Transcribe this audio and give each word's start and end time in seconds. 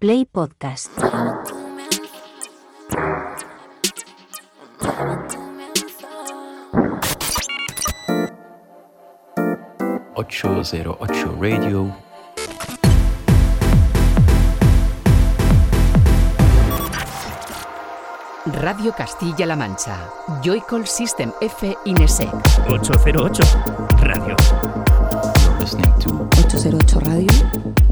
Play 0.00 0.24
Podcast. 0.24 0.92
...808 10.14 11.38
Radio... 11.38 11.94
Radio 18.46 18.92
Castilla-La 18.94 19.54
Mancha. 19.54 20.10
Joycall 20.40 20.86
System 20.86 21.34
F 21.42 21.76
Inesec. 21.84 22.32
808 22.66 23.38
Radio. 24.00 24.34
You're 25.44 25.58
listening 25.58 25.92
to 25.98 26.26
808 26.38 27.06
Radio. 27.06 27.89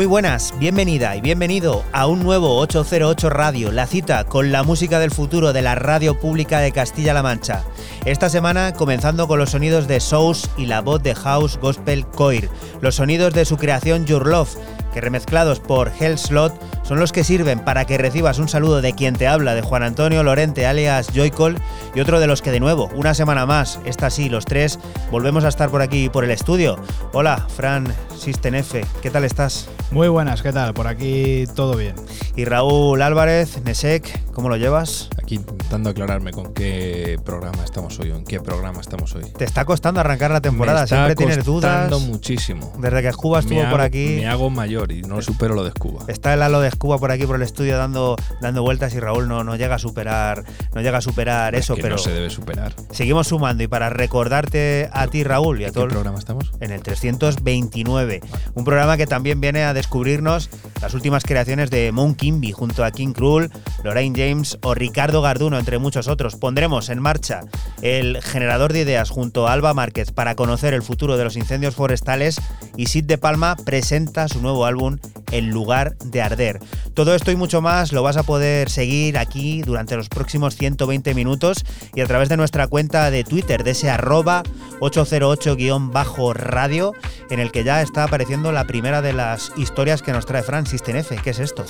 Muy 0.00 0.06
buenas, 0.06 0.54
bienvenida 0.58 1.14
y 1.14 1.20
bienvenido 1.20 1.84
a 1.92 2.06
un 2.06 2.22
nuevo 2.22 2.56
808 2.56 3.28
Radio, 3.28 3.70
la 3.70 3.86
cita 3.86 4.24
con 4.24 4.50
la 4.50 4.62
música 4.62 4.98
del 4.98 5.10
futuro 5.10 5.52
de 5.52 5.60
la 5.60 5.74
radio 5.74 6.18
pública 6.18 6.60
de 6.60 6.72
Castilla-La 6.72 7.22
Mancha. 7.22 7.64
Esta 8.06 8.30
semana 8.30 8.72
comenzando 8.72 9.28
con 9.28 9.38
los 9.38 9.50
sonidos 9.50 9.86
de 9.88 10.00
Sous 10.00 10.48
y 10.56 10.64
la 10.64 10.80
voz 10.80 11.02
de 11.02 11.14
House 11.14 11.58
Gospel 11.60 12.06
Coir, 12.06 12.48
los 12.80 12.94
sonidos 12.94 13.34
de 13.34 13.44
su 13.44 13.58
creación 13.58 14.06
Your 14.06 14.26
Love, 14.26 14.56
que 14.94 15.02
remezclados 15.02 15.60
por 15.60 15.92
Hell 16.00 16.16
Slot 16.16 16.58
son 16.82 16.98
los 16.98 17.12
que 17.12 17.22
sirven 17.22 17.60
para 17.60 17.84
que 17.84 17.98
recibas 17.98 18.38
un 18.38 18.48
saludo 18.48 18.80
de 18.80 18.94
quien 18.94 19.14
te 19.14 19.28
habla, 19.28 19.54
de 19.54 19.60
Juan 19.60 19.82
Antonio 19.82 20.22
Lorente 20.22 20.64
alias 20.64 21.10
Joycol 21.14 21.58
y 21.94 22.00
otro 22.00 22.20
de 22.20 22.26
los 22.26 22.40
que 22.40 22.52
de 22.52 22.60
nuevo, 22.60 22.88
una 22.94 23.12
semana 23.12 23.44
más, 23.44 23.78
esta 23.84 24.08
sí, 24.08 24.30
los 24.30 24.46
tres, 24.46 24.78
volvemos 25.10 25.44
a 25.44 25.48
estar 25.48 25.68
por 25.68 25.82
aquí 25.82 26.08
por 26.08 26.24
el 26.24 26.30
estudio. 26.30 26.78
Hola, 27.12 27.46
Fran 27.54 27.94
System 28.16 28.54
F, 28.54 28.82
¿qué 29.02 29.10
tal 29.10 29.24
estás? 29.24 29.68
Muy 29.92 30.06
buenas, 30.06 30.40
¿qué 30.40 30.52
tal? 30.52 30.72
Por 30.72 30.86
aquí 30.86 31.44
todo 31.56 31.76
bien. 31.76 31.96
Y 32.36 32.44
Raúl 32.44 33.02
Álvarez, 33.02 33.60
Nesek, 33.64 34.32
¿cómo 34.32 34.48
lo 34.48 34.56
llevas? 34.56 35.10
Aquí 35.20 35.34
intentando 35.34 35.90
aclararme 35.90 36.30
con 36.30 36.49
qué 36.60 37.18
programa 37.24 37.64
estamos 37.64 37.98
hoy 38.00 38.10
en 38.10 38.22
qué 38.24 38.38
programa 38.38 38.80
estamos 38.82 39.14
hoy. 39.14 39.24
Te 39.36 39.44
está 39.44 39.64
costando 39.64 40.00
arrancar 40.00 40.30
la 40.30 40.42
temporada, 40.42 40.80
me 40.80 40.84
está 40.84 40.96
siempre 40.96 41.14
tienes 41.16 41.44
dudas. 41.44 41.90
muchísimo. 42.02 42.72
Desde 42.78 43.02
que 43.02 43.12
Cuba 43.12 43.38
estuvo 43.40 43.60
hago, 43.62 43.70
por 43.70 43.80
aquí. 43.80 44.16
Me 44.20 44.26
hago 44.28 44.50
mayor 44.50 44.92
y 44.92 45.00
no 45.02 45.22
supero 45.22 45.54
lo 45.54 45.64
de 45.64 45.72
Cuba. 45.72 46.04
Está 46.08 46.34
el 46.34 46.42
halo 46.42 46.60
de 46.60 46.70
Cuba 46.72 46.98
por 46.98 47.10
aquí 47.12 47.24
por 47.26 47.36
el 47.36 47.42
estudio 47.42 47.78
dando, 47.78 48.16
dando 48.42 48.62
vueltas 48.62 48.92
y 48.94 49.00
Raúl 49.00 49.26
no, 49.26 49.42
no 49.42 49.56
llega 49.56 49.76
a 49.76 49.78
superar, 49.78 50.44
no 50.74 50.82
llega 50.82 50.98
a 50.98 51.00
superar 51.00 51.54
Es 51.54 51.64
eso, 51.64 51.76
que 51.76 51.82
pero 51.82 51.96
no 51.96 52.02
se 52.02 52.12
debe 52.12 52.28
superar. 52.28 52.74
seguimos 52.90 53.28
sumando 53.28 53.62
y 53.62 53.66
para 53.66 53.88
recordarte 53.88 54.90
a 54.92 55.06
ti 55.06 55.24
Raúl 55.24 55.62
y 55.62 55.64
a 55.64 55.68
¿En 55.68 55.72
todo 55.72 55.84
qué 55.84 55.88
el- 55.88 55.92
programa 55.94 56.18
estamos? 56.18 56.52
en 56.60 56.72
el 56.72 56.82
329. 56.82 58.20
Un 58.54 58.64
programa 58.64 58.98
que 58.98 59.06
también 59.06 59.40
viene 59.40 59.62
a 59.64 59.72
descubrirnos 59.72 60.50
las 60.80 60.94
últimas 60.94 61.24
creaciones 61.24 61.70
de 61.70 61.92
Moon 61.92 62.14
Kimby 62.14 62.52
junto 62.52 62.84
a 62.84 62.90
King 62.90 63.12
Krul, 63.12 63.50
Lorraine 63.84 64.18
James 64.18 64.58
o 64.62 64.74
Ricardo 64.74 65.22
Garduno, 65.22 65.58
entre 65.58 65.78
muchos 65.78 66.08
otros. 66.08 66.36
Pondremos 66.36 66.88
en 66.88 67.00
marcha 67.00 67.42
el 67.82 68.22
generador 68.22 68.72
de 68.72 68.80
ideas 68.80 69.10
junto 69.10 69.46
a 69.46 69.52
Alba 69.52 69.74
Márquez 69.74 70.12
para 70.12 70.34
conocer 70.34 70.74
el 70.74 70.82
futuro 70.82 71.16
de 71.16 71.24
los 71.24 71.36
incendios 71.36 71.74
forestales 71.74 72.40
y 72.76 72.86
Sid 72.86 73.04
de 73.04 73.18
Palma 73.18 73.56
presenta 73.64 74.28
su 74.28 74.40
nuevo 74.40 74.64
álbum 74.66 74.98
En 75.32 75.50
lugar 75.50 75.96
de 75.98 76.22
arder. 76.22 76.58
Todo 76.94 77.14
esto 77.14 77.30
y 77.30 77.36
mucho 77.36 77.60
más 77.62 77.92
lo 77.92 78.02
vas 78.02 78.16
a 78.16 78.22
poder 78.24 78.68
seguir 78.68 79.16
aquí 79.18 79.62
durante 79.62 79.96
los 79.96 80.08
próximos 80.08 80.56
120 80.56 81.14
minutos 81.14 81.64
y 81.94 82.00
a 82.00 82.06
través 82.06 82.28
de 82.28 82.36
nuestra 82.36 82.66
cuenta 82.66 83.10
de 83.10 83.24
Twitter, 83.24 83.62
de 83.64 83.70
ese 83.72 83.90
arroba 83.90 84.42
808-radio, 84.80 86.92
en 87.30 87.40
el 87.40 87.52
que 87.52 87.64
ya 87.64 87.82
está 87.82 88.04
apareciendo 88.04 88.52
la 88.52 88.66
primera 88.66 89.02
de 89.02 89.12
las 89.12 89.52
historias 89.56 90.02
que 90.02 90.12
nos 90.12 90.26
trae 90.26 90.42
Fran 90.42 90.66
System 90.66 90.96
F. 90.96 91.16
¿Qué 91.22 91.30
es 91.30 91.38
esto? 91.38 91.64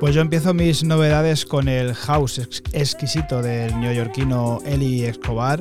Pues 0.00 0.14
yo 0.14 0.20
empiezo 0.20 0.54
mis 0.54 0.84
novedades 0.84 1.46
con 1.46 1.68
el 1.68 1.94
house 1.94 2.38
ex- 2.38 2.62
exquisito 2.72 3.42
del 3.42 3.78
neoyorquino 3.80 4.58
Eli 4.66 5.04
Escobar 5.04 5.60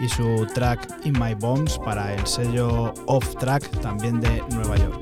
y 0.00 0.08
su 0.08 0.46
track 0.54 0.80
In 1.04 1.18
My 1.18 1.34
Bones 1.34 1.78
para 1.78 2.14
el 2.14 2.26
sello 2.26 2.92
Off 3.06 3.36
Track 3.36 3.68
también 3.80 4.20
de 4.20 4.42
Nueva 4.50 4.76
York. 4.76 5.00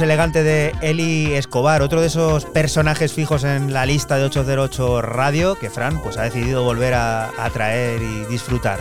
Elegante 0.00 0.42
de 0.42 0.74
Eli 0.82 1.34
Escobar, 1.34 1.82
otro 1.82 2.00
de 2.00 2.08
esos 2.08 2.44
personajes 2.44 3.12
fijos 3.12 3.44
en 3.44 3.72
la 3.72 3.86
lista 3.86 4.16
de 4.16 4.24
808 4.24 5.02
Radio 5.02 5.54
que 5.54 5.70
Fran 5.70 6.00
pues, 6.02 6.16
ha 6.16 6.22
decidido 6.22 6.64
volver 6.64 6.94
a, 6.94 7.30
a 7.42 7.50
traer 7.50 8.00
y 8.02 8.24
disfrutar. 8.30 8.80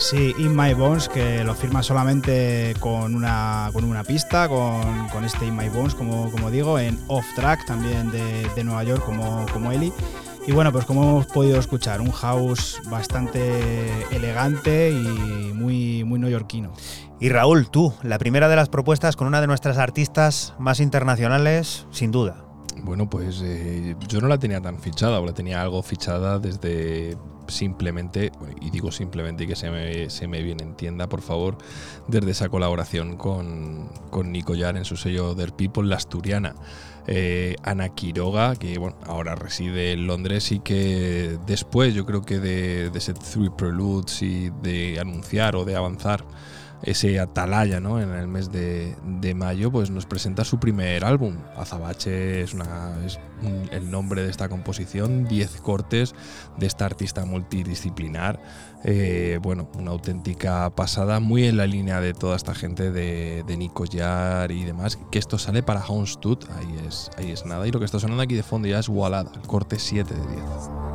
Sí, 0.00 0.34
In 0.38 0.56
My 0.56 0.72
Bones, 0.72 1.10
que 1.10 1.44
lo 1.44 1.54
firma 1.54 1.82
solamente 1.82 2.74
con 2.80 3.14
una, 3.14 3.68
con 3.72 3.84
una 3.84 4.02
pista, 4.02 4.48
con, 4.48 5.08
con 5.08 5.26
este 5.26 5.44
In 5.46 5.54
My 5.54 5.68
Bones, 5.68 5.94
como, 5.94 6.30
como 6.30 6.50
digo, 6.50 6.78
en 6.78 6.98
Off 7.06 7.26
Track 7.34 7.66
también 7.66 8.10
de, 8.10 8.48
de 8.56 8.64
Nueva 8.64 8.82
York, 8.82 9.04
como, 9.04 9.44
como 9.52 9.72
Eli. 9.72 9.92
Y 10.46 10.52
bueno, 10.52 10.72
pues 10.72 10.86
como 10.86 11.02
hemos 11.02 11.26
podido 11.26 11.58
escuchar, 11.58 12.00
un 12.00 12.12
house 12.12 12.80
bastante 12.86 13.90
elegante 14.10 14.90
y 14.90 15.52
muy, 15.52 16.02
muy 16.04 16.18
neoyorquino. 16.18 16.72
Y 17.20 17.28
Raúl, 17.28 17.68
tú, 17.68 17.92
la 18.02 18.18
primera 18.18 18.48
de 18.48 18.56
las 18.56 18.70
propuestas 18.70 19.14
con 19.14 19.26
una 19.26 19.42
de 19.42 19.46
nuestras 19.46 19.76
artistas 19.76 20.54
más 20.58 20.80
internacionales, 20.80 21.86
sin 21.90 22.10
duda. 22.10 22.46
Bueno, 22.82 23.10
pues 23.10 23.42
eh, 23.44 23.94
yo 24.08 24.22
no 24.22 24.28
la 24.28 24.38
tenía 24.38 24.62
tan 24.62 24.78
fichada, 24.78 25.20
o 25.20 25.26
la 25.26 25.34
tenía 25.34 25.60
algo 25.60 25.82
fichada 25.82 26.38
desde 26.38 27.18
simplemente, 27.46 28.32
y 28.62 28.70
digo 28.70 28.90
simplemente 28.90 29.44
y 29.44 29.48
que 29.48 29.56
se 29.56 29.70
me, 29.70 30.08
se 30.08 30.28
me 30.28 30.42
bien 30.42 30.60
entienda, 30.60 31.10
por 31.10 31.20
favor, 31.20 31.58
desde 32.08 32.30
esa 32.30 32.48
colaboración 32.48 33.18
con, 33.18 33.90
con 34.08 34.32
Nico 34.32 34.54
Yar 34.54 34.78
en 34.78 34.86
su 34.86 34.96
sello 34.96 35.34
Der 35.34 35.52
People, 35.52 35.86
la 35.88 35.96
asturiana. 35.96 36.54
Eh, 37.06 37.56
Ana 37.64 37.88
Quiroga, 37.88 38.54
que 38.56 38.78
bueno, 38.78 38.96
ahora 39.06 39.34
reside 39.34 39.92
en 39.92 40.06
Londres 40.06 40.52
y 40.52 40.60
que 40.60 41.38
después 41.46 41.92
yo 41.92 42.06
creo 42.06 42.22
que 42.22 42.38
de, 42.38 42.88
de 42.90 42.98
ese 42.98 43.14
Three 43.14 43.50
Preludes 43.50 44.22
y 44.22 44.50
de 44.62 44.98
anunciar 45.00 45.56
o 45.56 45.64
de 45.64 45.76
avanzar 45.76 46.24
ese 46.82 47.20
Atalaya 47.20 47.80
¿no? 47.80 48.00
en 48.00 48.10
el 48.10 48.28
mes 48.28 48.50
de, 48.50 48.96
de 49.04 49.34
mayo, 49.34 49.70
pues 49.70 49.90
nos 49.90 50.06
presenta 50.06 50.44
su 50.44 50.58
primer 50.58 51.04
álbum. 51.04 51.36
Azabache 51.56 52.42
es, 52.42 52.54
el 53.70 53.90
nombre 53.90 54.22
de 54.22 54.30
esta 54.30 54.48
composición, 54.48 55.26
10 55.26 55.60
cortes 55.60 56.14
de 56.58 56.66
esta 56.66 56.86
artista 56.86 57.24
multidisciplinar. 57.24 58.40
Eh, 58.84 59.38
bueno, 59.42 59.68
una 59.78 59.90
auténtica 59.90 60.70
pasada, 60.70 61.20
muy 61.20 61.44
en 61.44 61.56
la 61.56 61.66
línea 61.66 62.00
de 62.00 62.14
toda 62.14 62.36
esta 62.36 62.54
gente 62.54 62.90
de, 62.90 63.44
de 63.46 63.56
Nico 63.56 63.84
Yar 63.84 64.50
y 64.50 64.64
demás, 64.64 64.98
que 65.10 65.18
esto 65.18 65.38
sale 65.38 65.62
para 65.62 65.84
Houndstooth, 65.86 66.48
ahí 66.56 66.86
es, 66.86 67.10
ahí 67.18 67.30
es 67.30 67.44
nada. 67.44 67.66
Y 67.66 67.70
lo 67.70 67.78
que 67.78 67.84
está 67.84 67.98
sonando 67.98 68.22
aquí 68.22 68.34
de 68.34 68.42
fondo 68.42 68.68
ya 68.68 68.78
es 68.78 68.88
Walada, 68.88 69.30
el 69.34 69.46
corte 69.46 69.78
7 69.78 70.14
de 70.14 70.20
10. 70.20 70.89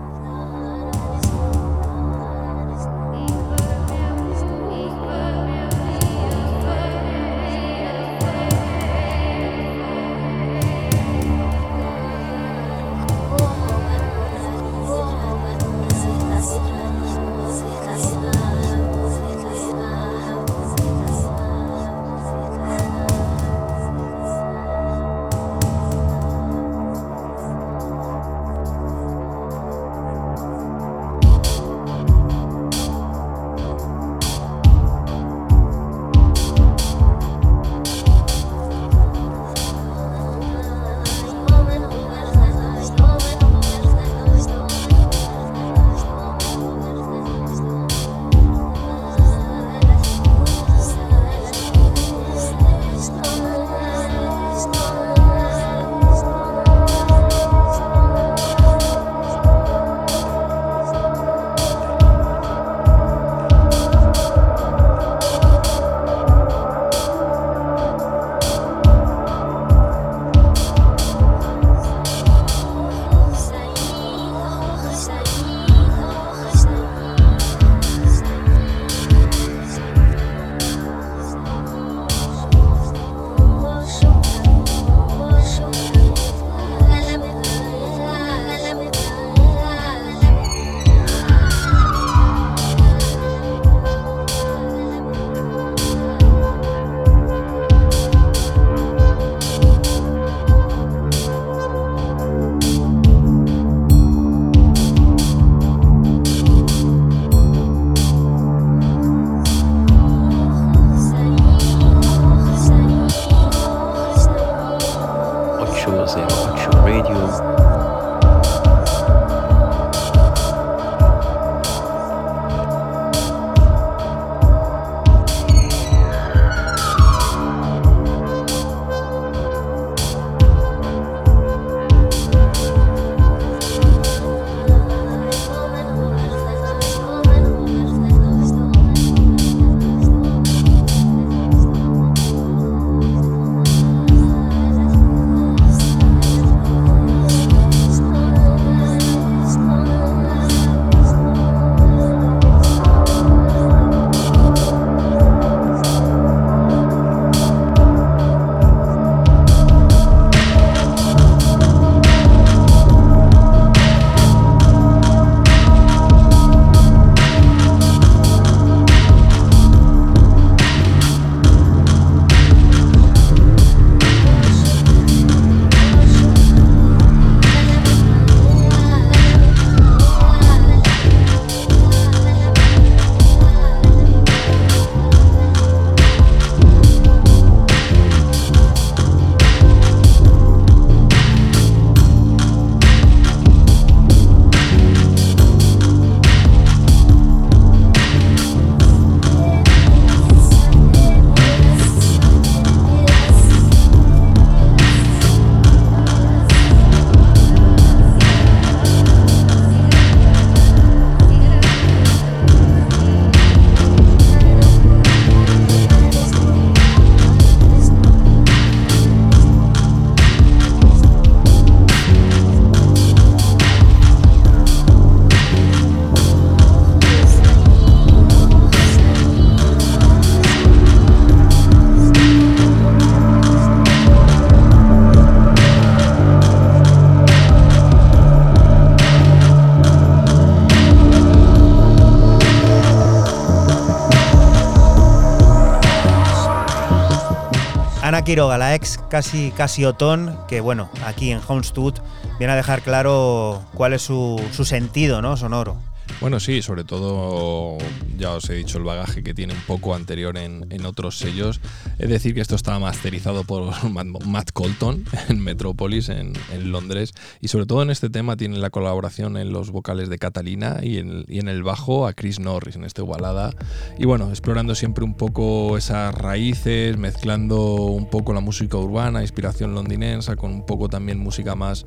Quiroga, 248.26 248.58
la 248.58 248.74
ex 248.74 248.98
casi, 249.08 249.52
casi 249.52 249.86
Otón, 249.86 250.36
que 250.48 250.60
bueno, 250.60 250.90
aquí 251.06 251.32
en 251.32 251.42
Houndstooth 251.48 252.00
viene 252.40 252.54
a 252.54 252.56
dejar 252.56 252.82
claro 252.82 253.62
cuál 253.76 253.94
es 253.94 254.02
su, 254.02 254.44
su 254.52 254.66
sentido 254.66 255.22
¿no? 255.22 255.38
sonoro. 255.38 255.78
Bueno, 256.22 256.40
sí, 256.40 256.62
sobre 256.62 256.84
todo 256.84 257.78
ya 258.18 258.32
os 258.32 258.50
he 258.50 258.54
dicho 258.54 258.78
el 258.78 258.84
bagaje 258.84 259.22
que 259.22 259.34
tiene 259.34 259.54
un 259.54 259.60
poco 259.62 259.94
anterior 259.94 260.38
en, 260.38 260.66
en 260.70 260.86
otros 260.86 261.18
sellos. 261.18 261.60
Es 262.00 262.10
decir, 262.10 262.34
que 262.34 262.42
esto 262.42 262.56
estaba 262.56 262.80
masterizado 262.80 263.44
por 263.44 263.74
Matt 264.26 264.52
Colton 264.54 265.04
en 265.30 265.44
Metropolis, 265.44 266.10
en, 266.10 266.34
en, 266.52 266.72
Londres. 266.72 267.14
Y 267.42 267.50
sobre 267.50 267.66
todo 267.66 267.84
en 267.84 267.90
este 267.90 268.10
tema 268.10 268.38
tiene 268.38 268.58
la 268.58 268.70
colaboración 268.70 269.38
en 269.38 269.52
los 269.52 269.72
vocales 269.72 270.10
de 270.10 270.18
Catalina 270.18 270.80
y 270.82 270.98
en, 270.98 271.26
y 271.28 271.40
en 271.40 271.50
el 271.50 271.64
bajo 271.64 272.08
a 272.08 272.14
Chris 272.14 272.40
Norris 272.40 272.78
en 272.78 272.86
este 272.86 273.02
balada. 273.02 273.52
Y 273.98 274.06
bueno, 274.06 274.30
explorando 274.30 274.74
siempre 274.74 275.04
un 275.04 275.16
poco 275.16 275.78
esas 275.78 276.16
raíces, 276.16 276.98
mezclando 276.98 277.76
un 277.76 278.10
poco 278.10 278.34
la 278.34 278.40
música 278.40 278.78
urbana, 278.78 279.22
inspiración 279.22 279.76
londinense, 279.76 280.36
con 280.36 280.52
un 280.52 280.66
poco 280.66 280.90
también 280.90 281.20
música 281.20 281.56
más, 281.56 281.86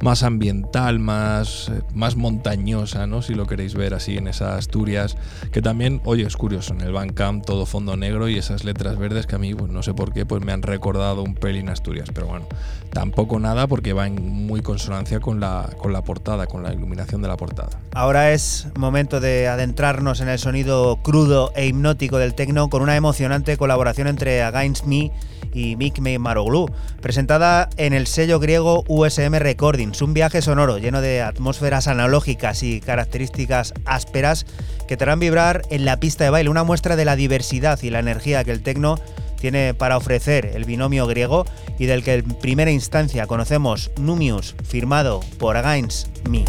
más 0.00 0.22
ambiental, 0.22 0.98
más, 0.98 1.72
más 1.94 2.16
montañosa, 2.16 3.06
¿no? 3.06 3.22
si 3.22 3.34
lo 3.34 3.46
queréis 3.46 3.69
ver 3.74 3.94
así 3.94 4.16
en 4.16 4.28
esas 4.28 4.58
Asturias, 4.58 5.16
que 5.52 5.62
también, 5.62 6.00
oye, 6.04 6.24
es 6.24 6.36
curioso, 6.36 6.74
en 6.74 6.80
el 6.80 6.92
Bandcamp 6.92 7.44
todo 7.44 7.66
fondo 7.66 7.96
negro 7.96 8.28
y 8.28 8.38
esas 8.38 8.64
letras 8.64 8.98
verdes 8.98 9.26
que 9.26 9.36
a 9.36 9.38
mí, 9.38 9.54
pues 9.54 9.70
no 9.70 9.82
sé 9.82 9.94
por 9.94 10.12
qué, 10.12 10.26
pues 10.26 10.44
me 10.44 10.52
han 10.52 10.62
recordado 10.62 11.22
un 11.22 11.34
pelín 11.34 11.68
Asturias, 11.68 12.08
pero 12.12 12.26
bueno, 12.26 12.46
tampoco 12.92 13.38
nada 13.38 13.66
porque 13.66 13.92
va 13.92 14.06
en 14.06 14.16
muy 14.46 14.62
consonancia 14.62 15.20
con 15.20 15.40
la, 15.40 15.70
con 15.78 15.92
la 15.92 16.02
portada, 16.02 16.46
con 16.46 16.62
la 16.62 16.72
iluminación 16.72 17.22
de 17.22 17.28
la 17.28 17.36
portada. 17.36 17.70
Ahora 17.92 18.32
es 18.32 18.68
momento 18.76 19.20
de 19.20 19.48
adentrarnos 19.48 20.20
en 20.20 20.28
el 20.28 20.38
sonido 20.38 20.98
crudo 21.02 21.52
e 21.54 21.66
hipnótico 21.66 22.18
del 22.18 22.34
techno 22.34 22.68
con 22.68 22.82
una 22.82 22.96
emocionante 22.96 23.56
colaboración 23.56 24.08
entre 24.08 24.42
Against 24.42 24.84
Me 24.84 25.10
y 25.52 25.76
Mick 25.76 26.00
Maroglu, 26.18 26.70
presentada 27.00 27.68
en 27.76 27.92
el 27.92 28.06
sello 28.06 28.38
griego 28.38 28.84
USM 28.88 29.34
Recordings, 29.34 30.02
un 30.02 30.14
viaje 30.14 30.42
sonoro 30.42 30.78
lleno 30.78 31.00
de 31.00 31.22
atmósferas 31.22 31.88
analógicas 31.88 32.62
y 32.62 32.80
características 32.80 33.74
ásperas 33.84 34.46
que 34.88 34.96
te 34.96 35.04
harán 35.04 35.20
vibrar 35.20 35.62
en 35.70 35.84
la 35.84 35.98
pista 35.98 36.24
de 36.24 36.30
baile, 36.30 36.50
una 36.50 36.64
muestra 36.64 36.96
de 36.96 37.04
la 37.04 37.16
diversidad 37.16 37.80
y 37.82 37.90
la 37.90 37.98
energía 38.00 38.44
que 38.44 38.52
el 38.52 38.62
tecno 38.62 38.98
tiene 39.40 39.74
para 39.74 39.96
ofrecer 39.96 40.50
el 40.54 40.64
binomio 40.64 41.06
griego 41.06 41.46
y 41.78 41.86
del 41.86 42.04
que 42.04 42.14
en 42.14 42.24
primera 42.24 42.70
instancia 42.70 43.26
conocemos 43.26 43.90
Numius, 43.98 44.54
firmado 44.64 45.20
por 45.38 45.56
Against 45.56 46.08
Me. 46.28 46.44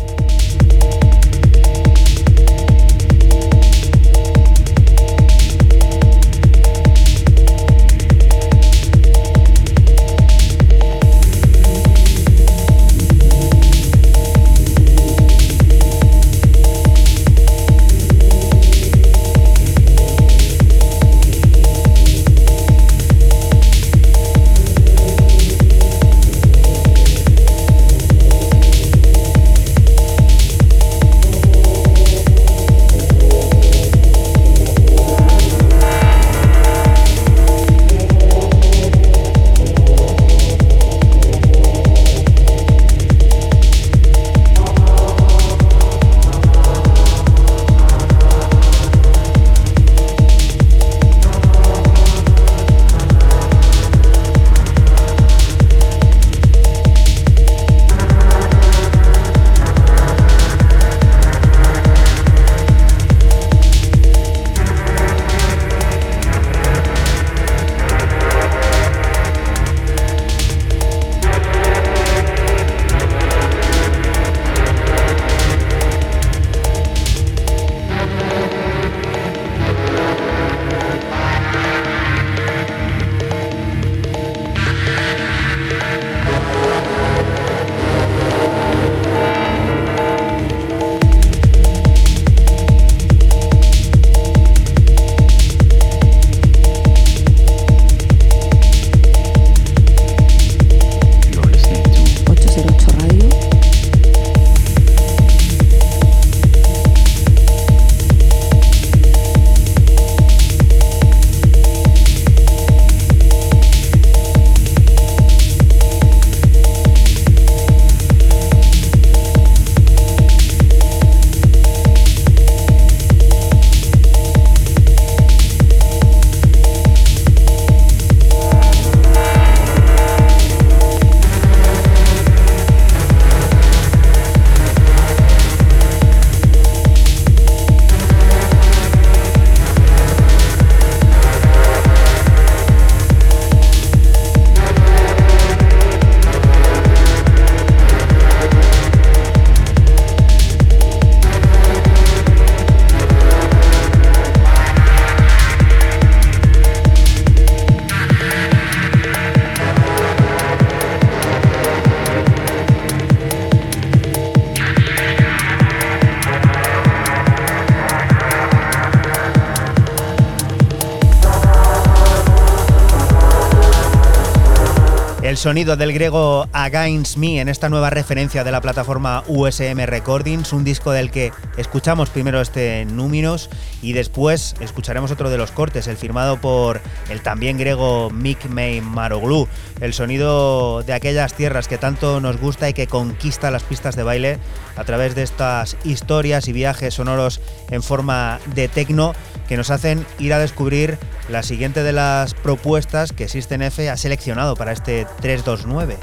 Sonido 175.41 175.75
del 175.75 175.91
griego 175.91 176.47
Against 176.53 177.17
Me 177.17 177.41
en 177.41 177.49
esta 177.49 177.67
nueva 177.67 177.89
referencia 177.89 178.43
de 178.43 178.51
la 178.51 178.61
plataforma 178.61 179.23
USM 179.27 179.87
Recordings, 179.87 180.53
un 180.53 180.63
disco 180.63 180.91
del 180.91 181.09
que 181.09 181.31
escuchamos 181.57 182.11
primero 182.11 182.41
este 182.41 182.85
Núminos 182.85 183.49
y 183.81 183.93
después 183.93 184.53
escucharemos 184.59 185.09
otro 185.09 185.31
de 185.31 185.39
los 185.39 185.51
cortes, 185.51 185.87
el 185.87 185.97
firmado 185.97 186.39
por 186.39 186.79
el 187.09 187.21
también 187.23 187.57
griego 187.57 188.11
Mick 188.11 188.49
May 188.49 188.81
Maroglu, 188.81 189.47
el 189.79 189.95
sonido 189.95 190.83
de 190.83 190.93
aquellas 190.93 191.33
tierras 191.33 191.67
que 191.67 191.79
tanto 191.79 192.21
nos 192.21 192.39
gusta 192.39 192.69
y 192.69 192.73
que 192.73 192.85
conquista 192.85 193.49
las 193.49 193.63
pistas 193.63 193.95
de 193.95 194.03
baile 194.03 194.37
a 194.75 194.83
través 194.83 195.15
de 195.15 195.23
estas 195.23 195.75
historias 195.83 196.47
y 196.49 196.53
viajes 196.53 196.93
sonoros 196.93 197.41
en 197.71 197.81
forma 197.81 198.39
de 198.53 198.67
tecno 198.67 199.15
que 199.47 199.57
nos 199.57 199.71
hacen 199.71 200.05
ir 200.19 200.33
a 200.33 200.39
descubrir 200.39 200.99
la 201.31 201.43
siguiente 201.43 201.81
de 201.81 201.93
las 201.93 202.33
propuestas 202.33 203.13
que 203.13 203.27
System 203.27 203.61
F 203.63 203.89
ha 203.89 203.97
seleccionado 203.97 204.55
para 204.55 204.73
este 204.73 205.07
329. 205.21 205.97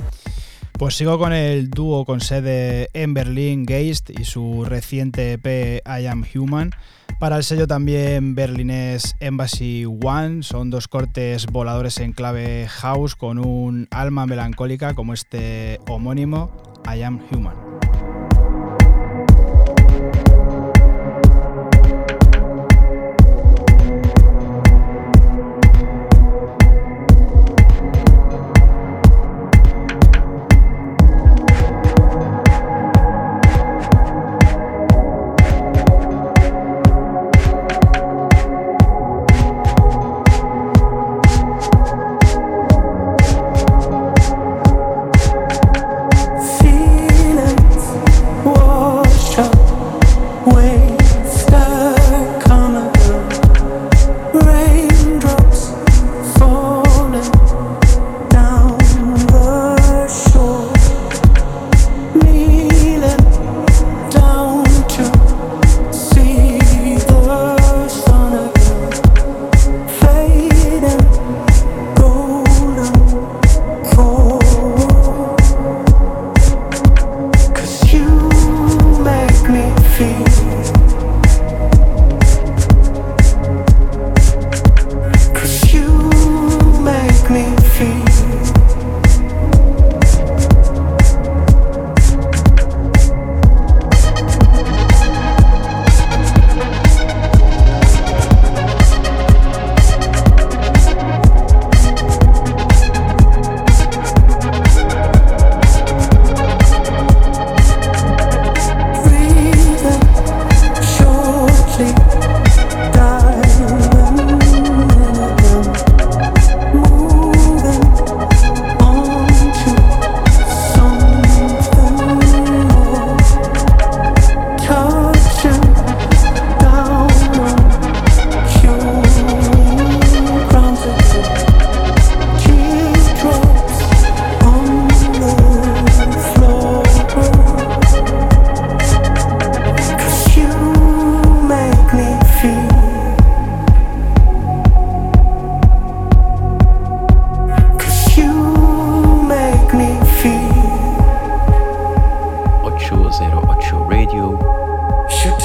Pues 0.72 0.96
sigo 0.96 1.18
con 1.18 1.32
el 1.32 1.70
dúo 1.70 2.04
con 2.04 2.20
sede 2.20 2.88
en 2.94 3.12
Berlín, 3.12 3.66
Geist, 3.66 4.10
y 4.10 4.24
su 4.24 4.64
reciente 4.64 5.32
EP 5.32 5.82
I 5.86 6.06
Am 6.06 6.24
Human. 6.34 6.70
Para 7.18 7.36
el 7.36 7.44
sello 7.44 7.66
también 7.66 8.34
berlinés 8.34 9.16
Embassy 9.18 9.84
One, 9.84 10.42
son 10.44 10.70
dos 10.70 10.86
cortes 10.88 11.46
voladores 11.46 11.98
en 11.98 12.12
clave 12.12 12.68
house 12.68 13.16
con 13.16 13.44
un 13.44 13.88
alma 13.90 14.24
melancólica 14.24 14.94
como 14.94 15.14
este 15.14 15.80
homónimo 15.88 16.56
I 16.86 17.02
Am 17.02 17.20
Human. 17.32 18.07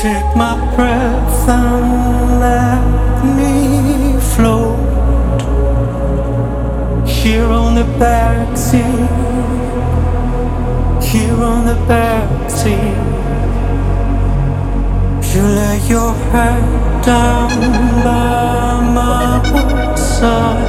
Take 0.03 0.35
my 0.35 0.55
breath 0.75 1.47
and 1.47 2.39
let 2.41 3.23
me 3.37 4.19
float 4.35 4.77
here 7.07 7.45
on 7.45 7.75
the 7.75 7.85
backseat. 8.03 9.07
Here 11.01 11.41
on 11.41 11.65
the 11.65 11.77
backseat, 11.87 12.97
you 15.33 15.41
lay 15.41 15.79
your 15.87 16.13
head 16.33 17.05
down 17.05 17.49
by 18.03 18.81
my 18.99 19.95
side, 19.95 20.67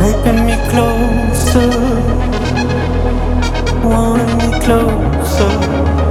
making 0.00 0.46
me 0.46 0.56
closer, 0.70 1.70
wanting 3.82 4.38
me 4.38 4.60
closer 4.60 6.07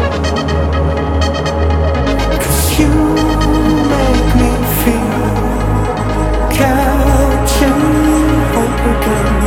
again. 8.98 9.47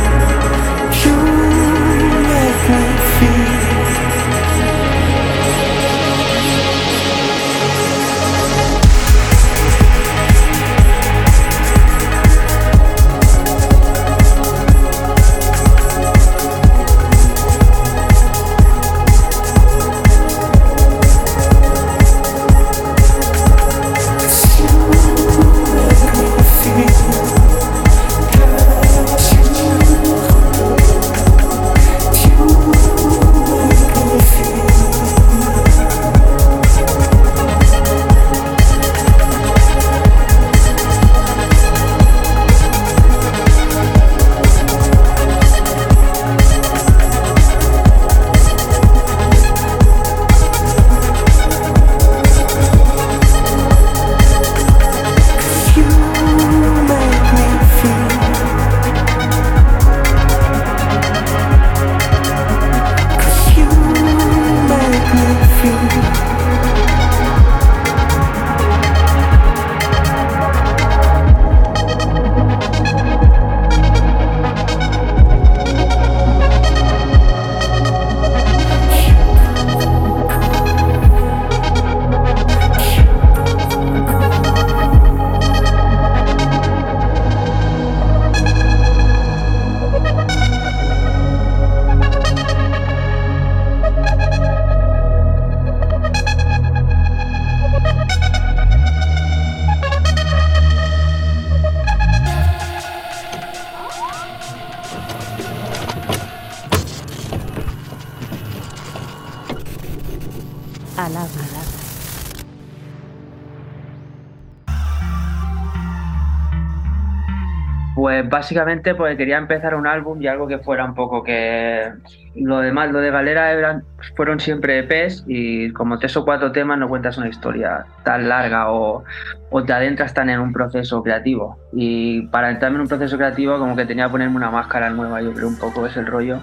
Básicamente 118.51 118.95
pues 118.95 119.15
quería 119.15 119.37
empezar 119.37 119.75
un 119.75 119.87
álbum 119.87 120.21
y 120.21 120.27
algo 120.27 120.45
que 120.45 120.59
fuera 120.59 120.83
un 120.83 120.93
poco 120.93 121.23
que 121.23 121.89
lo 122.35 122.59
demás, 122.59 122.91
lo 122.91 122.99
de 122.99 123.09
Valera 123.09 123.53
eran, 123.53 123.83
fueron 124.17 124.41
siempre 124.41 124.79
EPs 124.79 125.23
y 125.25 125.71
como 125.71 125.97
tres 125.99 126.17
o 126.17 126.25
cuatro 126.25 126.51
temas 126.51 126.77
no 126.77 126.89
cuentas 126.89 127.17
una 127.17 127.29
historia 127.29 127.85
tan 128.03 128.27
larga 128.27 128.69
o, 128.69 129.05
o 129.51 129.63
te 129.63 129.71
adentras 129.71 130.13
tan 130.13 130.29
en 130.29 130.41
un 130.41 130.51
proceso 130.51 131.01
creativo. 131.01 131.57
Y 131.71 132.23
para 132.23 132.49
entrarme 132.49 132.75
en 132.75 132.81
un 132.81 132.87
proceso 132.89 133.15
creativo 133.15 133.57
como 133.57 133.73
que 133.73 133.85
tenía 133.85 134.07
que 134.07 134.11
ponerme 134.11 134.35
una 134.35 134.51
máscara 134.51 134.89
nueva, 134.89 135.21
yo 135.21 135.31
creo 135.33 135.47
un 135.47 135.57
poco 135.57 135.85
es 135.87 135.95
el 135.95 136.05
rollo 136.05 136.41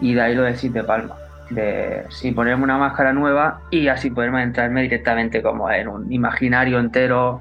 y 0.00 0.14
de 0.14 0.20
ahí 0.20 0.34
lo 0.34 0.42
de 0.42 0.52
de 0.52 0.82
Palma. 0.82 1.14
De 1.50 2.02
sí, 2.08 2.32
ponerme 2.32 2.64
una 2.64 2.76
máscara 2.76 3.12
nueva 3.12 3.60
y 3.70 3.86
así 3.86 4.10
poderme 4.10 4.42
entrarme 4.42 4.82
directamente 4.82 5.42
como 5.42 5.70
en 5.70 5.86
un 5.86 6.12
imaginario 6.12 6.80
entero 6.80 7.40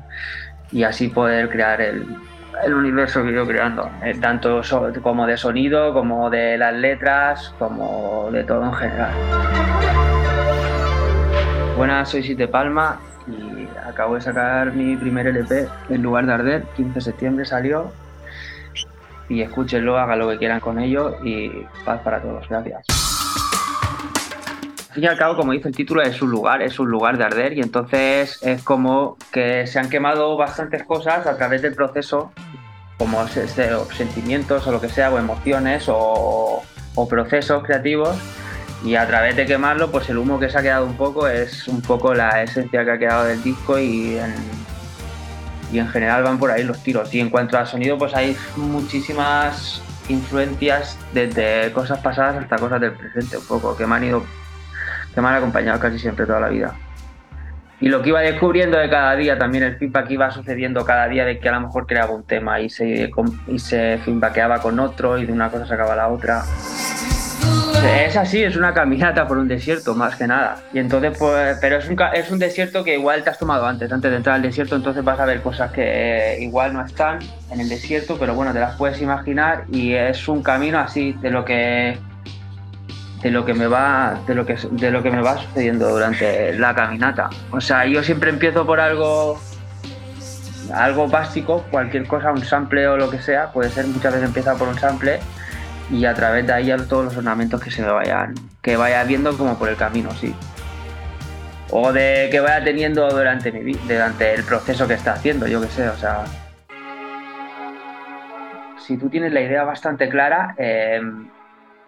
y 0.72 0.84
así 0.84 1.08
poder 1.08 1.50
crear 1.50 1.82
el, 1.82 2.06
el 2.66 2.74
universo 2.74 3.24
que 3.24 3.32
yo 3.32 3.46
creando, 3.46 3.90
eh, 4.04 4.16
tanto 4.20 4.62
como 5.04 5.28
de 5.28 5.38
sonido, 5.38 5.94
como 5.94 6.32
de 6.32 6.58
las 6.58 6.74
letras, 6.74 7.54
como 7.60 8.30
de 8.32 8.44
todo 8.44 8.64
en 8.66 8.74
general. 8.74 9.12
Buenas, 11.78 12.10
soy 12.10 12.24
Site 12.24 12.48
Palma 12.48 13.00
y 13.28 13.68
acabo 13.88 14.16
de 14.16 14.22
sacar 14.22 14.74
mi 14.74 14.96
primer 14.96 15.28
LP 15.28 15.68
en 15.90 16.02
lugar 16.02 16.26
de 16.26 16.34
arder. 16.34 16.64
15 16.76 16.94
de 16.96 17.02
septiembre 17.02 17.46
salió. 17.46 17.92
Y 19.30 19.42
escúchenlo, 19.42 19.98
hagan 19.98 20.20
lo 20.20 20.30
que 20.30 20.38
quieran 20.38 20.60
con 20.60 20.80
ello 20.80 21.18
y 21.24 21.50
paz 21.84 22.02
para 22.02 22.22
todos. 22.22 22.48
Gracias. 22.50 22.95
Fin 24.96 25.04
y 25.04 25.08
al 25.08 25.18
cabo, 25.18 25.36
como 25.36 25.52
dice 25.52 25.68
el 25.68 25.76
título, 25.76 26.02
es 26.02 26.22
un 26.22 26.32
lugar, 26.32 26.62
es 26.62 26.80
un 26.80 26.90
lugar 26.90 27.18
de 27.18 27.26
arder 27.26 27.52
y 27.52 27.60
entonces 27.60 28.40
es 28.42 28.64
como 28.64 29.18
que 29.30 29.68
se 29.68 29.78
han 29.78 29.90
quemado 29.90 30.38
bastantes 30.38 30.86
cosas 30.86 31.28
a 31.28 31.36
través 31.36 31.62
del 31.62 31.76
proceso, 31.76 32.32
como 32.98 33.20
o 33.20 33.28
sentimientos 33.28 34.66
o 34.66 34.72
lo 34.72 34.80
que 34.80 34.88
sea, 34.88 35.12
o 35.12 35.20
emociones 35.20 35.90
o, 35.90 36.64
o 36.96 37.08
procesos 37.10 37.62
creativos 37.66 38.16
y 38.86 38.96
a 38.96 39.06
través 39.06 39.36
de 39.36 39.46
quemarlo, 39.46 39.92
pues 39.92 40.10
el 40.10 40.18
humo 40.18 40.40
que 40.40 40.50
se 40.50 40.60
ha 40.60 40.62
quedado 40.62 40.86
un 40.86 40.96
poco 40.96 41.28
es 41.28 41.68
un 41.68 41.82
poco 41.82 42.14
la 42.14 42.42
esencia 42.42 42.86
que 42.86 42.92
ha 42.92 42.98
quedado 42.98 43.26
del 43.26 43.44
disco 43.44 43.78
y 43.78 44.16
en, 44.16 44.34
y 45.74 45.80
en 45.80 45.90
general 45.90 46.24
van 46.24 46.40
por 46.40 46.52
ahí 46.52 46.64
los 46.64 46.82
tiros. 46.82 47.14
Y 47.14 47.20
en 47.20 47.30
cuanto 47.30 47.58
al 47.58 47.68
sonido, 47.68 47.98
pues 47.98 48.16
hay 48.16 48.38
muchísimas 48.56 49.82
influencias 50.08 50.98
desde 51.14 51.74
cosas 51.74 52.00
pasadas 52.00 52.42
hasta 52.42 52.56
cosas 52.56 52.80
del 52.80 52.94
presente, 52.94 53.38
un 53.38 53.46
poco, 53.46 53.76
que 53.76 53.86
me 53.86 53.96
han 53.96 54.06
ido, 54.06 54.24
que 55.16 55.22
me 55.22 55.30
han 55.30 55.36
acompañado 55.36 55.80
casi 55.80 55.98
siempre 55.98 56.26
toda 56.26 56.42
la 56.42 56.50
vida. 56.50 56.76
Y 57.80 57.90
lo 57.90 58.02
que 58.02 58.10
iba 58.10 58.22
descubriendo 58.22 58.78
de 58.78 58.90
cada 58.90 59.16
día, 59.16 59.38
también 59.38 59.64
el 59.64 59.78
feedback 59.78 60.10
iba 60.12 60.32
sucediendo 60.32 60.86
cada 60.86 61.08
día 61.08 61.26
de 61.26 61.40
que 61.40 61.50
a 61.50 61.54
lo 61.54 61.62
mejor 61.62 61.86
creaba 61.86 62.14
un 62.14 62.24
tema 62.24 62.60
y 62.60 62.70
se, 62.70 63.12
y 63.48 63.60
se 63.60 64.00
feedbackeaba 64.04 64.60
con 64.60 64.80
otro 64.80 65.18
y 65.18 65.26
de 65.26 65.34
una 65.34 65.50
cosa 65.50 65.66
sacaba 65.66 65.96
la 65.96 66.08
otra. 66.08 66.44
Es 67.84 68.16
así, 68.18 68.42
es 68.42 68.56
una 68.56 68.74
caminata 68.74 69.28
por 69.28 69.38
un 69.38 69.48
desierto, 69.48 69.94
más 69.94 70.16
que 70.16 70.26
nada. 70.26 70.58
Y 70.74 70.80
entonces, 70.80 71.18
pues, 71.18 71.58
pero 71.60 71.78
es 71.78 71.88
un, 71.88 71.98
es 72.14 72.32
un 72.32 72.40
desierto 72.40 72.84
que 72.84 72.96
igual 72.96 73.24
te 73.24 73.30
has 73.30 73.38
tomado 73.38 73.66
antes, 73.66 73.92
antes 73.92 74.10
de 74.10 74.18
entrar 74.18 74.36
al 74.36 74.42
desierto, 74.42 74.76
entonces 74.76 75.04
vas 75.04 75.20
a 75.20 75.26
ver 75.26 75.42
cosas 75.42 75.72
que 75.72 75.84
eh, 75.84 76.42
igual 76.42 76.74
no 76.74 76.84
están 76.84 77.20
en 77.52 77.60
el 77.60 77.70
desierto, 77.70 78.18
pero 78.18 78.34
bueno, 78.34 78.54
te 78.54 78.60
las 78.60 78.76
puedes 78.78 79.02
imaginar 79.02 79.66
y 79.72 79.94
es 79.94 80.28
un 80.28 80.42
camino 80.42 80.80
así 80.80 81.14
de 81.22 81.30
lo 81.30 81.46
que 81.46 81.98
de 83.26 83.32
lo 83.32 83.44
que 83.44 83.56
me 83.56 83.66
va 83.66 84.22
de 84.28 84.36
lo 84.36 84.46
que 84.46 84.56
de 84.70 84.92
lo 84.92 85.02
que 85.02 85.10
me 85.10 85.20
va 85.20 85.36
sucediendo 85.40 85.90
durante 85.90 86.54
la 86.60 86.76
caminata. 86.76 87.32
O 87.50 87.60
sea, 87.60 87.84
yo 87.88 88.04
siempre 88.04 88.30
empiezo 88.30 88.68
por 88.68 88.80
algo 88.80 89.42
algo 90.72 91.08
básico, 91.08 91.66
cualquier 91.72 92.06
cosa, 92.06 92.32
un 92.32 92.46
sample 92.46 92.88
o 92.88 92.98
lo 92.98 93.10
que 93.10 93.20
sea, 93.20 93.52
puede 93.52 93.72
ser 93.72 93.88
muchas 93.88 94.14
veces 94.14 94.28
empieza 94.28 94.54
por 94.54 94.68
un 94.68 94.78
sample 94.78 95.20
y 95.90 96.06
a 96.06 96.14
través 96.14 96.46
de 96.46 96.54
ahí 96.54 96.70
a 96.70 96.78
todos 96.78 97.06
los 97.06 97.18
ornamentos 97.18 97.60
que 97.60 97.72
se 97.72 97.82
me 97.82 97.90
vayan, 97.90 98.36
que 98.62 98.78
vaya 98.78 99.04
viendo 99.06 99.36
como 99.36 99.58
por 99.58 99.70
el 99.70 99.76
camino, 99.76 100.12
sí. 100.12 100.36
O 101.72 101.92
de 101.92 102.28
que 102.30 102.40
vaya 102.42 102.64
teniendo 102.64 103.10
durante 103.10 103.52
mi 103.52 103.74
durante 103.74 104.36
el 104.36 104.44
proceso 104.44 104.88
que 104.88 104.94
está 104.94 105.14
haciendo, 105.14 105.48
yo 105.48 105.60
que 105.62 105.68
sé, 105.70 105.90
o 105.90 105.98
sea. 105.98 106.26
Si 108.86 108.98
tú 108.98 109.10
tienes 109.10 109.34
la 109.34 109.42
idea 109.42 109.64
bastante 109.64 110.10
clara, 110.10 110.54
eh, 110.60 111.02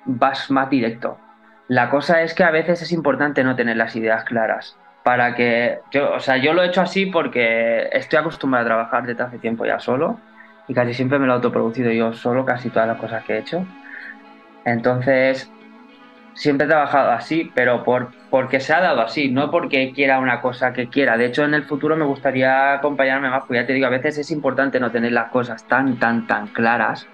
vas 0.05 0.49
más 0.49 0.67
directo. 0.71 1.19
La 1.67 1.89
cosa 1.89 2.21
es 2.21 2.33
que 2.33 2.43
a 2.43 2.51
veces 2.51 2.81
es 2.81 2.91
importante 2.91 3.43
no 3.43 3.55
tener 3.55 3.77
las 3.77 3.95
ideas 3.95 4.23
claras. 4.23 4.77
Para 5.03 5.35
que. 5.35 5.79
Yo, 5.91 6.13
o 6.13 6.19
sea, 6.19 6.37
yo 6.37 6.53
lo 6.53 6.63
he 6.63 6.67
hecho 6.67 6.81
así 6.81 7.05
porque 7.05 7.89
estoy 7.91 8.19
acostumbrado 8.19 8.65
a 8.65 8.67
trabajar 8.67 9.05
desde 9.05 9.23
hace 9.23 9.39
tiempo 9.39 9.65
ya 9.65 9.79
solo. 9.79 10.19
Y 10.67 10.73
casi 10.73 10.93
siempre 10.93 11.19
me 11.19 11.27
lo 11.27 11.33
he 11.33 11.35
autoproducido 11.35 11.91
yo 11.91 12.13
solo, 12.13 12.45
casi 12.45 12.69
todas 12.69 12.87
las 12.87 12.97
cosas 12.97 13.23
que 13.23 13.35
he 13.35 13.39
hecho. 13.39 13.65
Entonces, 14.65 15.49
siempre 16.37 16.65
he 16.65 16.69
trabajado 16.69 17.11
así, 17.11 17.51
pero 17.55 17.83
por, 17.83 18.09
porque 18.29 18.59
se 18.59 18.73
ha 18.73 18.81
dado 18.81 19.01
así, 19.01 19.29
no 19.29 19.49
porque 19.49 19.91
quiera 19.93 20.19
una 20.19 20.41
cosa 20.41 20.73
que 20.73 20.87
quiera. 20.87 21.17
De 21.17 21.25
hecho, 21.25 21.43
en 21.43 21.53
el 21.53 21.63
futuro 21.63 21.95
me 21.95 22.05
gustaría 22.05 22.73
acompañarme 22.73 23.29
más, 23.29 23.41
porque 23.41 23.55
ya 23.55 23.65
te 23.65 23.73
digo, 23.73 23.87
a 23.87 23.91
veces 23.91 24.17
es 24.17 24.29
importante 24.31 24.79
no 24.79 24.91
tener 24.91 25.13
las 25.13 25.31
cosas 25.31 25.65
tan, 25.67 25.97
tan, 25.99 26.27
tan 26.27 26.47
claras, 26.47 27.07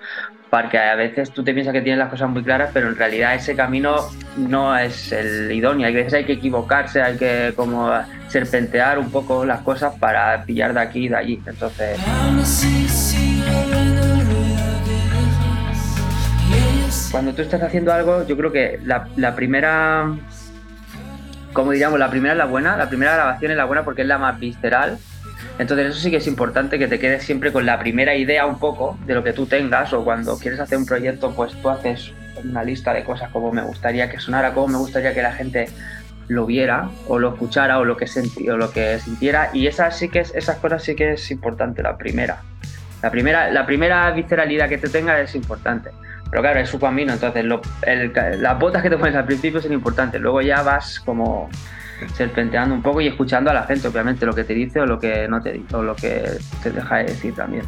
porque 0.54 0.78
a 0.78 0.94
veces 0.94 1.32
tú 1.32 1.44
te 1.44 1.52
piensas 1.52 1.74
que 1.74 1.82
tienes 1.82 1.98
las 1.98 2.10
cosas 2.10 2.30
muy 2.30 2.44
claras, 2.44 2.70
pero 2.72 2.88
en 2.88 2.96
realidad 2.96 3.34
ese 3.34 3.56
camino 3.56 3.96
no 4.38 4.78
es 4.78 5.12
el 5.12 5.52
idóneo. 5.52 5.88
Hay 5.88 5.96
veces 5.96 6.14
hay 6.14 6.26
que 6.26 6.34
equivocarse, 6.34 7.02
hay 7.02 7.18
que 7.18 7.54
como 7.56 7.92
serpentear 8.28 9.00
un 9.00 9.10
poco 9.10 9.46
las 9.46 9.62
cosas 9.62 9.96
para 9.96 10.44
pillar 10.44 10.76
de 10.76 10.80
aquí 10.80 11.06
y 11.06 11.08
de 11.08 11.16
allí. 11.16 11.42
Entonces... 11.48 12.00
Cuando 17.10 17.34
tú 17.34 17.42
estás 17.42 17.64
haciendo 17.64 17.92
algo, 17.92 18.24
yo 18.28 18.38
creo 18.38 18.52
que 18.52 18.80
la, 18.84 19.08
la 19.16 19.34
primera, 19.34 20.16
como 21.52 21.72
diríamos, 21.72 21.98
la 21.98 22.12
primera 22.12 22.34
es 22.34 22.38
la 22.38 22.46
buena, 22.46 22.78
la 22.78 22.90
primera 22.90 23.16
grabación 23.16 23.50
es 23.50 23.58
la 23.58 23.66
buena 23.66 23.84
porque 23.84 24.04
es 24.04 24.08
la 24.08 24.20
más 24.20 24.40
visceral. 24.40 25.00
Entonces 25.60 25.88
eso 25.92 26.00
sí 26.00 26.10
que 26.10 26.18
es 26.18 26.28
importante 26.28 26.80
que 26.80 26.88
te 26.88 27.00
quedes 27.00 27.24
siempre 27.24 27.52
con 27.52 27.66
la 27.66 27.78
primera 27.80 28.16
idea 28.16 28.46
un 28.46 28.58
poco 28.60 28.98
de 29.06 29.14
lo 29.14 29.24
que 29.24 29.34
tú 29.34 29.46
tengas 29.46 29.94
o 29.94 30.04
cuando 30.04 30.38
quieres 30.38 30.60
hacer 30.60 30.78
un 30.78 30.86
proyecto, 30.86 31.32
pues 31.36 31.54
tú 31.62 31.70
haces 31.70 32.12
una 32.44 32.64
lista 32.64 32.92
de 32.94 33.04
cosas 33.04 33.30
como 33.32 33.52
me 33.52 33.62
gustaría 33.62 34.10
que 34.10 34.20
sonara, 34.20 34.54
como 34.54 34.68
me 34.70 34.78
gustaría 34.78 35.14
que 35.14 35.22
la 35.22 35.32
gente 35.34 35.70
lo 36.28 36.46
viera 36.46 36.90
o 37.08 37.20
lo 37.20 37.34
escuchara 37.34 37.78
o 37.80 37.86
lo 37.86 37.98
que 37.98 38.08
o 38.52 38.58
lo 38.58 38.72
que 38.72 38.98
sintiera 39.00 39.50
y 39.54 39.68
esas 39.68 39.98
sí 39.98 40.10
que 40.10 40.20
es, 40.22 40.34
esas 40.34 40.58
cosas 40.58 40.82
sí 40.84 40.96
que 40.96 41.14
es 41.14 41.30
importante 41.32 41.84
la 41.84 41.98
primera. 41.98 42.42
La 43.04 43.12
primera, 43.12 43.52
la 43.52 43.66
primera 43.66 44.10
visceralidad 44.12 44.70
que 44.70 44.78
te 44.78 44.88
tenga 44.90 45.20
es 45.20 45.36
importante. 45.36 45.92
Pero 46.32 46.42
claro, 46.42 46.60
es 46.62 46.70
su 46.70 46.80
camino, 46.80 47.14
entonces 47.14 47.44
lo- 47.46 47.62
el- 47.84 48.12
las 48.42 48.58
botas 48.58 48.82
que 48.82 48.90
te 48.90 48.98
pones 48.98 49.14
al 49.16 49.26
principio 49.26 49.62
son 49.62 49.72
importantes, 49.74 50.20
luego 50.20 50.42
ya 50.42 50.64
vas 50.64 51.00
como 51.02 51.48
serpenteando 52.14 52.76
un 52.76 52.82
poco 52.82 53.02
y 53.02 53.08
escuchando 53.08 53.50
a 53.50 53.54
la 53.54 53.64
gente, 53.64 53.88
obviamente, 53.88 54.26
lo 54.26 54.34
que 54.34 54.44
te 54.44 54.54
dice 54.54 54.82
o 54.82 54.86
lo 54.86 55.00
que 55.00 55.28
no 55.28 55.42
te 55.42 55.54
dice, 55.54 55.76
o 55.76 55.84
lo 55.84 55.96
que 55.96 56.24
te 56.62 56.72
deja 56.72 56.98
de 56.98 57.04
decir 57.06 57.34
también. 57.34 57.64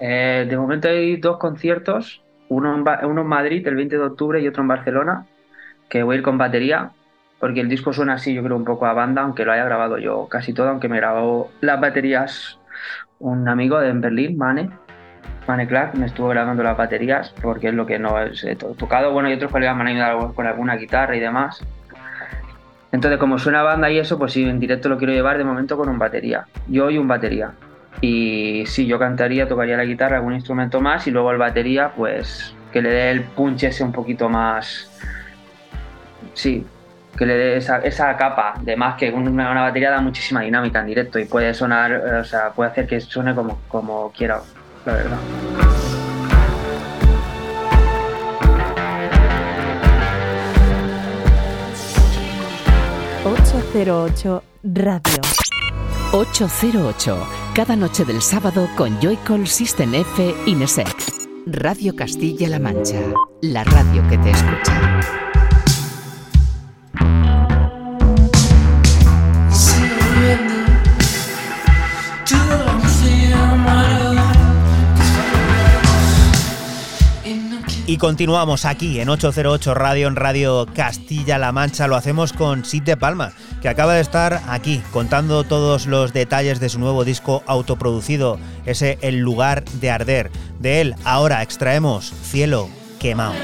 Eh, 0.00 0.46
de 0.48 0.56
momento 0.56 0.88
hay 0.88 1.16
dos 1.16 1.36
conciertos, 1.36 2.22
uno 2.48 2.74
en, 2.74 3.06
uno 3.06 3.20
en 3.20 3.26
Madrid 3.26 3.66
el 3.66 3.76
20 3.76 3.96
de 3.96 4.02
octubre 4.02 4.40
y 4.40 4.48
otro 4.48 4.62
en 4.62 4.68
Barcelona, 4.68 5.26
que 5.88 6.02
voy 6.02 6.16
a 6.16 6.18
ir 6.18 6.24
con 6.24 6.38
batería, 6.38 6.92
porque 7.38 7.60
el 7.60 7.68
disco 7.68 7.92
suena 7.92 8.14
así, 8.14 8.32
yo 8.32 8.42
creo, 8.42 8.56
un 8.56 8.64
poco 8.64 8.86
a 8.86 8.94
banda, 8.94 9.22
aunque 9.22 9.44
lo 9.44 9.52
haya 9.52 9.64
grabado 9.64 9.98
yo 9.98 10.26
casi 10.28 10.54
todo, 10.54 10.68
aunque 10.68 10.88
me 10.88 10.96
grabó 10.96 11.50
las 11.60 11.80
baterías 11.80 12.58
un 13.18 13.46
amigo 13.48 13.78
de 13.78 13.88
en 13.88 14.00
Berlín, 14.00 14.38
Mane, 14.38 14.70
Mane 15.46 15.66
Clark, 15.66 15.94
me 15.96 16.06
estuvo 16.06 16.28
grabando 16.28 16.62
las 16.62 16.76
baterías, 16.76 17.34
porque 17.42 17.68
es 17.68 17.74
lo 17.74 17.86
que 17.86 17.98
no 17.98 18.14
he 18.20 18.56
to- 18.56 18.74
tocado, 18.74 19.12
bueno, 19.12 19.30
y 19.30 19.34
otros 19.34 19.50
colegas 19.50 19.74
me 19.74 19.82
han 19.82 19.88
ayudado 19.88 20.34
con 20.34 20.46
alguna 20.46 20.76
guitarra 20.76 21.16
y 21.16 21.20
demás. 21.20 21.60
Entonces, 22.92 23.18
como 23.18 23.38
suena 23.38 23.62
banda 23.62 23.90
y 23.90 23.98
eso, 23.98 24.18
pues 24.18 24.32
sí, 24.32 24.42
en 24.48 24.58
directo 24.60 24.88
lo 24.88 24.98
quiero 24.98 25.12
llevar 25.12 25.38
de 25.38 25.44
momento 25.44 25.76
con 25.76 25.88
un 25.88 25.98
batería. 25.98 26.46
Yo 26.66 26.90
y 26.90 26.98
un 26.98 27.06
batería. 27.08 27.52
Y 28.00 28.64
sí, 28.66 28.86
yo 28.86 28.98
cantaría, 28.98 29.46
tocaría 29.48 29.76
la 29.76 29.84
guitarra, 29.84 30.16
algún 30.16 30.34
instrumento 30.34 30.80
más, 30.80 31.06
y 31.06 31.10
luego 31.10 31.30
el 31.32 31.38
batería, 31.38 31.92
pues 31.96 32.54
que 32.72 32.82
le 32.82 32.90
dé 32.90 33.10
el 33.10 33.22
punch 33.22 33.64
ese 33.64 33.82
un 33.84 33.92
poquito 33.92 34.28
más. 34.28 34.90
Sí, 36.34 36.64
que 37.16 37.26
le 37.26 37.34
dé 37.36 37.56
esa, 37.56 37.78
esa 37.78 38.16
capa 38.16 38.54
de 38.60 38.76
más 38.76 38.94
que 38.96 39.10
una, 39.10 39.50
una 39.50 39.62
batería 39.62 39.90
da 39.90 40.00
muchísima 40.00 40.40
dinámica 40.42 40.80
en 40.80 40.86
directo 40.86 41.18
y 41.18 41.24
puede 41.24 41.52
sonar, 41.54 41.90
eh, 41.92 42.14
o 42.20 42.24
sea, 42.24 42.50
puede 42.50 42.70
hacer 42.70 42.86
que 42.86 43.00
suene 43.00 43.34
como, 43.34 43.60
como 43.68 44.10
quiera, 44.12 44.40
la 44.86 44.92
verdad. 44.92 45.18
...808 53.22 54.42
Radio. 54.64 55.20
808, 56.12 57.26
cada 57.54 57.76
noche 57.76 58.04
del 58.04 58.20
sábado 58.20 58.68
con 58.76 58.98
Joycall 59.00 59.46
System 59.46 59.94
F 59.94 60.34
Inesec. 60.46 60.96
Radio 61.46 61.94
Castilla-La 61.94 62.58
Mancha, 62.58 63.00
la 63.42 63.64
radio 63.64 64.06
que 64.08 64.18
te 64.18 64.30
escucha. 64.30 65.49
Y 77.90 77.96
continuamos 77.96 78.66
aquí 78.66 79.00
en 79.00 79.08
808 79.08 79.74
Radio, 79.74 80.06
en 80.06 80.14
Radio 80.14 80.64
Castilla-La 80.72 81.50
Mancha. 81.50 81.88
Lo 81.88 81.96
hacemos 81.96 82.32
con 82.32 82.64
Sid 82.64 82.84
de 82.84 82.96
Palma, 82.96 83.32
que 83.60 83.68
acaba 83.68 83.94
de 83.94 84.00
estar 84.00 84.42
aquí 84.46 84.80
contando 84.92 85.42
todos 85.42 85.88
los 85.88 86.12
detalles 86.12 86.60
de 86.60 86.68
su 86.68 86.78
nuevo 86.78 87.04
disco 87.04 87.42
autoproducido, 87.48 88.38
ese 88.64 88.96
El 89.02 89.18
lugar 89.18 89.64
de 89.64 89.90
arder. 89.90 90.30
De 90.60 90.80
él 90.80 90.94
ahora 91.02 91.42
extraemos 91.42 92.14
Cielo 92.22 92.68
quemado. 93.00 93.34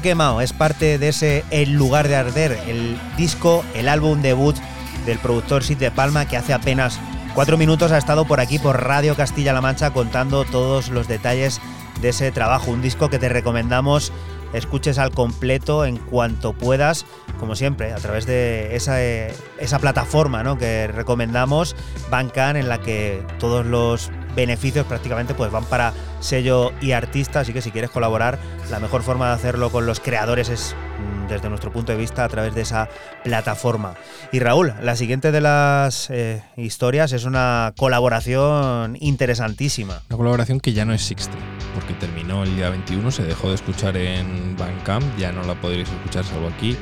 Quemado 0.00 0.40
es 0.40 0.52
parte 0.52 0.98
de 0.98 1.08
ese 1.08 1.44
El 1.50 1.72
lugar 1.72 2.08
de 2.08 2.16
arder, 2.16 2.58
el 2.66 2.98
disco, 3.16 3.64
el 3.74 3.88
álbum 3.88 4.22
debut 4.22 4.56
del 5.04 5.18
productor 5.18 5.64
Sid 5.64 5.76
de 5.78 5.90
Palma 5.90 6.26
que 6.26 6.36
hace 6.36 6.54
apenas 6.54 6.98
cuatro 7.34 7.58
minutos 7.58 7.92
ha 7.92 7.98
estado 7.98 8.24
por 8.24 8.40
aquí 8.40 8.58
por 8.58 8.82
Radio 8.82 9.14
Castilla-La 9.16 9.60
Mancha 9.60 9.90
contando 9.90 10.44
todos 10.44 10.88
los 10.88 11.08
detalles 11.08 11.60
de 12.00 12.08
ese 12.10 12.32
trabajo, 12.32 12.70
un 12.70 12.80
disco 12.80 13.10
que 13.10 13.18
te 13.18 13.28
recomendamos 13.28 14.12
escuches 14.52 14.98
al 14.98 15.10
completo 15.10 15.84
en 15.84 15.96
cuanto 15.96 16.52
puedas, 16.52 17.06
como 17.38 17.56
siempre, 17.56 17.92
a 17.92 17.96
través 17.96 18.26
de 18.26 18.76
esa, 18.76 19.02
eh, 19.02 19.34
esa 19.58 19.78
plataforma 19.78 20.42
¿no? 20.42 20.58
que 20.58 20.86
recomendamos, 20.88 21.74
Bandcamp, 22.10 22.56
en 22.56 22.68
la 22.68 22.80
que 22.80 23.24
todos 23.38 23.64
los 23.64 24.10
beneficios 24.34 24.86
prácticamente 24.86 25.34
pues 25.34 25.50
van 25.50 25.64
para 25.64 25.92
sello 26.22 26.72
y 26.80 26.92
artista, 26.92 27.40
así 27.40 27.52
que 27.52 27.60
si 27.60 27.70
quieres 27.70 27.90
colaborar, 27.90 28.38
la 28.70 28.80
mejor 28.80 29.02
forma 29.02 29.28
de 29.28 29.34
hacerlo 29.34 29.70
con 29.70 29.86
los 29.86 30.00
creadores 30.00 30.48
es 30.48 30.74
mm, 30.98 31.28
desde 31.28 31.48
nuestro 31.48 31.72
punto 31.72 31.92
de 31.92 31.98
vista 31.98 32.24
a 32.24 32.28
través 32.28 32.54
de 32.54 32.62
esa 32.62 32.88
plataforma. 33.24 33.94
Y 34.32 34.38
Raúl, 34.38 34.72
la 34.80 34.96
siguiente 34.96 35.32
de 35.32 35.40
las 35.40 36.08
eh, 36.10 36.42
historias 36.56 37.12
es 37.12 37.24
una 37.24 37.74
colaboración 37.76 38.96
interesantísima. 39.00 40.02
Una 40.08 40.16
colaboración 40.16 40.60
que 40.60 40.72
ya 40.72 40.84
no 40.84 40.96
Sixty, 41.02 41.36
porque 41.74 41.94
terminó 41.94 42.44
el 42.44 42.54
día 42.56 42.70
21, 42.70 43.10
se 43.10 43.24
dejó 43.24 43.48
de 43.48 43.54
escuchar 43.56 43.96
en 43.96 44.56
Bandcamp, 44.56 45.04
ya 45.18 45.32
no 45.32 45.42
la 45.42 45.54
podréis 45.54 45.88
escuchar 45.88 46.24
salvo 46.24 46.48
aquí, 46.48 46.76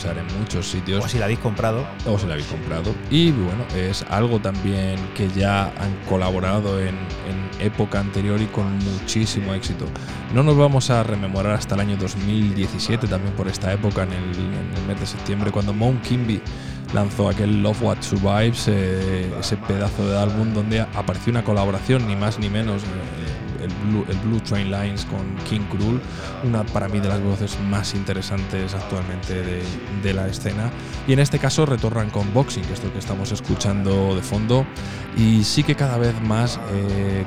escuchar 0.00 0.18
en 0.18 0.38
muchos 0.38 0.66
sitios. 0.66 1.04
O 1.04 1.08
si 1.08 1.18
la 1.18 1.26
habéis 1.26 1.40
comprado. 1.40 1.86
o 2.06 2.18
se 2.18 2.26
la 2.26 2.34
habéis 2.34 2.48
comprado. 2.48 2.94
Y 3.10 3.32
bueno, 3.32 3.64
es 3.76 4.04
algo 4.08 4.40
también 4.40 4.96
que 5.14 5.28
ya 5.28 5.66
han 5.66 5.94
colaborado 6.08 6.80
en, 6.80 6.88
en 6.88 7.50
época 7.60 8.00
anterior 8.00 8.40
y 8.40 8.46
con 8.46 8.78
muchísimo 8.78 9.52
éxito. 9.54 9.84
No 10.34 10.42
nos 10.42 10.56
vamos 10.56 10.90
a 10.90 11.02
rememorar 11.02 11.52
hasta 11.52 11.74
el 11.74 11.82
año 11.82 11.96
2017, 11.96 13.06
también 13.08 13.34
por 13.34 13.48
esta 13.48 13.72
época, 13.72 14.04
en 14.04 14.12
el, 14.12 14.34
en 14.34 14.72
el 14.76 14.86
mes 14.88 15.00
de 15.00 15.06
septiembre, 15.06 15.50
cuando 15.50 15.72
Mount 15.74 16.02
Kimby 16.02 16.40
lanzó 16.94 17.28
aquel 17.28 17.62
Love 17.62 17.82
What 17.82 17.98
Survives, 18.00 18.68
eh, 18.68 19.30
ese 19.38 19.56
pedazo 19.56 20.08
de 20.08 20.18
álbum 20.18 20.52
donde 20.54 20.80
apareció 20.80 21.30
una 21.30 21.44
colaboración, 21.44 22.06
ni 22.06 22.16
más 22.16 22.38
ni 22.38 22.48
menos. 22.48 22.82
El 23.70 23.90
Blue, 23.90 24.04
el 24.08 24.18
Blue 24.18 24.40
Train 24.40 24.70
Lines 24.70 25.04
con 25.06 25.36
King 25.48 25.66
Cruel, 25.70 26.00
una 26.44 26.64
para 26.64 26.88
mí 26.88 27.00
de 27.00 27.08
las 27.08 27.22
voces 27.22 27.58
más 27.68 27.94
interesantes 27.94 28.74
actualmente 28.74 29.42
de, 29.42 29.62
de 30.02 30.12
la 30.12 30.28
escena. 30.28 30.70
Y 31.06 31.12
en 31.12 31.20
este 31.20 31.38
caso 31.38 31.66
retornan 31.66 32.10
con 32.10 32.32
Boxing, 32.32 32.64
que 32.64 32.72
es 32.74 32.84
lo 32.84 32.92
que 32.92 32.98
estamos 32.98 33.32
escuchando 33.32 34.14
de 34.14 34.22
fondo. 34.22 34.66
Y 35.16 35.42
sí 35.44 35.62
que 35.62 35.74
cada 35.74 35.98
vez 35.98 36.20
más 36.22 36.60
eh, 36.72 37.24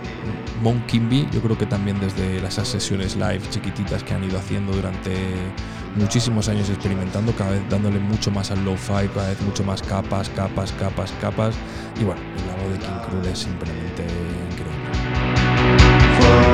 Mon 0.61 0.81
Kimby, 0.87 1.27
yo 1.31 1.41
creo 1.41 1.57
que 1.57 1.65
también 1.65 1.99
desde 1.99 2.39
las 2.41 2.53
sesiones 2.53 3.15
live 3.15 3.41
chiquititas 3.49 4.03
que 4.03 4.13
han 4.13 4.23
ido 4.23 4.39
haciendo 4.39 4.71
durante 4.73 5.11
muchísimos 5.95 6.47
años 6.49 6.69
experimentando, 6.69 7.33
cada 7.33 7.51
vez 7.51 7.61
dándole 7.69 7.99
mucho 7.99 8.31
más 8.31 8.51
al 8.51 8.63
lo-fi, 8.63 9.07
cada 9.13 9.29
vez 9.29 9.41
mucho 9.41 9.63
más 9.63 9.81
capas, 9.81 10.29
capas, 10.29 10.71
capas, 10.73 11.13
capas. 11.19 11.55
Y 11.99 12.03
bueno, 12.03 12.21
la 12.47 12.63
voz 12.63 12.73
de 12.73 12.79
King 12.79 12.99
Cruel 13.07 13.25
es 13.27 13.39
simplemente 13.39 14.05
increíble. 16.23 16.52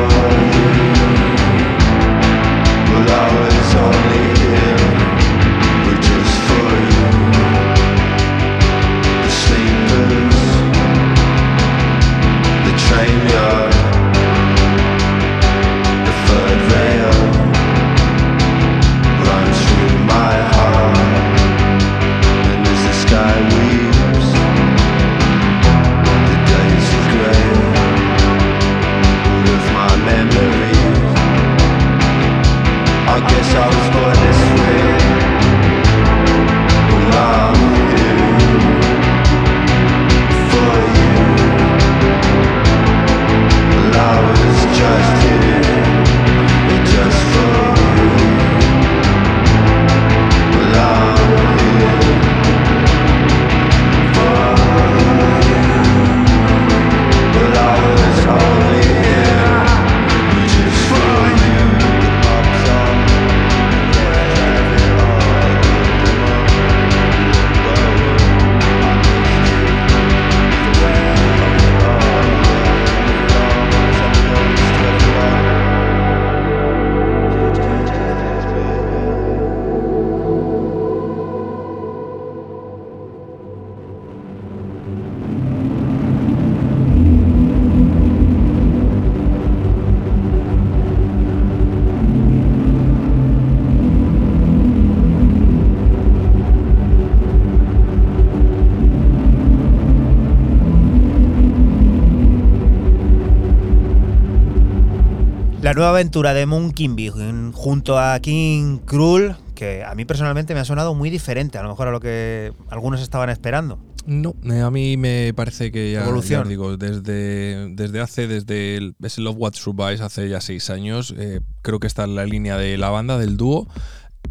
Aventura 106.00 106.34
de 106.34 106.46
Moon 106.46 106.72
Kimby 106.72 107.10
junto 107.52 108.00
a 108.00 108.18
King 108.22 108.78
Cruel, 108.86 109.36
que 109.54 109.84
a 109.84 109.94
mí 109.96 110.06
personalmente 110.06 110.54
me 110.54 110.62
ha 110.62 110.66
sonado 110.66 110.96
muy 110.96 111.10
diferente, 111.10 111.58
a 111.58 111.64
lo 111.64 111.68
mejor 111.68 111.90
a 111.90 111.92
lo 111.92 112.00
que 112.00 112.54
algunos 112.70 113.02
estaban 113.02 113.30
esperando. 113.30 113.80
No, 114.06 114.34
eh, 114.50 114.62
a 114.62 114.72
mí 114.72 114.96
me 114.96 115.34
parece 115.36 115.74
que 115.74 115.92
ya, 115.92 116.04
Evolución. 116.04 116.44
ya 116.46 116.50
digo, 116.50 116.78
desde, 116.78 117.76
desde 117.76 118.00
hace, 118.00 118.28
desde 118.28 118.78
el, 118.78 118.96
ese 119.04 119.20
Love 119.20 119.36
What 119.38 119.54
Survives 119.56 120.00
hace 120.00 120.30
ya 120.30 120.40
seis 120.40 120.70
años, 120.70 121.14
eh, 121.18 121.42
creo 121.64 121.82
que 121.82 121.88
está 121.88 122.06
en 122.06 122.16
la 122.16 122.26
línea 122.26 122.56
de 122.58 122.78
la 122.78 122.90
banda, 122.90 123.18
del 123.18 123.36
dúo, 123.36 123.68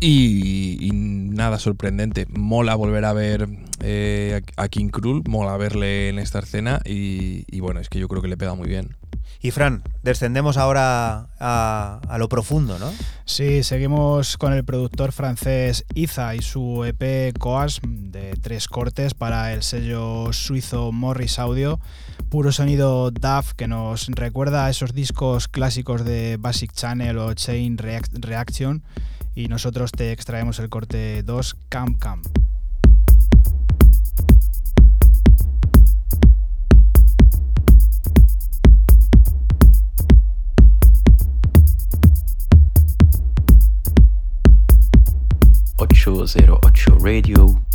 y, 0.01 0.79
y 0.81 0.91
nada 0.93 1.59
sorprendente. 1.59 2.25
Mola 2.31 2.77
volver 2.77 3.05
a 3.05 3.13
ver 3.13 3.47
eh, 3.83 4.41
a 4.57 4.69
King 4.69 4.89
Cruel, 4.89 5.23
mola 5.29 5.55
verle 5.59 6.09
en 6.09 6.19
esta 6.19 6.39
escena, 6.39 6.81
y, 6.87 7.45
y 7.47 7.61
bueno, 7.61 7.81
es 7.81 7.91
que 7.91 7.99
yo 8.01 8.09
creo 8.09 8.23
que 8.23 8.29
le 8.29 8.39
pega 8.39 8.55
muy 8.55 8.69
bien. 8.69 8.97
Y 9.41 9.53
Fran, 9.53 9.83
descendemos 10.03 10.57
ahora 10.57 11.29
a, 11.39 12.01
a 12.09 12.19
lo 12.19 12.29
profundo, 12.29 12.79
¿no? 12.79 12.91
Sí, 13.25 13.63
seguimos 13.63 14.37
con 14.37 14.53
el 14.53 14.65
productor 14.65 15.13
francés 15.13 15.85
Iza 15.95 16.35
y 16.35 16.43
su 16.43 16.85
EP 16.85 17.39
Coas 17.39 17.81
de 17.87 18.33
tres 18.43 18.67
cortes 18.67 19.15
para 19.15 19.53
el 19.53 19.63
sello 19.63 20.33
suizo 20.33 20.91
Morris 20.91 21.39
Audio. 21.39 21.79
Puro 22.31 22.51
sonido 22.51 23.11
DAF 23.13 23.53
que 23.55 23.69
nos 23.69 24.09
recuerda 24.09 24.67
a 24.67 24.71
esos 24.71 24.93
discos 24.93 25.47
clásicos 25.47 26.05
de 26.05 26.37
Basic 26.39 26.73
Channel 26.73 27.17
o 27.19 27.33
Chain 27.35 27.79
React- 27.79 28.19
Reaction. 28.25 28.83
Y 29.37 29.47
nosotros 29.47 29.93
te 29.93 30.11
extraemos 30.11 30.59
el 30.59 30.69
corte 30.69 31.23
2 31.23 31.57
Cam 31.69 31.95
Cam. 31.95 32.23
208 46.09 46.89
Radio. 47.03 47.68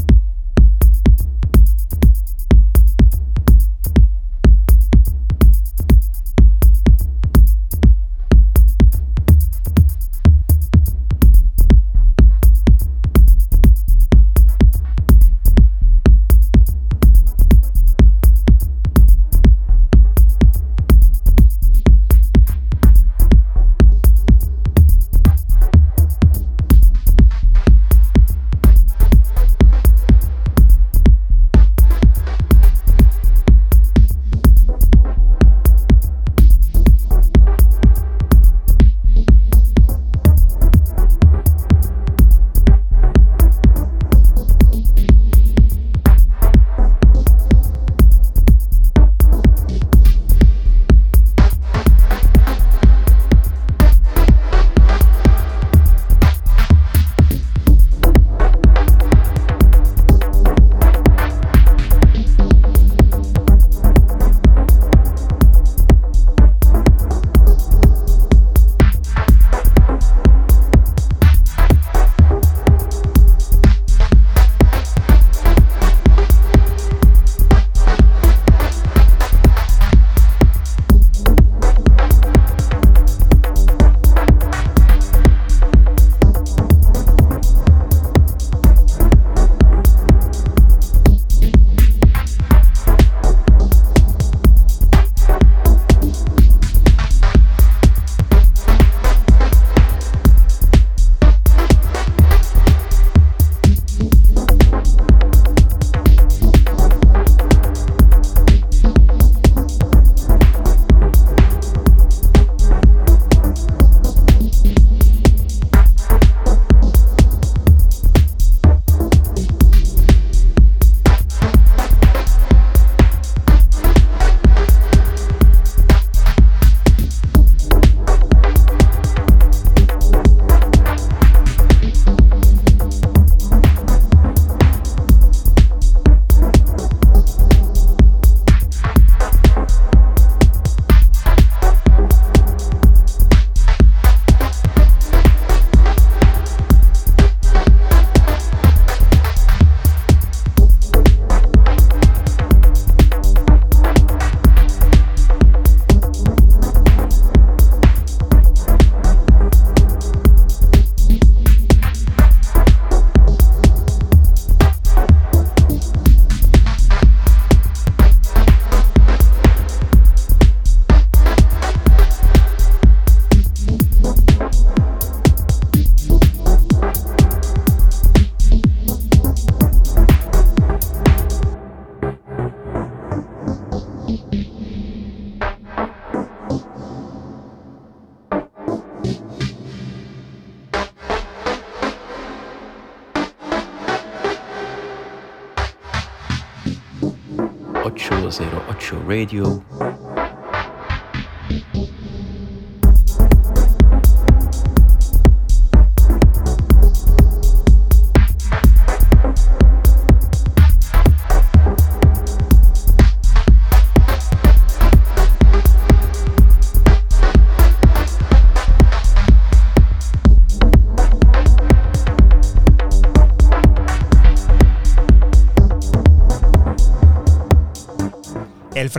808 198.34 198.96
Radio. 199.06 199.64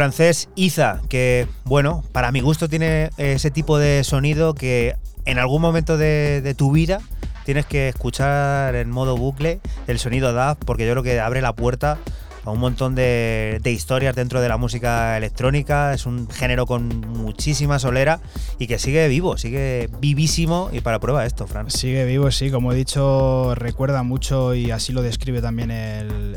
Francés 0.04 0.50
Iza, 0.54 1.00
que 1.08 1.48
bueno, 1.64 2.04
para 2.12 2.30
mi 2.30 2.40
gusto 2.40 2.68
tiene 2.68 3.08
ese 3.16 3.50
tipo 3.50 3.78
de 3.78 4.04
sonido 4.04 4.52
que 4.52 4.96
en 5.24 5.38
algún 5.38 5.62
momento 5.62 5.96
de, 5.96 6.54
tu 6.58 6.72
vida 6.72 7.00
tienes 7.46 7.64
que 7.64 7.88
escuchar 7.88 8.74
en 8.74 8.90
modo 8.90 9.16
bucle 9.16 9.60
el 9.86 9.98
sonido 9.98 10.34
DAF, 10.34 10.58
porque 10.66 10.84
yo 10.84 10.92
creo 10.92 11.02
que 11.02 11.20
abre 11.20 11.40
la 11.40 11.54
puerta 11.54 11.96
a 12.44 12.50
un 12.50 12.60
montón 12.60 12.94
de, 12.94 13.62
historias 13.64 14.14
dentro 14.14 14.42
de 14.42 14.48
la 14.50 14.58
música 14.58 15.16
electrónica. 15.16 15.94
Es 15.94 16.04
un 16.04 16.28
género 16.28 16.66
con 16.66 17.00
muchísima 17.00 17.78
solera 17.78 18.20
y 18.58 18.66
que 18.66 18.78
sigue 18.78 19.08
vivo, 19.08 19.38
sigue 19.38 19.88
vivísimo. 20.00 20.68
Y 20.70 20.82
para 20.82 21.00
prueba 21.00 21.24
esto, 21.24 21.46
Fran. 21.46 21.70
Sigue 21.70 22.04
vivo, 22.04 22.30
sí, 22.30 22.50
como 22.50 22.72
he 22.72 22.76
dicho, 22.76 23.54
recuerda 23.54 24.02
mucho 24.02 24.54
y 24.54 24.70
así 24.70 24.92
lo 24.92 25.00
describe 25.00 25.40
también 25.40 25.70
el 25.70 26.36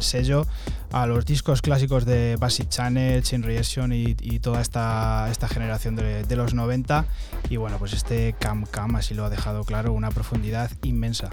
sello 0.00 0.46
a 0.92 1.06
los 1.06 1.24
discos 1.24 1.62
clásicos 1.62 2.04
de 2.04 2.36
Basic 2.36 2.68
Channel, 2.68 3.22
Chain 3.22 3.42
Reaction 3.42 3.92
y, 3.92 4.14
toda 4.40 4.60
esta, 4.60 5.28
esta 5.30 5.48
generación 5.48 5.96
de, 5.96 6.36
los 6.36 6.54
90. 6.54 7.06
Y 7.48 7.56
bueno, 7.56 7.78
pues 7.78 7.92
este 7.92 8.34
Cam 8.38 8.64
Cam 8.64 8.96
así 8.96 9.14
lo 9.14 9.24
ha 9.24 9.30
dejado 9.30 9.64
claro, 9.64 9.92
una 9.92 10.10
profundidad 10.10 10.70
inmensa. 10.82 11.30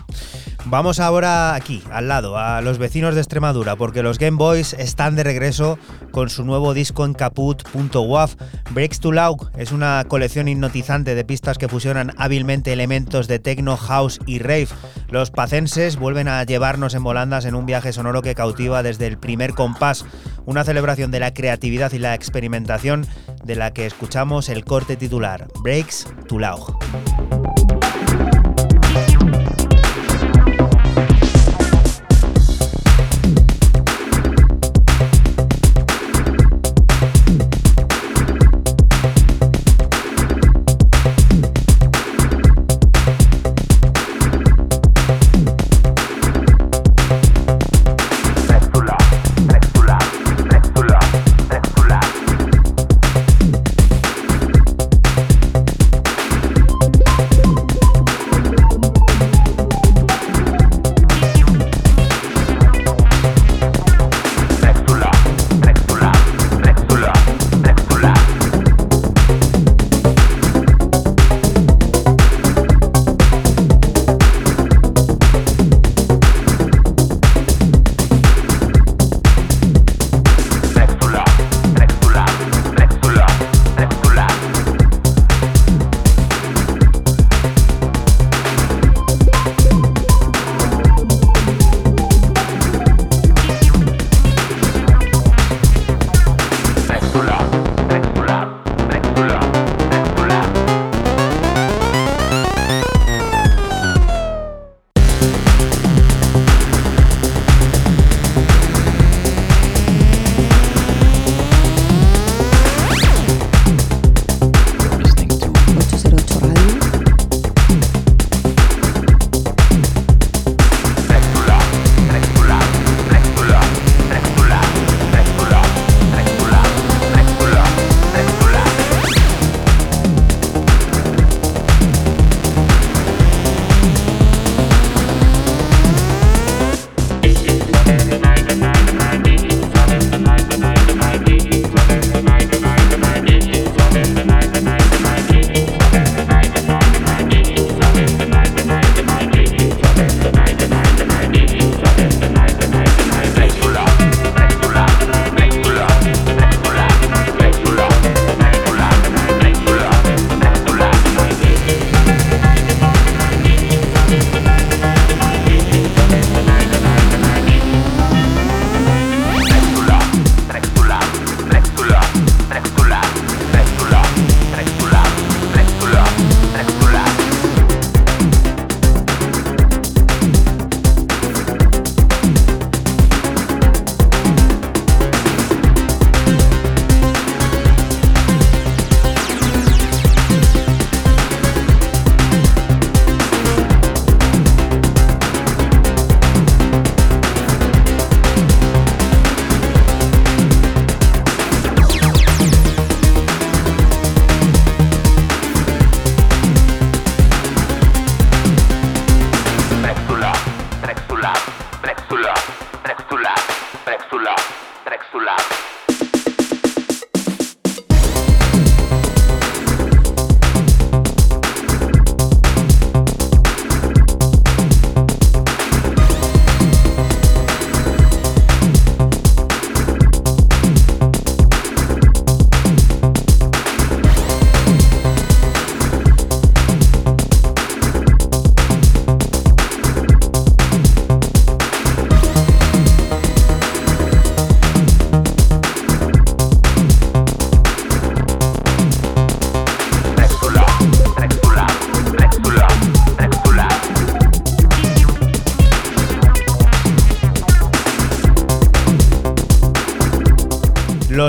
Vamos 0.66 1.00
ahora 1.00 1.56
aquí, 1.56 1.84
al 1.92 2.08
lado, 2.08 2.38
a 2.38 2.62
los 2.62 2.78
vecinos 2.78 3.16
de 3.16 3.22
Extremadura, 3.22 3.76
porque 3.76 4.04
los 4.04 4.18
Game 4.18 4.38
Boys 4.38 4.74
están 4.74 5.16
de 5.16 5.24
regreso 5.24 5.78
con 6.12 6.30
su 6.30 6.46
nuevo 6.46 6.74
disco 6.74 7.06
en 7.06 7.14
caput.waf. 7.14 8.36
Breaks 8.72 9.00
to 9.00 9.12
Loud 9.12 9.50
es 9.58 9.72
una 9.72 10.06
colección 10.08 10.48
hipnotizante 10.48 11.16
de 11.16 11.26
pistas 11.26 11.58
que 11.58 11.68
fusionan 11.68 12.14
hábilmente 12.18 12.72
elementos 12.72 13.28
de 13.28 13.40
techno, 13.40 13.78
house 13.78 14.20
y 14.26 14.40
rave. 14.40 14.70
Los 15.10 15.32
pacenses 15.32 15.98
vuelven 15.98 16.28
a 16.28 16.44
llevarnos 16.44 16.94
en 16.94 17.04
volandas 17.04 17.46
en 17.46 17.56
un 17.56 17.66
viaje 17.66 17.94
sonoro 17.94 18.22
que 18.22 18.36
cautiva 18.36 18.84
desde 18.84 19.08
el 19.08 19.18
primer 19.18 19.43
compás, 19.52 20.06
una 20.46 20.64
celebración 20.64 21.12
de 21.12 21.20
la 21.20 21.34
creatividad 21.34 21.92
y 21.92 22.00
la 22.00 22.16
experimentación 22.16 23.06
de 23.44 23.56
la 23.56 23.72
que 23.72 23.86
escuchamos 23.86 24.50
el 24.50 24.64
corte 24.64 24.96
titular, 24.96 25.48
Breaks 25.62 26.08
to 26.28 26.40
Loud. 26.40 27.63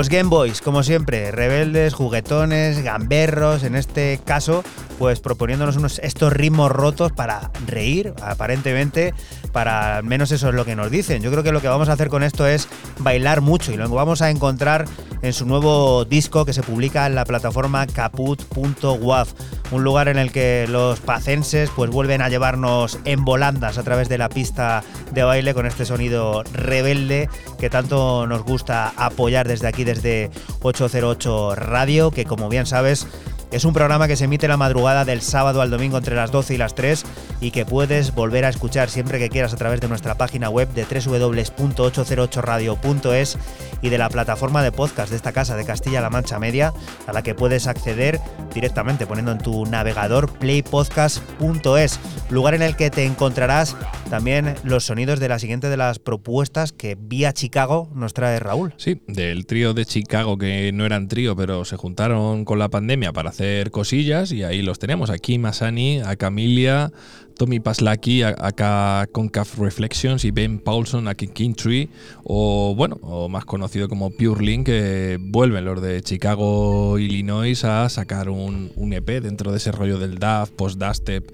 Game 0.09 0.29
Boys, 0.29 0.61
como 0.61 0.83
siempre, 0.83 1.31
rebeldes, 1.31 1.93
juguetones, 1.93 2.83
gamberros, 2.83 3.63
en 3.63 3.75
este 3.75 4.19
caso, 4.23 4.63
pues 4.99 5.19
proponiéndonos 5.19 5.77
unos, 5.77 5.99
estos 5.99 6.33
ritmos 6.33 6.71
rotos 6.71 7.11
para 7.11 7.51
reír, 7.67 8.13
aparentemente, 8.21 9.13
para 9.51 9.97
al 9.97 10.03
menos 10.03 10.31
eso 10.31 10.49
es 10.49 10.55
lo 10.55 10.65
que 10.65 10.75
nos 10.75 10.91
dicen. 10.91 11.21
Yo 11.21 11.31
creo 11.31 11.43
que 11.43 11.51
lo 11.51 11.61
que 11.61 11.67
vamos 11.67 11.89
a 11.89 11.93
hacer 11.93 12.09
con 12.09 12.23
esto 12.23 12.47
es 12.47 12.67
bailar 12.99 13.41
mucho 13.41 13.71
y 13.71 13.77
lo 13.77 13.89
vamos 13.89 14.21
a 14.21 14.29
encontrar 14.29 14.85
en 15.21 15.33
su 15.33 15.45
nuevo 15.45 16.05
disco 16.05 16.45
que 16.45 16.53
se 16.53 16.61
publica 16.61 17.05
en 17.05 17.15
la 17.15 17.25
plataforma 17.25 17.87
caput.waf, 17.87 19.33
un 19.71 19.83
lugar 19.83 20.07
en 20.07 20.17
el 20.17 20.31
que 20.31 20.67
los 20.69 20.99
pacenses 20.99 21.69
pues 21.75 21.89
vuelven 21.89 22.21
a 22.21 22.29
llevarnos 22.29 22.99
en 23.05 23.25
volandas 23.25 23.77
a 23.77 23.83
través 23.83 24.09
de 24.09 24.17
la 24.17 24.29
pista 24.29 24.83
de 25.13 25.23
baile 25.23 25.53
con 25.53 25.65
este 25.65 25.85
sonido 25.85 26.43
rebelde 26.53 27.29
que 27.57 27.69
tanto 27.69 28.27
nos 28.27 28.43
gusta 28.43 28.93
apoyar 28.97 29.47
desde 29.47 29.67
aquí, 29.67 29.83
desde 29.83 30.31
808 30.61 31.55
Radio, 31.55 32.11
que 32.11 32.25
como 32.25 32.49
bien 32.49 32.65
sabes 32.65 33.07
es 33.55 33.63
un 33.63 33.73
programa 33.73 34.07
que 34.07 34.17
se 34.17 34.25
emite 34.25 34.49
la 34.49 34.57
madrugada 34.57 35.05
del 35.05 35.21
sábado 35.21 35.61
al 35.61 35.69
domingo 35.69 35.97
entre 35.97 36.15
las 36.15 36.31
12 36.31 36.55
y 36.55 36.57
las 36.57 36.75
3 36.75 37.05
y 37.39 37.51
que 37.51 37.65
puedes 37.65 38.13
volver 38.13 38.43
a 38.43 38.49
escuchar 38.49 38.89
siempre 38.89 39.17
que 39.17 39.29
quieras 39.29 39.53
a 39.53 39.57
través 39.57 39.79
de 39.79 39.87
nuestra 39.87 40.15
página 40.15 40.49
web 40.49 40.67
de 40.73 40.83
www.808radio.es 40.83 43.37
y 43.81 43.87
de 43.89 43.97
la 43.97 44.09
plataforma 44.09 44.61
de 44.61 44.73
podcast 44.73 45.09
de 45.09 45.15
esta 45.15 45.31
casa 45.31 45.55
de 45.55 45.63
Castilla-La 45.63 46.09
Mancha 46.09 46.37
Media, 46.37 46.73
a 47.07 47.13
la 47.13 47.21
que 47.21 47.35
puedes 47.35 47.67
acceder 47.67 48.19
directamente 48.53 49.07
poniendo 49.07 49.31
en 49.31 49.37
tu 49.37 49.65
navegador 49.65 50.29
playpodcast.es, 50.33 51.99
lugar 52.29 52.55
en 52.55 52.61
el 52.61 52.75
que 52.75 52.89
te 52.89 53.05
encontrarás 53.05 53.77
también 54.09 54.55
los 54.63 54.85
sonidos 54.85 55.19
de 55.19 55.29
la 55.29 55.39
siguiente 55.39 55.69
de 55.69 55.77
las 55.77 55.99
propuestas 55.99 56.71
que 56.71 56.97
vía 56.99 57.33
Chicago 57.33 57.89
nos 57.93 58.13
trae 58.13 58.39
Raúl. 58.39 58.73
Sí, 58.77 59.01
del 59.07 59.45
trío 59.45 59.73
de 59.73 59.85
Chicago 59.85 60.37
que 60.37 60.71
no 60.73 60.85
eran 60.85 61.07
trío, 61.07 61.35
pero 61.35 61.65
se 61.65 61.77
juntaron 61.77 62.45
con 62.45 62.59
la 62.59 62.69
pandemia 62.69 63.13
para 63.13 63.29
hacer 63.29 63.71
cosillas 63.71 64.31
y 64.31 64.43
ahí 64.43 64.61
los 64.61 64.79
tenemos. 64.79 65.09
Aquí 65.09 65.39
Masani, 65.39 65.99
a 65.99 66.15
Camilia, 66.15 66.91
Tommy 67.35 67.59
Paslaki, 67.59 68.23
acá 68.23 69.07
Concave 69.11 69.49
Reflections 69.57 70.23
y 70.23 70.31
Ben 70.31 70.59
Paulson, 70.59 71.07
aquí 71.07 71.27
King 71.27 71.53
Tree, 71.53 71.89
o 72.23 72.73
bueno, 72.75 72.97
o 73.01 73.27
más 73.29 73.45
conocido 73.45 73.89
como 73.89 74.11
Pure 74.11 74.43
Link, 74.43 74.65
que 74.65 75.17
vuelven 75.19 75.65
los 75.65 75.81
de 75.81 76.01
Chicago, 76.01 76.97
Illinois, 76.97 77.63
a 77.65 77.89
sacar 77.89 78.29
un, 78.29 78.71
EP 78.93 79.21
dentro 79.21 79.51
de 79.51 79.57
ese 79.57 79.71
rollo 79.71 79.99
del 79.99 80.17
DAF, 80.17 80.51
post-dubstep 80.51 81.29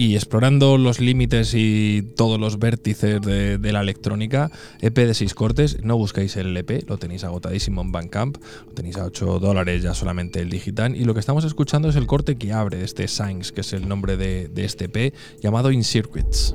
y 0.00 0.14
explorando 0.14 0.78
los 0.78 0.98
límites 0.98 1.52
y 1.52 2.00
todos 2.16 2.40
los 2.40 2.58
vértices 2.58 3.20
de, 3.20 3.58
la 3.70 3.82
electrónica, 3.82 4.50
EP 4.80 4.96
de 4.96 5.12
6 5.12 5.34
cortes, 5.34 5.84
no 5.84 5.98
busquéis 5.98 6.36
el 6.36 6.56
EP, 6.56 6.88
lo 6.88 6.96
tenéis 6.96 7.22
agotadísimo 7.22 7.82
en 7.82 7.92
Bandcamp, 7.92 8.38
lo 8.66 8.72
tenéis 8.72 8.96
a 8.96 9.04
8 9.04 9.38
dólares 9.40 9.82
ya 9.82 9.92
solamente 9.92 10.40
el 10.40 10.48
digital, 10.48 10.96
y 10.96 11.04
lo 11.04 11.12
que 11.12 11.20
estamos 11.20 11.44
escuchando 11.44 11.90
es 11.90 11.96
el 11.96 12.06
corte 12.06 12.36
que 12.36 12.54
abre 12.54 12.82
este 12.82 13.08
Signs, 13.08 13.52
que 13.52 13.60
es 13.60 13.74
el 13.74 13.86
nombre 13.90 14.16
de, 14.16 14.48
de 14.48 14.64
este 14.64 14.86
EP, 14.86 15.12
llamado 15.42 15.70
In 15.70 15.84
Circuits. 15.84 16.54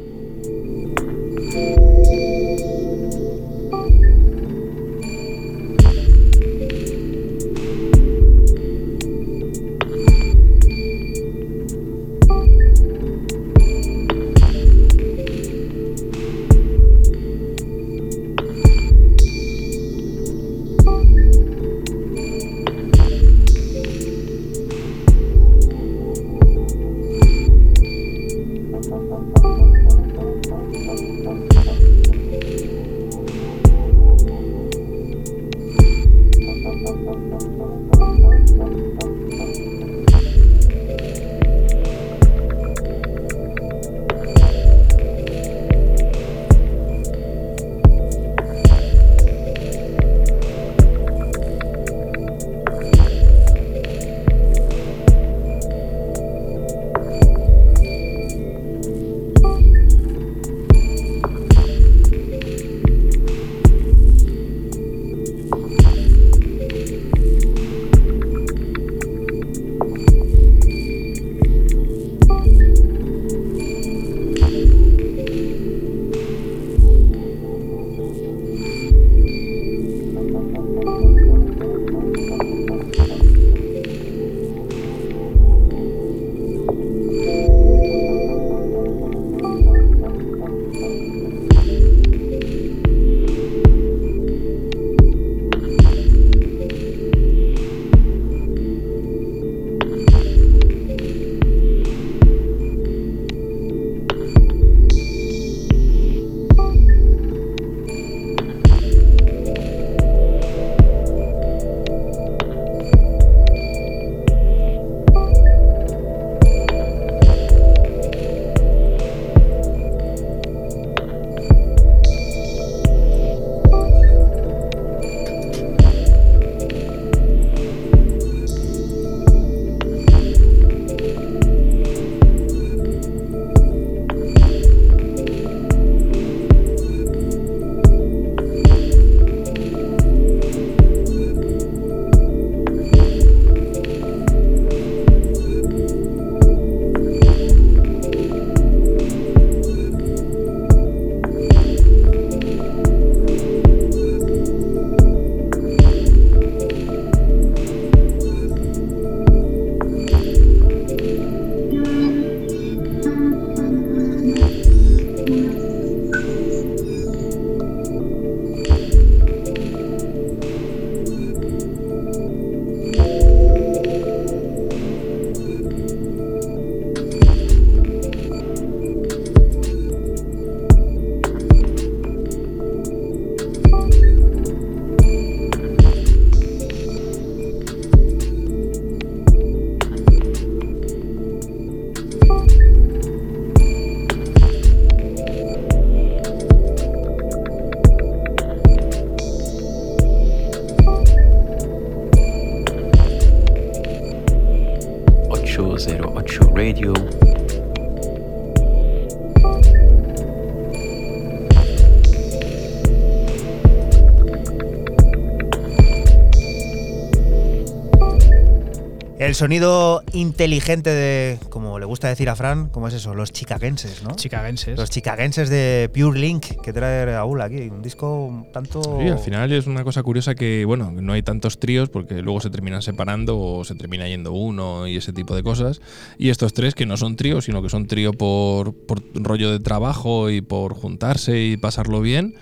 El 219.36 219.39
sonido 219.39 220.01
inteligente 220.13 220.89
de, 220.89 221.39
como 221.49 221.77
le 221.77 221.86
gusta 221.86 222.07
decir 222.07 222.29
a 222.29 222.38
Fran, 222.38 222.69
¿cómo 222.69 222.88
es 222.88 222.93
eso? 222.93 223.13
Los 223.13 223.33
chicagenses, 223.33 224.01
¿no? 224.01 224.15
Chicagenses. 224.15 224.79
Los 224.79 224.89
chicagenses 224.89 225.49
de 225.49 225.91
Pure 225.93 226.17
Link 226.17 226.45
que 226.63 226.71
trae 226.71 227.05
Raúl 227.05 227.41
aquí. 227.41 227.63
Un 227.63 227.81
disco 227.81 228.27
un 228.27 228.49
tanto. 228.53 228.81
Sí, 228.81 229.09
al 229.09 229.19
final 229.19 229.51
es 229.51 229.67
una 229.67 229.83
cosa 229.83 230.03
curiosa 230.03 230.36
que, 230.36 230.63
bueno, 230.63 230.89
no 230.89 231.11
hay 231.11 231.21
tantos 231.21 231.59
tríos 231.59 231.89
porque 231.89 232.21
luego 232.21 232.39
se 232.39 232.49
terminan 232.49 232.81
separando 232.81 233.38
o 233.38 233.65
se 233.65 233.75
termina 233.75 234.07
yendo 234.07 234.31
uno 234.31 234.88
y 234.88 234.95
ese 234.95 235.11
tipo 235.11 235.36
de 235.36 235.43
cosas. 235.43 235.81
Y 236.17 236.29
estos 236.29 236.53
tres 236.53 236.73
que 236.73 236.86
no 236.86 236.95
son 236.95 237.17
tríos, 237.17 237.43
sino 237.43 237.61
que 237.61 237.67
son 237.67 237.88
trío 237.88 238.13
por, 238.13 238.73
por 238.73 239.01
rollo 239.15 239.51
de 239.51 239.59
trabajo 239.59 240.29
y 240.29 240.39
por 240.39 240.75
juntarse 240.75 241.43
y 241.43 241.57
pasarlo 241.57 241.99
bien. 241.99 242.36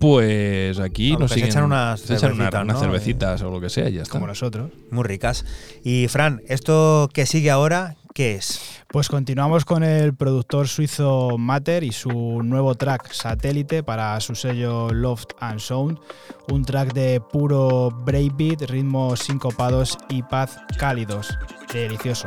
Pues 0.00 0.78
aquí 0.78 1.16
nos 1.16 1.30
se 1.30 1.34
siguen, 1.36 1.50
echan 1.50 1.64
unas 1.64 2.00
se 2.00 2.14
echan 2.14 2.32
una- 2.32 2.48
unas 2.62 2.76
¿no? 2.76 2.80
cervecitas 2.80 3.42
o 3.42 3.50
lo 3.50 3.60
que 3.60 3.68
sea 3.68 3.88
y 3.88 3.94
ya 3.94 4.02
está. 4.02 4.12
Como 4.12 4.26
nosotros. 4.26 4.70
Muy 4.90 5.04
ricas. 5.04 5.44
Y 5.84 6.06
Fran, 6.08 6.40
esto 6.46 7.08
que 7.12 7.26
sigue 7.26 7.50
ahora, 7.50 7.96
¿qué 8.14 8.36
es? 8.36 8.60
Pues 8.88 9.08
continuamos 9.08 9.64
con 9.64 9.82
el 9.82 10.14
productor 10.14 10.68
suizo 10.68 11.36
Matter 11.36 11.82
y 11.84 11.92
su 11.92 12.42
nuevo 12.42 12.74
track 12.74 13.12
Satélite 13.12 13.82
para 13.82 14.18
su 14.20 14.34
sello 14.34 14.90
Loft 14.90 15.32
and 15.40 15.58
Sound, 15.60 15.98
un 16.50 16.64
track 16.64 16.92
de 16.94 17.20
puro 17.20 17.90
breakbeat, 17.90 18.62
ritmos 18.70 19.20
sincopados 19.20 19.98
y 20.08 20.22
paz 20.22 20.58
cálidos. 20.78 21.36
Delicioso. 21.72 22.26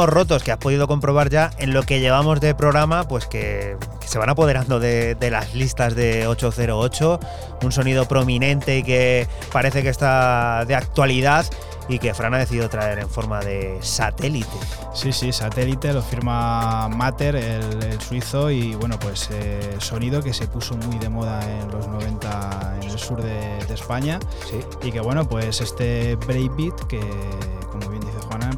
Ritmos 0.00 0.14
rotos 0.14 0.42
que 0.42 0.52
has 0.52 0.58
podido 0.58 0.86
comprobar 0.86 1.30
ya 1.30 1.50
en 1.58 1.72
lo 1.72 1.82
que 1.82 2.00
llevamos 2.00 2.40
de 2.40 2.54
programa, 2.54 3.06
pues 3.06 3.26
que, 3.26 3.76
que 4.00 4.08
se 4.08 4.18
van 4.18 4.30
apoderando 4.30 4.80
de, 4.80 5.14
de 5.14 5.30
las 5.30 5.54
listas 5.54 5.94
de 5.94 6.26
808, 6.26 7.20
un 7.62 7.72
sonido 7.72 8.06
prominente 8.06 8.78
y 8.78 8.82
que 8.82 9.28
parece 9.52 9.82
que 9.82 9.88
está 9.88 10.64
de 10.66 10.74
actualidad 10.74 11.44
y 11.88 11.98
que 11.98 12.14
Fran 12.14 12.32
ha 12.34 12.38
decidido 12.38 12.68
traer 12.68 13.00
en 13.00 13.08
forma 13.08 13.40
de 13.40 13.78
satélite. 13.80 14.48
Sí, 14.94 15.12
sí, 15.12 15.32
satélite, 15.32 15.92
lo 15.92 16.02
firma 16.02 16.88
Matter, 16.88 17.34
el, 17.34 17.82
el 17.82 18.00
suizo, 18.00 18.50
y 18.50 18.74
bueno, 18.76 18.98
pues 18.98 19.28
eh, 19.32 19.76
sonido 19.78 20.22
que 20.22 20.32
se 20.32 20.46
puso 20.46 20.76
muy 20.76 20.98
de 20.98 21.08
moda 21.08 21.40
en 21.42 21.70
los 21.70 21.88
90 21.88 22.78
en 22.80 22.90
el 22.90 22.98
sur 22.98 23.20
de, 23.22 23.64
de 23.66 23.74
España. 23.74 24.20
Sí. 24.48 24.60
Y 24.82 24.92
que 24.92 25.00
bueno, 25.00 25.28
pues 25.28 25.60
este 25.60 26.14
breakbeat, 26.14 26.80
que 26.86 27.00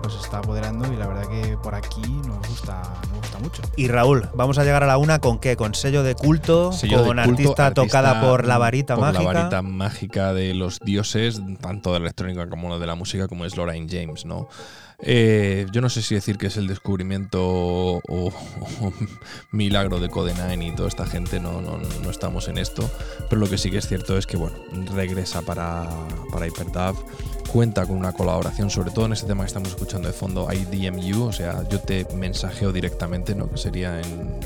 pues 0.02 0.14
está 0.16 0.38
apoderando 0.38 0.92
y 0.92 0.96
la 0.96 1.06
verdad 1.06 1.28
que 1.28 1.56
por 1.56 1.74
aquí 1.74 2.02
nos 2.26 2.46
gusta, 2.48 2.82
nos 3.10 3.20
gusta 3.20 3.38
mucho. 3.38 3.62
Y 3.76 3.88
Raúl, 3.88 4.28
vamos 4.34 4.58
a 4.58 4.64
llegar 4.64 4.82
a 4.82 4.86
la 4.86 4.98
una 4.98 5.20
con 5.20 5.38
qué? 5.38 5.56
Con 5.56 5.74
sello 5.74 6.02
de 6.02 6.14
culto, 6.14 6.72
Sello 6.72 6.98
de 6.98 7.06
con 7.06 7.16
culto, 7.16 7.30
artista, 7.30 7.74
tocada 7.74 8.20
por 8.20 8.46
la 8.46 8.58
varita 8.58 8.96
por 8.96 9.04
mágica. 9.04 9.22
La 9.22 9.40
varita 9.40 9.62
mágica 9.62 10.34
de 10.34 10.54
los 10.54 10.80
dioses, 10.80 11.40
tanto 11.60 11.92
de 11.92 12.00
la 12.00 12.06
electrónica 12.06 12.48
como 12.48 12.78
de 12.78 12.86
la 12.86 12.94
música, 12.94 13.28
como 13.28 13.44
es 13.44 13.56
Lorraine 13.56 13.88
James, 13.88 14.24
¿no? 14.24 14.48
Eh, 15.04 15.66
yo 15.72 15.80
no 15.80 15.88
sé 15.88 16.00
si 16.00 16.14
decir 16.14 16.38
que 16.38 16.46
es 16.46 16.56
el 16.56 16.68
descubrimiento 16.68 17.40
o, 17.42 18.00
o 18.08 18.32
milagro 19.50 19.98
de 19.98 20.08
Code 20.08 20.32
Nine 20.34 20.64
y 20.68 20.76
toda 20.76 20.88
esta 20.88 21.06
gente, 21.06 21.40
no, 21.40 21.60
no, 21.60 21.76
no 21.76 22.10
estamos 22.10 22.46
en 22.46 22.56
esto, 22.56 22.88
pero 23.28 23.40
lo 23.40 23.50
que 23.50 23.58
sí 23.58 23.70
que 23.70 23.78
es 23.78 23.88
cierto 23.88 24.16
es 24.16 24.26
que 24.28 24.36
bueno, 24.36 24.56
regresa 24.94 25.42
para, 25.42 25.88
para 26.30 26.46
HyperDAV, 26.46 26.94
cuenta 27.52 27.84
con 27.86 27.96
una 27.96 28.12
colaboración, 28.12 28.70
sobre 28.70 28.90
todo 28.90 29.06
en 29.06 29.12
este 29.12 29.26
tema 29.26 29.42
que 29.44 29.48
estamos 29.48 29.68
escuchando 29.68 30.08
de 30.08 30.14
fondo, 30.14 30.48
hay 30.48 30.64
DMU, 30.64 31.24
o 31.24 31.32
sea, 31.32 31.62
yo 31.68 31.80
te 31.80 32.06
mensajeo 32.14 32.72
directamente, 32.72 33.34
¿no? 33.34 33.50
Que 33.50 33.58
sería 33.58 34.00
en, 34.00 34.38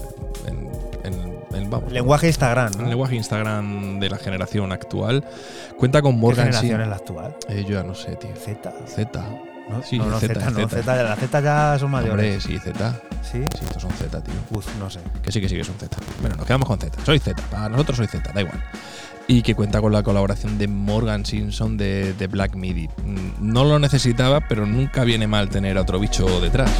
en, 0.46 0.70
en- 1.04 1.70
vamos, 1.70 1.90
Lenguaje 1.90 2.26
Instagram. 2.26 2.72
lenguaje 2.88 3.16
Instagram 3.16 3.98
de 3.98 4.10
la 4.10 4.18
generación 4.18 4.72
actual. 4.72 5.24
Cuenta 5.78 6.02
con 6.02 6.12
¿Qué 6.14 6.18
Morgan 6.20 6.46
generación 6.46 6.72
Sin- 6.72 6.80
es 6.82 6.88
la 6.88 6.96
actual? 6.96 7.36
Eh, 7.48 7.64
yo 7.66 7.74
ya 7.74 7.82
no 7.82 7.94
sé, 7.94 8.16
tío. 8.16 8.30
Z. 8.36 8.72
Z. 8.86 9.24
¿no? 9.68 9.82
Sí, 9.82 9.98
no, 9.98 10.06
no, 10.06 10.20
Z, 10.20 10.34
Z, 10.34 10.50
no, 10.50 10.68
Z. 10.68 10.82
Z, 10.82 11.02
la 11.02 11.16
Z 11.16 11.40
ya 11.40 11.76
son 11.78 11.92
Hombre, 11.94 12.10
mayores. 12.12 12.42
sí, 12.44 12.58
Z. 12.58 13.00
¿Sí? 13.22 13.42
Sí, 13.58 13.64
estos 13.64 13.82
son 13.82 13.90
Z, 13.92 14.20
tío. 14.22 14.34
Uf, 14.50 14.66
no 14.78 14.88
sé. 14.90 15.00
Que 15.22 15.32
sí, 15.32 15.40
que 15.40 15.48
sí, 15.48 15.56
que 15.56 15.64
son 15.64 15.74
Z. 15.76 15.96
Bueno, 16.20 16.36
nos 16.36 16.46
quedamos 16.46 16.68
con 16.68 16.78
Z. 16.78 16.96
Soy 17.04 17.18
Z. 17.18 17.42
Para 17.50 17.68
nosotros 17.68 17.96
soy 17.96 18.06
Z, 18.06 18.32
da 18.32 18.40
igual. 18.42 18.62
Y 19.28 19.42
que 19.42 19.54
cuenta 19.54 19.80
con 19.80 19.92
la 19.92 20.02
colaboración 20.02 20.56
de 20.56 20.68
Morgan 20.68 21.26
Simpson 21.26 21.76
de, 21.76 22.28
Black 22.30 22.54
Midi. 22.54 22.88
Mm, 23.04 23.52
No 23.52 23.64
lo 23.64 23.78
necesitaba, 23.78 24.40
pero 24.48 24.66
nunca 24.66 25.04
viene 25.04 25.26
mal 25.26 25.48
tener 25.48 25.78
a 25.78 25.82
otro 25.82 25.98
bicho 25.98 26.40
detrás. 26.40 26.70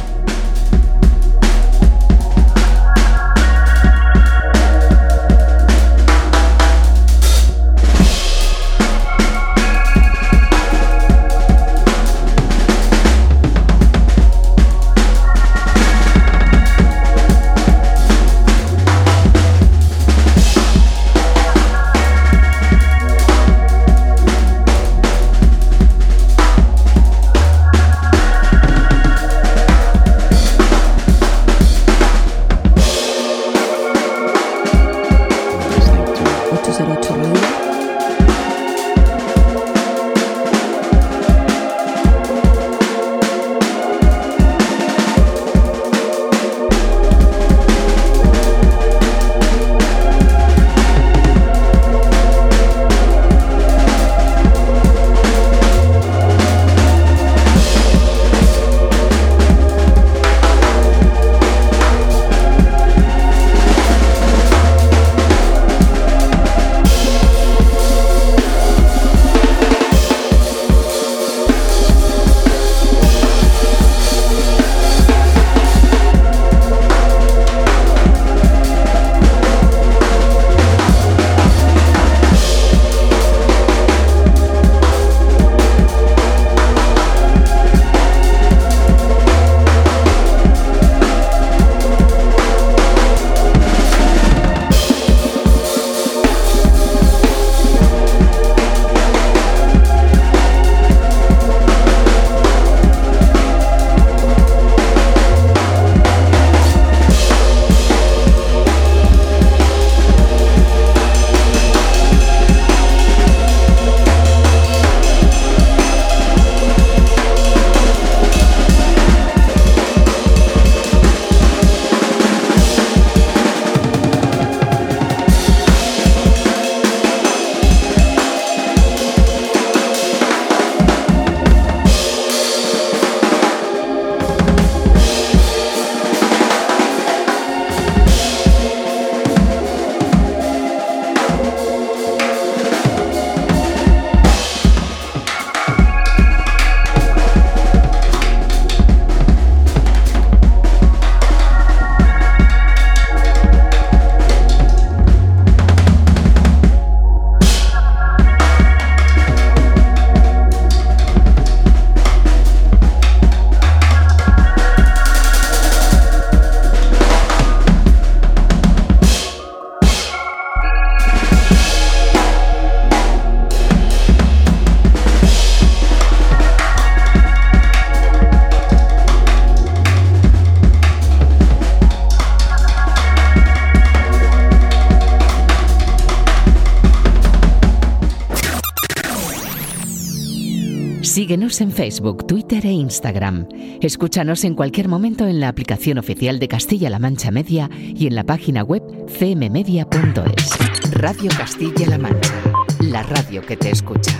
En 191.59 191.71
Facebook, 191.71 192.27
Twitter 192.27 192.65
e 192.65 192.71
Instagram. 192.71 193.47
Escúchanos 193.81 194.43
en 194.43 194.53
cualquier 194.53 194.87
momento 194.87 195.25
en 195.25 195.39
la 195.39 195.47
aplicación 195.47 195.97
oficial 195.97 196.37
de 196.39 196.47
Castilla-La 196.47 196.99
Mancha 196.99 197.31
Media 197.31 197.69
y 197.73 198.05
en 198.05 198.15
la 198.15 198.23
página 198.23 198.63
web 198.63 198.83
cmmedia.es. 199.07 200.91
Radio 200.91 201.31
Castilla-La 201.35 201.97
Mancha, 201.97 202.33
la 202.81 203.01
radio 203.03 203.43
que 203.43 203.57
te 203.57 203.71
escucha. 203.71 204.11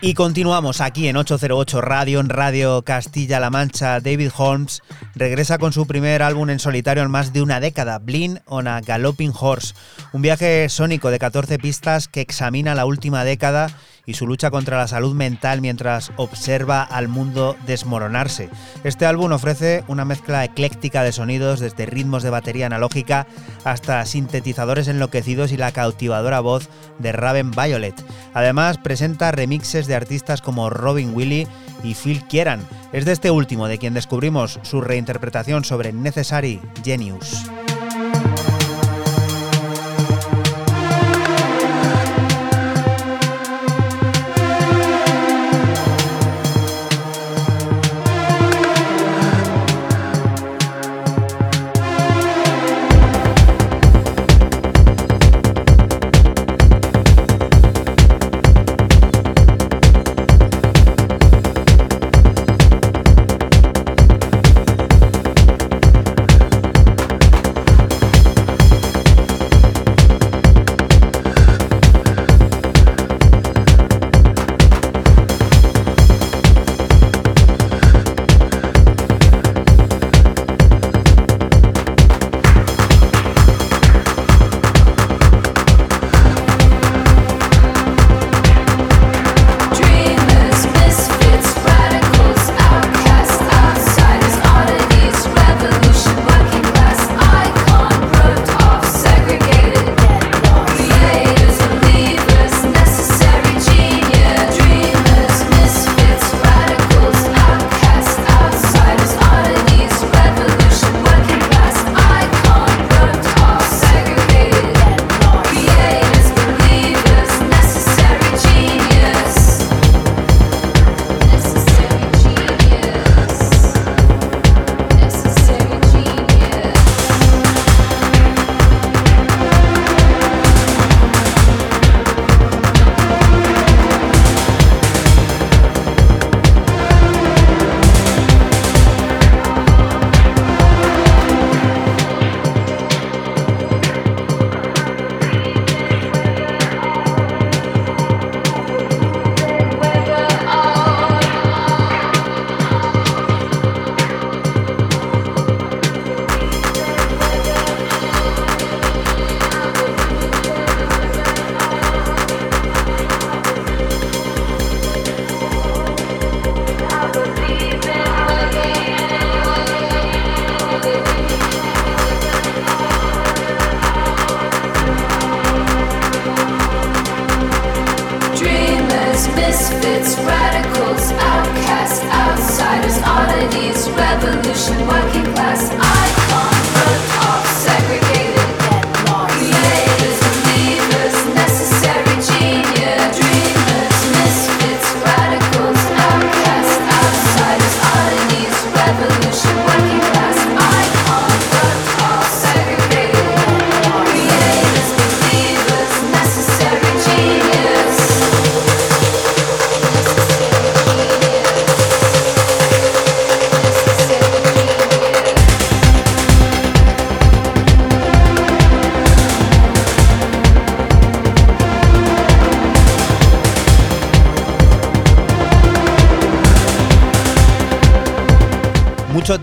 Y 0.00 0.14
continuamos 0.14 0.80
aquí 0.80 1.08
en 1.08 1.16
808 1.16 1.80
Radio, 1.80 2.20
en 2.20 2.28
Radio 2.28 2.82
Castilla-La 2.82 3.50
Mancha. 3.50 4.00
David 4.00 4.30
Holmes 4.36 4.82
regresa 5.14 5.58
con 5.58 5.72
su 5.72 5.86
primer 5.86 6.22
álbum 6.22 6.50
en 6.50 6.58
solitario 6.58 7.02
en 7.02 7.10
más 7.10 7.32
de 7.32 7.42
una 7.42 7.58
década, 7.58 7.98
Blind 7.98 8.40
on 8.46 8.68
a 8.68 8.80
Galloping 8.80 9.32
Horse. 9.38 9.74
Un 10.12 10.22
viaje 10.22 10.68
sónico 10.68 11.10
de 11.10 11.18
14 11.18 11.58
pistas 11.58 12.06
que 12.06 12.20
examina 12.20 12.74
la 12.74 12.86
última 12.86 13.24
década 13.24 13.68
y 14.08 14.14
su 14.14 14.26
lucha 14.26 14.50
contra 14.50 14.78
la 14.78 14.88
salud 14.88 15.14
mental 15.14 15.60
mientras 15.60 16.12
observa 16.16 16.82
al 16.82 17.08
mundo 17.08 17.56
desmoronarse. 17.66 18.48
Este 18.82 19.04
álbum 19.04 19.32
ofrece 19.32 19.84
una 19.86 20.06
mezcla 20.06 20.42
ecléctica 20.46 21.02
de 21.02 21.12
sonidos, 21.12 21.60
desde 21.60 21.84
ritmos 21.84 22.22
de 22.22 22.30
batería 22.30 22.64
analógica 22.64 23.26
hasta 23.64 24.02
sintetizadores 24.06 24.88
enloquecidos 24.88 25.52
y 25.52 25.58
la 25.58 25.72
cautivadora 25.72 26.40
voz 26.40 26.70
de 26.98 27.12
Raven 27.12 27.50
Violet. 27.50 28.02
Además, 28.32 28.78
presenta 28.78 29.30
remixes 29.30 29.86
de 29.86 29.94
artistas 29.94 30.40
como 30.40 30.70
Robin 30.70 31.14
Willy 31.14 31.46
y 31.84 31.94
Phil 31.94 32.24
Kieran. 32.24 32.66
Es 32.94 33.04
de 33.04 33.12
este 33.12 33.30
último 33.30 33.68
de 33.68 33.76
quien 33.76 33.92
descubrimos 33.92 34.58
su 34.62 34.80
reinterpretación 34.80 35.64
sobre 35.64 35.92
Necessary 35.92 36.62
Genius. 36.82 37.44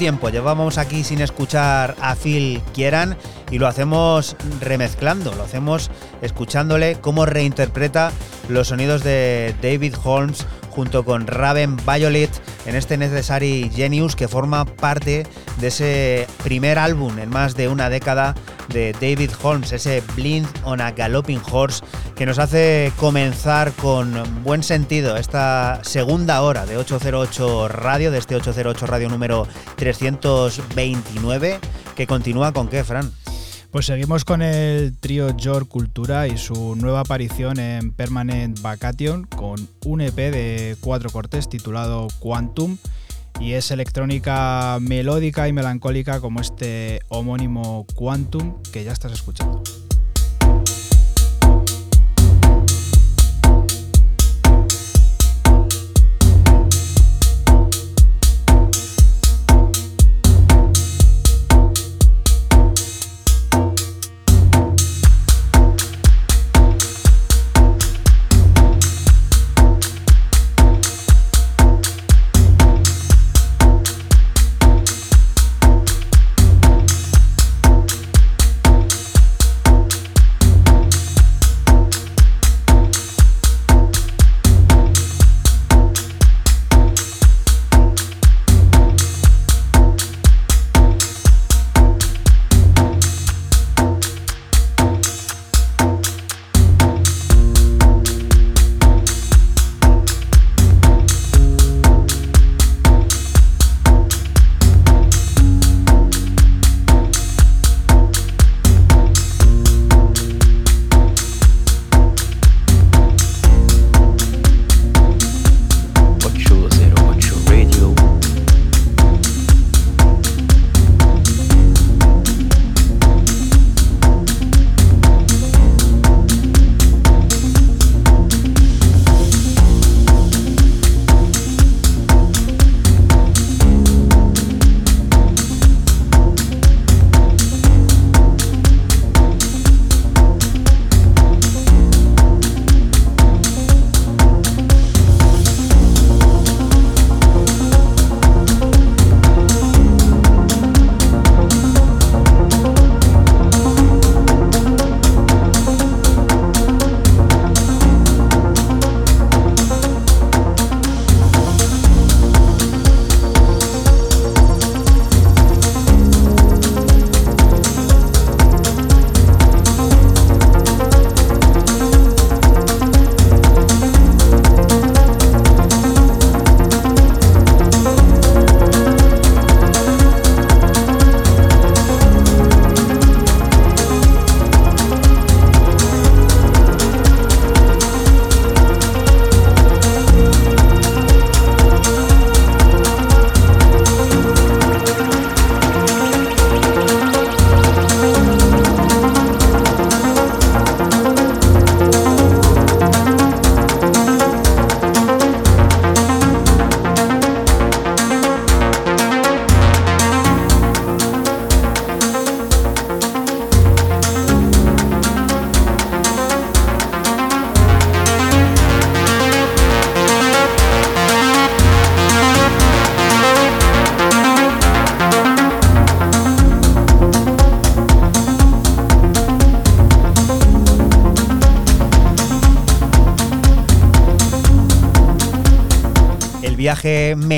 Llevamos 0.05 0.77
aquí 0.77 1.03
sin 1.03 1.19
escuchar 1.19 1.95
a 1.99 2.15
Phil 2.15 2.61
Kieran 2.73 3.17
y 3.49 3.57
lo 3.57 3.67
hacemos 3.67 4.35
remezclando, 4.61 5.33
lo 5.33 5.43
hacemos 5.43 5.89
escuchándole 6.21 6.97
cómo 7.01 7.25
reinterpreta 7.25 8.11
los 8.47 8.67
sonidos 8.67 9.03
de 9.03 9.55
David 9.63 9.95
Holmes 10.03 10.45
junto 10.69 11.05
con 11.05 11.25
Raven 11.25 11.77
Violet 11.77 12.29
en 12.67 12.75
este 12.75 12.97
Necessary 12.97 13.71
Genius 13.73 14.15
que 14.15 14.27
forma 14.27 14.65
parte 14.65 15.25
de 15.59 15.67
ese 15.67 16.27
primer 16.43 16.77
álbum 16.77 17.17
en 17.17 17.29
más 17.29 17.55
de 17.55 17.67
una 17.67 17.89
década 17.89 18.35
de 18.69 18.91
David 18.93 19.31
Holmes, 19.41 19.71
ese 19.71 20.03
Blind 20.15 20.47
on 20.65 20.81
a 20.81 20.91
Galloping 20.91 21.41
Horse 21.51 21.83
que 22.15 22.25
nos 22.25 22.39
hace 22.39 22.93
comenzar 22.95 23.73
con 23.73 24.43
buen 24.43 24.63
sentido 24.63 25.17
esta 25.17 25.81
segunda 25.83 26.41
hora 26.41 26.65
de 26.65 26.77
808 26.77 27.67
Radio, 27.67 28.09
de 28.09 28.19
este 28.19 28.35
808 28.35 28.87
Radio 28.87 29.09
número 29.09 29.47
329, 29.75 31.59
que 31.95 32.07
continúa 32.07 32.53
con 32.53 32.69
qué, 32.69 32.83
Fran? 32.85 33.11
Pues 33.69 33.87
seguimos 33.87 34.23
con 34.23 34.41
el 34.41 34.95
trío 34.97 35.35
York 35.35 35.67
Cultura 35.67 36.27
y 36.27 36.37
su 36.37 36.77
nueva 36.77 37.01
aparición 37.01 37.59
en 37.59 37.91
Permanent 37.91 38.61
Vacation 38.61 39.25
con 39.25 39.67
un 39.83 39.99
EP 39.99 40.15
de 40.15 40.77
cuatro 40.79 41.09
cortes 41.09 41.49
titulado 41.49 42.07
Quantum 42.19 42.77
y 43.41 43.53
es 43.53 43.71
electrónica 43.71 44.77
melódica 44.79 45.49
y 45.49 45.53
melancólica 45.53 46.21
como 46.21 46.39
este 46.39 47.01
homónimo 47.09 47.85
Quantum 47.95 48.61
que 48.71 48.85
ya 48.85 48.93
estás 48.93 49.11
escuchando. 49.11 49.61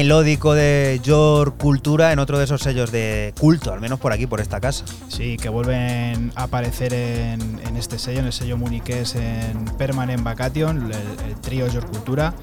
Melódico 0.07 0.53
de 0.53 1.01
York 1.03 1.57
Cultura 1.57 2.13
en 2.13 2.19
otro 2.19 2.37
de 2.37 2.45
esos 2.45 2.61
sellos 2.61 2.93
de 2.93 3.33
culto, 3.37 3.73
al 3.73 3.81
menos 3.81 3.99
por 3.99 4.13
aquí, 4.13 4.25
por 4.25 4.39
esta 4.39 4.61
casa. 4.61 4.85
Sí, 5.09 5.35
que 5.35 5.49
vuelven 5.49 6.31
a 6.33 6.43
aparecer 6.43 6.93
en, 6.93 7.75
este 7.75 7.99
sello, 7.99 8.19
en 8.19 8.27
el 8.27 8.31
sello 8.31 8.55
muniqués 8.55 9.15
en 9.15 9.65
Permanent 9.77 10.23
Vacation, 10.23 10.93
el, 10.93 11.35
trío 11.41 11.67
York 11.67 11.89
Cultura, 11.89 12.33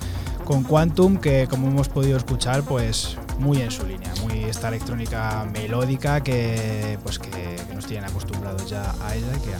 con 0.45 0.63
Quantum, 0.63 1.17
que 1.17 1.47
como 1.49 1.69
hemos 1.69 1.89
podido 1.89 2.19
escuchar, 2.19 2.65
pues 2.65 3.17
muy 3.39 3.63
en 3.63 3.71
su 3.71 3.87
línea, 3.87 4.13
muy 4.21 4.45
esta 4.45 4.69
electrónica 4.69 5.47
melódica 5.51 6.23
que 6.23 6.99
pues 7.03 7.19
que, 7.19 7.31
nos 7.75 7.87
tienen 7.87 8.05
acostumbrados 8.05 8.69
ya 8.69 8.95
a 9.07 9.15
ella 9.17 9.33
que 9.43 9.55
a. 9.55 9.59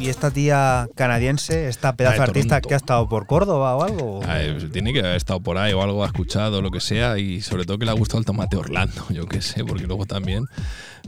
Y 0.00 0.08
esta 0.10 0.30
tía 0.30 0.88
canadiense, 0.94 1.68
esta 1.68 1.96
pedazo 1.96 2.18
de 2.18 2.22
artista 2.22 2.60
que 2.60 2.74
ha 2.74 2.76
estado 2.76 3.08
por 3.08 3.26
Córdoba 3.26 3.74
o 3.74 3.82
algo. 3.82 4.20
Tiene 4.72 4.92
que 4.92 5.00
haber 5.00 5.16
estado 5.16 5.40
por 5.40 5.58
ahí 5.58 5.72
o 5.72 5.82
algo, 5.82 6.04
ha 6.04 6.06
escuchado, 6.06 6.62
lo 6.62 6.70
que 6.70 6.78
sea, 6.78 7.18
y 7.18 7.40
sobre 7.42 7.64
todo 7.64 7.78
que 7.78 7.84
le 7.84 7.90
ha 7.90 7.94
gustado 7.94 8.20
el 8.20 8.24
tomate 8.24 8.56
Orlando, 8.56 9.04
yo 9.10 9.26
qué 9.26 9.42
sé, 9.42 9.64
porque 9.64 9.88
luego 9.88 10.06
también, 10.06 10.44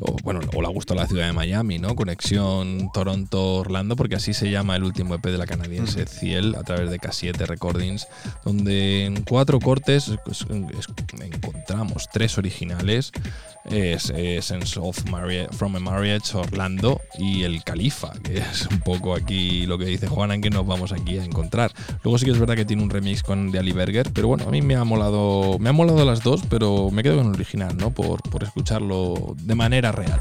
o, 0.01 0.17
bueno, 0.25 0.41
o 0.57 0.61
le 0.61 0.67
ha 0.67 0.71
gustado 0.73 0.99
la 1.01 1.07
ciudad 1.07 1.27
de 1.27 1.33
Miami, 1.33 1.79
¿no? 1.79 1.95
Conexión 1.95 2.91
Toronto-Orlando, 2.93 3.95
porque 3.95 4.17
así 4.17 4.35
se 4.35 4.51
llama 4.51 4.75
el 4.75 4.83
último 4.83 5.15
EP 5.15 5.25
de 5.25 5.39
la 5.39 5.47
canadiense 5.47 6.05
Ciel, 6.07 6.57
a 6.59 6.65
través 6.65 6.91
de 6.91 6.99
K7 6.99 7.47
Recordings, 7.47 8.09
donde 8.45 9.05
en 9.05 9.23
cuatro 9.23 9.61
cortes 9.61 10.09
es- 10.09 10.47
es- 10.77 10.87
encontramos 11.23 12.09
tres 12.13 12.39
originales, 12.39 13.13
es, 13.71 14.11
es 14.11 14.45
Sense 14.45 14.79
of 14.81 15.05
Marriage, 15.11 15.49
From 15.53 15.77
a 15.77 15.81
Marriage, 15.81 16.37
Orlando 16.37 17.01
y 17.19 17.43
el 17.43 17.63
Califa, 17.65 18.13
que 18.23 18.39
es 18.53 18.67
un 18.71 18.81
poco 18.81 19.15
aquí 19.15 19.67
lo 19.67 19.79
que 19.79 19.85
dice 19.85 20.07
Juana, 20.09 20.35
en 20.35 20.41
que 20.41 20.51
nos 20.51 20.67
vamos 20.67 20.93
aquí 20.93 21.19
a 21.19 21.25
encontrar. 21.25 21.73
Luego 22.03 22.19
sí 22.19 22.25
que 22.25 22.33
es 22.33 22.39
verdad 22.39 22.57
que 22.57 22.65
tiene 22.65 22.83
un 22.83 22.91
remix 22.91 23.23
con 23.23 23.51
de 23.51 23.59
Ali 23.59 23.73
Berger, 23.73 24.11
pero 24.13 24.29
bueno, 24.29 24.45
a 24.47 24.51
mí 24.51 24.63
me 24.63 24.75
ha 24.77 24.85
molado, 24.85 25.59
me 25.59 25.71
ha 25.71 25.73
molado 25.73 26.05
las 26.05 26.23
dos, 26.23 26.43
pero 26.49 26.91
me 26.91 27.03
quedo 27.03 27.17
con 27.17 27.27
el 27.27 27.35
original, 27.35 27.77
¿no? 27.77 27.91
Por, 27.91 28.23
por 28.23 28.43
escucharlo 28.45 29.35
de 29.37 29.55
manera 29.55 29.93
real. 29.93 30.21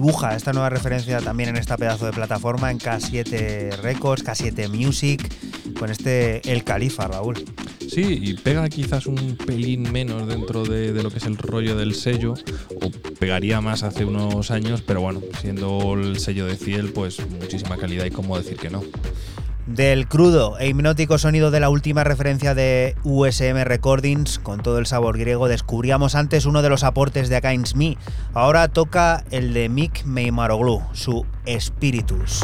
Dibuja 0.00 0.34
esta 0.34 0.54
nueva 0.54 0.70
referencia 0.70 1.20
también 1.20 1.50
en 1.50 1.58
esta 1.58 1.76
pedazo 1.76 2.06
de 2.06 2.12
plataforma, 2.12 2.70
en 2.70 2.78
K7 2.78 3.82
Records, 3.82 4.24
K7 4.24 4.70
Music, 4.70 5.30
con 5.78 5.90
este 5.90 6.40
El 6.50 6.64
Califa, 6.64 7.06
Raúl. 7.06 7.44
Sí, 7.86 8.18
y 8.22 8.32
pega 8.34 8.66
quizás 8.70 9.06
un 9.06 9.36
pelín 9.36 9.92
menos 9.92 10.26
dentro 10.26 10.64
de, 10.64 10.94
de 10.94 11.02
lo 11.02 11.10
que 11.10 11.18
es 11.18 11.26
el 11.26 11.36
rollo 11.36 11.76
del 11.76 11.94
sello, 11.94 12.32
o 12.80 12.90
pegaría 13.18 13.60
más 13.60 13.82
hace 13.82 14.06
unos 14.06 14.50
años, 14.50 14.80
pero 14.80 15.02
bueno, 15.02 15.20
siendo 15.38 15.92
el 15.92 16.18
sello 16.18 16.46
de 16.46 16.56
Ciel, 16.56 16.92
pues 16.94 17.20
muchísima 17.28 17.76
calidad 17.76 18.06
y 18.06 18.10
cómo 18.10 18.38
decir 18.38 18.56
que 18.56 18.70
no. 18.70 18.82
Del 19.74 20.08
crudo 20.08 20.58
e 20.58 20.66
hipnótico 20.66 21.16
sonido 21.16 21.52
de 21.52 21.60
la 21.60 21.70
última 21.70 22.02
referencia 22.02 22.56
de 22.56 22.96
USM 23.04 23.62
Recordings, 23.62 24.40
con 24.40 24.60
todo 24.64 24.80
el 24.80 24.86
sabor 24.86 25.16
griego, 25.16 25.46
descubríamos 25.46 26.16
antes 26.16 26.44
uno 26.44 26.62
de 26.62 26.68
los 26.68 26.82
aportes 26.82 27.28
de 27.28 27.36
Against 27.36 27.76
Me. 27.76 27.96
Ahora 28.34 28.66
toca 28.66 29.22
el 29.30 29.54
de 29.54 29.68
Mick 29.68 30.04
Meimaroglu, 30.04 30.82
su 30.92 31.24
Spiritus. 31.46 32.40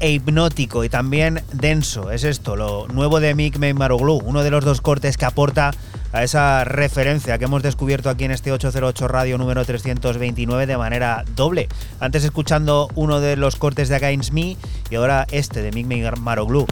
E 0.00 0.10
hipnótico 0.10 0.82
y 0.82 0.88
también 0.88 1.42
denso. 1.52 2.10
Es 2.10 2.24
esto, 2.24 2.56
lo 2.56 2.88
nuevo 2.88 3.20
de 3.20 3.36
Mick 3.36 3.56
Maroglu, 3.74 4.14
uno 4.24 4.42
de 4.42 4.50
los 4.50 4.64
dos 4.64 4.80
cortes 4.80 5.16
que 5.16 5.26
aporta 5.26 5.70
a 6.12 6.24
esa 6.24 6.64
referencia 6.64 7.38
que 7.38 7.44
hemos 7.44 7.62
descubierto 7.62 8.10
aquí 8.10 8.24
en 8.24 8.32
este 8.32 8.50
808 8.50 9.06
Radio 9.06 9.38
número 9.38 9.64
329 9.64 10.66
de 10.66 10.76
manera 10.76 11.24
doble. 11.36 11.68
Antes 12.00 12.24
escuchando 12.24 12.88
uno 12.96 13.20
de 13.20 13.36
los 13.36 13.54
cortes 13.54 13.88
de 13.88 13.94
Against 13.94 14.32
Me 14.32 14.56
y 14.90 14.94
ahora 14.96 15.24
este 15.30 15.62
de 15.62 15.70
Mick 15.70 16.18
Maroglu. 16.18 16.66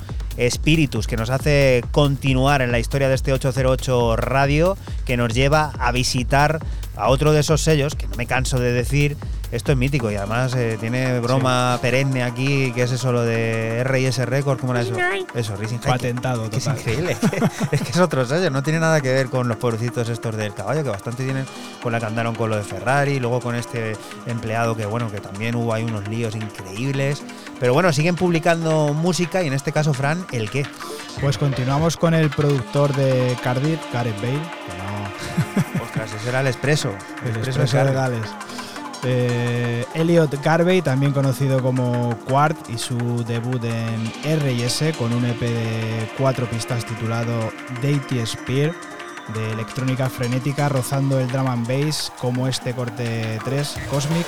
Spiritus, 0.50 1.06
que 1.06 1.16
nos 1.16 1.30
hace 1.30 1.82
continuar 1.90 2.62
en 2.62 2.70
la 2.70 2.78
historia 2.78 3.08
de 3.08 3.16
este 3.16 3.32
808 3.32 4.16
Radio, 4.16 4.76
que 5.04 5.16
nos 5.16 5.34
lleva 5.34 5.72
a 5.78 5.90
visitar 5.90 6.60
a 6.96 7.08
otro 7.08 7.32
de 7.32 7.40
esos 7.40 7.60
sellos, 7.60 7.96
que 7.96 8.06
no 8.06 8.14
me 8.14 8.26
canso 8.26 8.60
de 8.60 8.72
decir, 8.72 9.16
esto 9.50 9.72
es 9.72 9.78
mítico 9.78 10.10
y 10.10 10.16
además 10.16 10.54
eh, 10.54 10.76
tiene 10.78 11.20
broma 11.20 11.78
perenne 11.80 12.22
aquí, 12.22 12.72
que 12.72 12.82
es 12.82 12.92
eso 12.92 13.12
lo 13.12 13.22
de 13.22 13.82
RS 13.84 14.26
Records, 14.26 14.60
¿cómo 14.60 14.74
era 14.74 14.82
eso? 14.82 14.94
Eso, 15.34 15.56
Rising 15.56 15.78
High. 15.78 15.92
Patentado, 15.92 16.50
Que 16.50 16.56
es 16.58 16.64
total. 16.64 16.78
increíble, 16.78 17.16
es 17.72 17.80
que 17.82 17.90
es 17.90 17.98
otro 17.98 18.24
sello, 18.26 18.50
no 18.50 18.62
tiene 18.62 18.80
nada 18.80 19.00
que 19.00 19.12
ver 19.12 19.28
con 19.28 19.48
los 19.48 19.56
pobrecitos 19.56 20.08
estos 20.08 20.36
del 20.36 20.52
caballo, 20.54 20.82
que 20.82 20.90
bastante 20.90 21.24
tienen 21.24 21.46
con 21.82 21.92
la 21.92 22.00
que 22.00 22.06
andaron 22.06 22.34
con 22.34 22.50
lo 22.50 22.56
de 22.56 22.62
Ferrari, 22.62 23.18
luego 23.20 23.40
con 23.40 23.54
este 23.54 23.96
empleado 24.26 24.76
que 24.76 24.86
bueno, 24.86 25.10
que 25.10 25.20
también 25.20 25.54
hubo 25.54 25.72
ahí 25.72 25.84
unos 25.84 26.06
líos 26.08 26.34
increíbles. 26.34 27.22
Pero 27.60 27.72
bueno, 27.74 27.92
siguen 27.92 28.14
publicando 28.16 28.92
música 28.94 29.42
y 29.42 29.46
en 29.48 29.52
este 29.52 29.72
caso, 29.72 29.92
Fran, 29.94 30.24
¿el 30.32 30.48
qué? 30.50 30.64
Pues 31.20 31.38
continuamos 31.38 31.96
con 31.96 32.14
el 32.14 32.30
productor 32.30 32.94
de 32.94 33.36
Cardiff, 33.42 33.80
Gareth 33.92 34.16
Bale, 34.20 34.32
que 34.32 34.78
no, 34.78 35.82
Ostras, 35.84 36.12
ese 36.14 36.28
era 36.28 36.40
el 36.40 36.46
expreso. 36.46 36.90
el 37.24 37.28
Expreso 37.36 37.62
expreso 37.62 37.84
de. 37.86 37.92
Gales. 37.92 38.28
Eh, 39.04 39.84
Elliot 39.94 40.42
Garvey, 40.42 40.82
también 40.82 41.12
conocido 41.12 41.62
como 41.62 42.16
Quart, 42.28 42.68
y 42.68 42.78
su 42.78 43.24
debut 43.24 43.62
en 43.64 44.12
R&S 44.24 44.92
con 44.94 45.12
un 45.12 45.24
EP 45.24 45.40
de 45.40 46.10
cuatro 46.18 46.46
pistas 46.46 46.84
titulado 46.84 47.52
Deity 47.80 48.26
Spear, 48.26 48.74
de 49.34 49.52
electrónica 49.52 50.08
frenética 50.08 50.68
rozando 50.68 51.20
el 51.20 51.28
drum 51.28 51.48
and 51.48 51.66
bass 51.66 52.12
como 52.18 52.48
este 52.48 52.74
corte 52.74 53.38
3 53.44 53.76
Cosmic. 53.90 54.26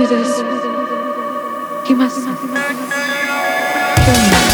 Do 0.00 0.06
this, 0.06 0.38
you 1.90 1.94
must 1.94 2.24
kill 2.24 2.44
me. 4.44 4.49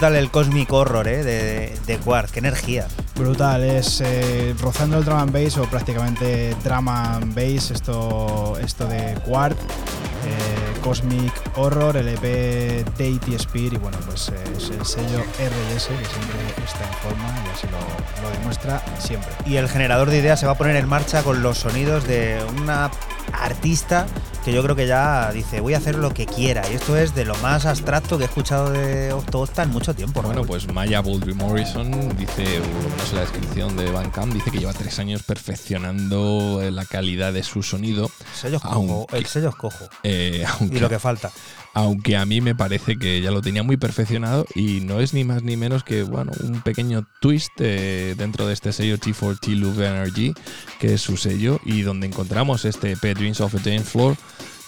Brutal 0.00 0.16
el 0.16 0.30
Cosmic 0.30 0.72
Horror, 0.72 1.06
¿eh? 1.08 1.22
De, 1.22 1.78
de 1.86 1.98
Quartz, 1.98 2.32
qué 2.32 2.38
energía. 2.38 2.88
Brutal, 3.16 3.62
es 3.62 4.00
eh, 4.00 4.54
rozando 4.58 4.96
el 4.96 5.04
drum 5.04 5.18
and 5.18 5.30
bass 5.30 5.58
o 5.58 5.64
prácticamente 5.64 6.56
drum 6.64 6.88
and 6.88 7.34
bass, 7.34 7.70
esto, 7.70 8.56
esto 8.64 8.86
de 8.86 9.14
Quart, 9.26 9.58
eh, 9.60 10.80
Cosmic 10.80 11.30
Horror, 11.54 11.98
el 11.98 12.08
EP 12.08 12.88
Deity 12.96 13.38
Spear 13.38 13.74
y 13.74 13.76
bueno, 13.76 13.98
pues 14.06 14.30
eh, 14.30 14.36
es 14.56 14.70
el 14.70 14.86
sello 14.86 15.18
RS 15.18 15.88
que 15.88 16.06
siempre 16.06 16.64
está 16.64 16.86
en 16.86 16.94
forma 17.02 17.34
y 17.44 17.50
así 17.50 17.66
lo, 17.66 18.22
lo 18.22 18.38
demuestra 18.38 18.82
siempre. 18.98 19.30
Y 19.44 19.56
el 19.56 19.68
generador 19.68 20.08
de 20.08 20.16
ideas 20.16 20.40
se 20.40 20.46
va 20.46 20.52
a 20.52 20.56
poner 20.56 20.76
en 20.76 20.88
marcha 20.88 21.22
con 21.22 21.42
los 21.42 21.58
sonidos 21.58 22.04
de 22.04 22.42
una 22.62 22.90
artista 23.34 24.06
que 24.44 24.52
yo 24.52 24.62
creo 24.62 24.74
que 24.76 24.86
ya 24.86 25.30
dice 25.32 25.60
voy 25.60 25.74
a 25.74 25.78
hacer 25.78 25.96
lo 25.96 26.14
que 26.14 26.26
quiera 26.26 26.68
y 26.70 26.74
esto 26.74 26.96
es 26.96 27.14
de 27.14 27.24
lo 27.24 27.36
más 27.36 27.66
abstracto 27.66 28.16
que 28.16 28.24
he 28.24 28.26
escuchado 28.26 28.70
de 28.70 29.12
Octoocta 29.12 29.62
en 29.62 29.70
mucho 29.70 29.94
tiempo. 29.94 30.22
Bueno, 30.22 30.36
Raúl. 30.36 30.46
pues 30.46 30.72
Maya 30.72 31.00
Baldry 31.00 31.34
Morrison 31.34 31.90
dice, 32.16 32.44
por 32.60 32.82
lo 32.82 32.90
menos 32.90 33.10
en 33.10 33.14
la 33.16 33.20
descripción 33.22 33.76
de 33.76 33.90
Bandcamp, 33.90 34.32
dice 34.32 34.50
que 34.50 34.58
lleva 34.58 34.72
tres 34.72 34.98
años 34.98 35.22
perfeccionando 35.22 36.60
la 36.70 36.84
calidad 36.84 37.32
de 37.32 37.42
su 37.42 37.62
sonido. 37.62 38.10
sello 38.34 38.56
es 38.56 38.62
cojo, 38.62 39.06
el 39.12 39.26
sello 39.26 39.50
es 39.50 39.54
cojo 39.54 39.88
eh, 40.02 40.44
aunque, 40.58 40.76
y 40.76 40.80
lo 40.80 40.88
que 40.88 40.98
falta. 40.98 41.30
aunque 41.74 42.16
a 42.16 42.24
mí 42.24 42.40
me 42.40 42.54
parece 42.54 42.96
que 42.96 43.20
ya 43.20 43.30
lo 43.30 43.42
tenía 43.42 43.62
muy 43.62 43.76
perfeccionado 43.76 44.46
y 44.54 44.80
no 44.80 45.00
es 45.00 45.14
ni 45.14 45.24
más 45.24 45.42
ni 45.42 45.56
menos 45.56 45.84
que 45.84 46.02
bueno 46.02 46.32
un 46.42 46.60
pequeño 46.62 47.06
twist 47.20 47.52
eh, 47.58 48.14
dentro 48.16 48.46
de 48.46 48.54
este 48.54 48.72
sello 48.72 48.96
T4T 48.98 49.54
Love 49.56 49.80
Energy, 49.80 50.32
que 50.80 50.94
es 50.94 51.00
su 51.02 51.16
sello, 51.16 51.60
y 51.64 51.82
donde 51.82 52.08
encontramos 52.08 52.64
este 52.64 52.92
EP 52.92 53.16
Dreams 53.16 53.40
of 53.40 53.54
a 53.54 53.58
Dance 53.58 53.84
Floor. 53.84 54.16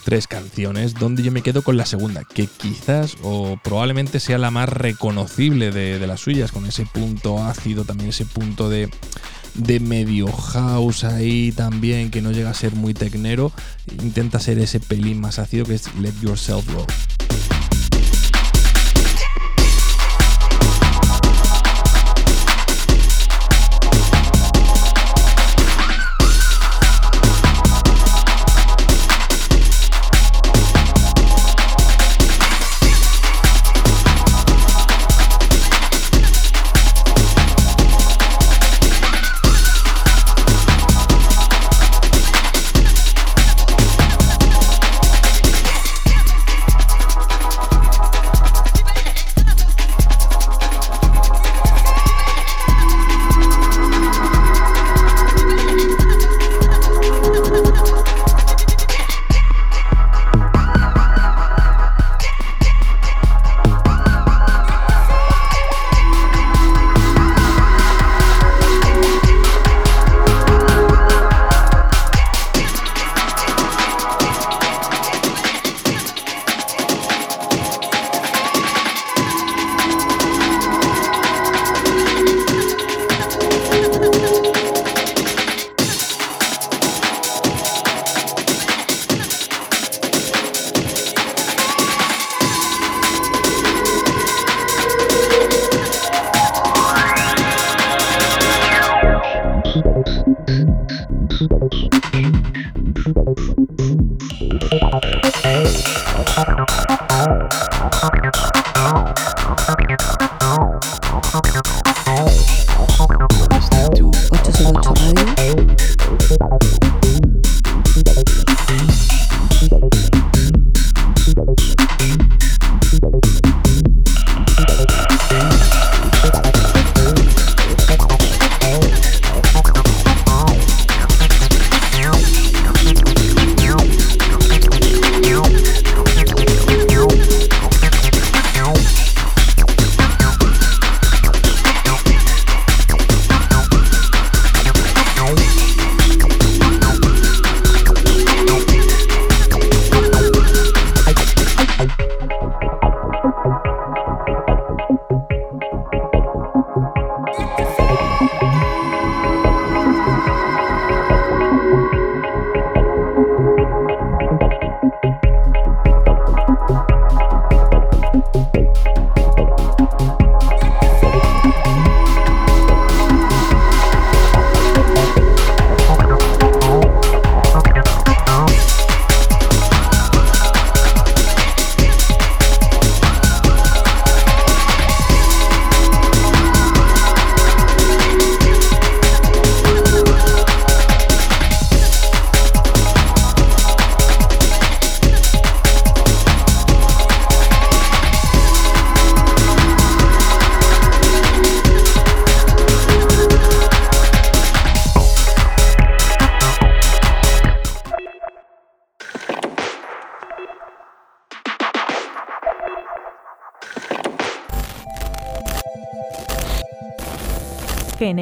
Tres 0.05 0.27
canciones 0.27 0.95
donde 0.95 1.23
yo 1.23 1.31
me 1.31 1.43
quedo 1.43 1.63
con 1.63 1.77
la 1.77 1.87
segunda, 1.87 2.25
que 2.25 2.49
quizás 2.49 3.17
o 3.23 3.57
probablemente 3.63 4.19
sea 4.19 4.37
la 4.37 4.51
más 4.51 4.69
reconocible 4.69 5.71
de, 5.71 6.01
de 6.01 6.07
las 6.09 6.21
suyas, 6.21 6.51
con 6.51 6.67
ese 6.67 6.87
punto 6.87 7.43
ácido, 7.45 7.85
también 7.85 8.11
ese 8.11 8.27
punto 8.27 8.69
de, 8.69 8.91
de 9.55 9.81
medio 9.81 10.27
house 10.33 11.05
ahí 11.05 11.53
también, 11.53 12.11
que 12.11 12.21
no 12.21 12.33
llega 12.33 12.51
a 12.51 12.55
ser 12.55 12.75
muy 12.75 12.95
tecnero, 12.95 13.53
intenta 14.03 14.41
ser 14.41 14.59
ese 14.59 14.81
pelín 14.81 15.21
más 15.21 15.39
ácido 15.39 15.65
que 15.65 15.75
es 15.75 15.95
Let 15.95 16.15
Yourself 16.21 16.67
Go. 16.75 16.87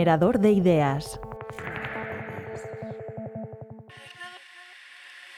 Generador 0.01 0.40
de 0.40 0.52
ideas. 0.52 1.20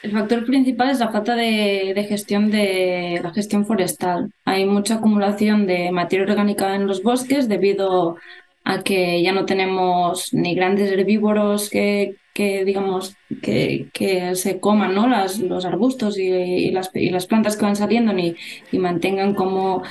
El 0.01 0.11
factor 0.13 0.45
principal 0.45 0.89
es 0.89 0.99
la 0.99 1.11
falta 1.11 1.35
de, 1.35 2.05
gestión 2.07 2.49
de 2.49 3.19
la 3.21 3.33
gestión 3.33 3.65
forestal. 3.65 4.31
Hay 4.45 4.63
mucha 4.63 4.95
acumulación 4.95 5.67
de 5.67 5.91
materia 5.91 6.23
orgánica 6.23 6.75
en 6.75 6.87
los 6.87 7.03
bosques 7.03 7.49
debido 7.49 8.15
a 8.63 8.83
que 8.83 9.21
ya 9.21 9.33
no 9.33 9.43
tenemos 9.43 10.33
ni 10.33 10.55
grandes 10.55 10.89
herbívoros 10.89 11.69
que, 11.69 12.15
digamos 12.33 13.17
que, 13.41 13.89
que 13.91 14.35
se 14.35 14.61
coman 14.61 14.95
¿no? 14.95 15.09
las, 15.09 15.39
los 15.39 15.65
arbustos 15.65 16.17
y, 16.17 16.29
y 16.29 16.71
las, 16.71 16.89
y 16.93 17.09
las 17.09 17.27
plantas 17.27 17.57
que 17.57 17.65
van 17.65 17.75
saliendo 17.75 18.13
ni, 18.13 18.37
y 18.71 18.79
mantengan 18.79 19.33
como 19.35 19.83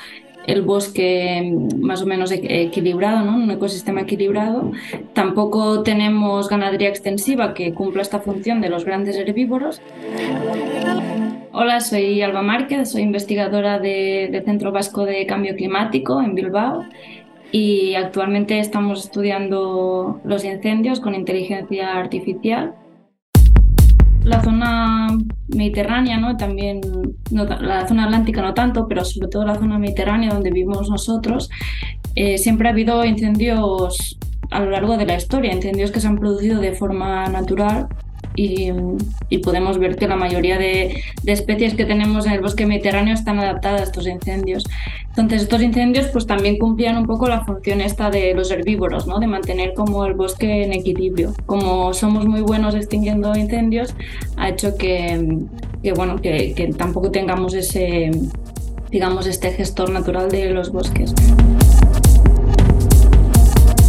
el 0.46 0.62
bosque 0.62 1.56
más 1.78 2.02
o 2.02 2.06
menos 2.06 2.30
e- 2.32 2.62
equilibrado, 2.62 3.24
¿no? 3.24 3.36
un 3.36 3.50
ecosistema 3.50 4.00
equilibrado. 4.02 4.72
Tampoco 5.12 5.82
tenemos 5.82 6.48
ganadería 6.48 6.88
extensiva 6.88 7.54
que 7.54 7.72
cumpla 7.74 8.02
esta 8.02 8.20
función 8.20 8.60
de 8.60 8.68
los 8.68 8.84
grandes 8.84 9.16
herbívoros. 9.16 9.80
Hola, 11.52 11.80
soy 11.80 12.22
Alba 12.22 12.42
Márquez, 12.42 12.90
soy 12.92 13.02
investigadora 13.02 13.78
de- 13.78 14.28
del 14.32 14.44
Centro 14.44 14.72
Vasco 14.72 15.04
de 15.04 15.26
Cambio 15.26 15.54
Climático 15.54 16.20
en 16.20 16.34
Bilbao 16.34 16.84
y 17.50 17.94
actualmente 17.94 18.58
estamos 18.58 19.04
estudiando 19.04 20.18
los 20.24 20.44
incendios 20.44 21.00
con 21.00 21.14
inteligencia 21.14 21.98
artificial. 21.98 22.74
La 24.24 24.42
zona 24.42 25.08
mediterránea, 25.48 26.18
¿no? 26.18 26.36
También 26.36 26.80
no 27.30 27.44
la 27.44 27.86
zona 27.88 28.04
atlántica 28.04 28.42
no 28.42 28.54
tanto, 28.54 28.86
pero 28.88 29.04
sobre 29.04 29.28
todo 29.28 29.44
la 29.44 29.56
zona 29.56 29.78
mediterránea 29.78 30.30
donde 30.32 30.50
vivimos 30.50 30.88
nosotros, 30.88 31.50
eh, 32.14 32.38
siempre 32.38 32.68
ha 32.68 32.72
habido 32.72 33.04
incendios 33.04 34.18
a 34.50 34.60
lo 34.60 34.70
largo 34.70 34.96
de 34.96 35.06
la 35.06 35.16
historia, 35.16 35.52
incendios 35.52 35.90
que 35.90 36.00
se 36.00 36.06
han 36.06 36.18
producido 36.18 36.60
de 36.60 36.72
forma 36.72 37.26
natural 37.28 37.88
y, 38.34 38.70
y 39.28 39.38
podemos 39.38 39.78
ver 39.78 39.96
que 39.96 40.08
la 40.08 40.16
mayoría 40.16 40.58
de, 40.58 41.02
de 41.22 41.32
especies 41.32 41.74
que 41.74 41.84
tenemos 41.84 42.26
en 42.26 42.32
el 42.32 42.40
bosque 42.40 42.66
mediterráneo 42.66 43.14
están 43.14 43.38
adaptadas 43.38 43.80
a 43.80 43.84
estos 43.84 44.06
incendios. 44.06 44.64
Entonces 45.08 45.42
estos 45.42 45.62
incendios 45.62 46.06
pues 46.08 46.26
también 46.26 46.58
cumplían 46.58 46.96
un 46.96 47.06
poco 47.06 47.28
la 47.28 47.44
función 47.44 47.80
esta 47.80 48.10
de 48.10 48.34
los 48.34 48.50
herbívoros, 48.50 49.06
¿no? 49.06 49.18
de 49.18 49.26
mantener 49.26 49.74
como 49.74 50.06
el 50.06 50.14
bosque 50.14 50.64
en 50.64 50.72
equilibrio. 50.72 51.34
Como 51.46 51.92
somos 51.92 52.26
muy 52.26 52.40
buenos 52.40 52.74
extinguiendo 52.74 53.34
incendios, 53.36 53.94
ha 54.36 54.48
hecho 54.48 54.76
que, 54.76 55.38
que, 55.82 55.92
bueno, 55.92 56.16
que, 56.16 56.54
que 56.54 56.68
tampoco 56.68 57.10
tengamos 57.10 57.54
ese, 57.54 58.10
digamos, 58.90 59.26
este 59.26 59.50
gestor 59.50 59.90
natural 59.90 60.30
de 60.30 60.50
los 60.50 60.72
bosques. 60.72 61.14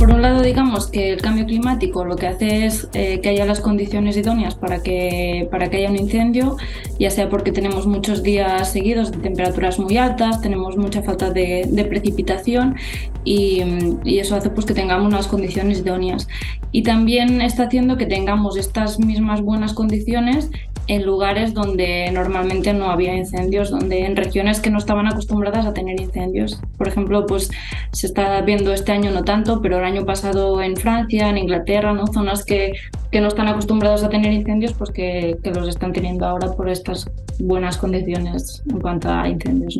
Por 0.04 0.12
un 0.16 0.22
lado, 0.22 0.42
digamos 0.42 0.88
que 0.88 1.14
el 1.14 1.22
cambio 1.22 1.46
climático 1.46 2.04
lo 2.04 2.18
que 2.18 2.28
hace 2.28 2.66
es 2.66 2.90
eh, 2.92 3.22
que 3.22 3.30
haya 3.30 3.46
las 3.46 3.62
condiciones 3.62 4.18
idóneas 4.18 4.54
para 4.54 4.84
que, 4.84 5.48
para 5.50 5.70
que 5.70 5.78
haya 5.78 5.90
un 5.90 5.96
incendio, 5.96 6.58
ya 7.00 7.10
sea 7.10 7.30
porque 7.30 7.54
tenemos 7.54 7.88
muchos 7.88 8.22
días 8.22 8.70
seguidos 8.70 9.14
de 9.14 9.20
temperaturas 9.20 9.80
muy 9.80 9.96
altas, 9.96 10.42
tenemos 10.42 10.76
mucha 10.76 11.04
falta 11.04 11.32
de, 11.32 11.70
de 11.72 11.86
precipitación 11.86 12.76
y, 13.24 13.62
y 14.04 14.20
eso 14.20 14.36
hace 14.36 14.50
pues, 14.50 14.66
que 14.66 14.74
tengamos 14.74 15.08
unas 15.08 15.28
condiciones 15.28 15.80
idóneas. 15.80 16.28
Y 16.74 16.84
también 16.84 17.40
está 17.42 17.64
haciendo 17.64 17.96
que 17.96 18.06
tengamos 18.06 18.58
estas 18.58 19.00
mismas 19.00 19.40
buenas 19.40 19.72
condiciones 19.72 20.50
en 20.88 21.06
lugares 21.06 21.54
donde 21.54 22.10
normalmente 22.12 22.74
no 22.74 22.90
había 22.90 23.16
incendios, 23.16 23.72
donde 23.72 24.06
en 24.06 24.16
regiones 24.16 24.60
que 24.60 24.70
no 24.70 24.78
estaban 24.78 25.08
acostumbradas 25.08 25.66
a 25.66 25.74
tener 25.74 26.00
incendios. 26.00 26.60
Por 26.78 26.88
ejemplo, 26.88 27.26
pues 27.26 27.50
se 27.92 28.08
está 28.08 28.42
viendo 28.42 28.74
este 28.74 28.92
año 28.92 29.12
no 29.12 29.24
tanto, 29.24 29.62
pero 29.62 29.78
el 29.78 29.86
año 29.86 30.06
pasado 30.06 30.62
en 30.62 30.76
Francia, 30.76 31.30
en 31.30 31.38
Inglaterra, 31.38 31.94
¿no? 31.94 32.08
zonas 32.08 32.44
que, 32.44 32.74
que 33.12 33.22
no 33.22 33.28
están 33.28 33.48
acostumbrados 33.48 34.04
a 34.04 34.10
tener 34.10 34.34
incendios, 34.34 34.74
pues 34.74 34.92
que, 34.92 35.38
los 35.54 35.68
están 35.68 35.94
teniendo 35.94 36.26
ahora 36.26 36.52
por 36.52 36.70
estas 36.70 37.10
buenas 37.40 37.78
condiciones 37.78 38.64
en 38.70 38.80
cuanto 38.80 39.10
a 39.10 39.28
incendios. 39.30 39.80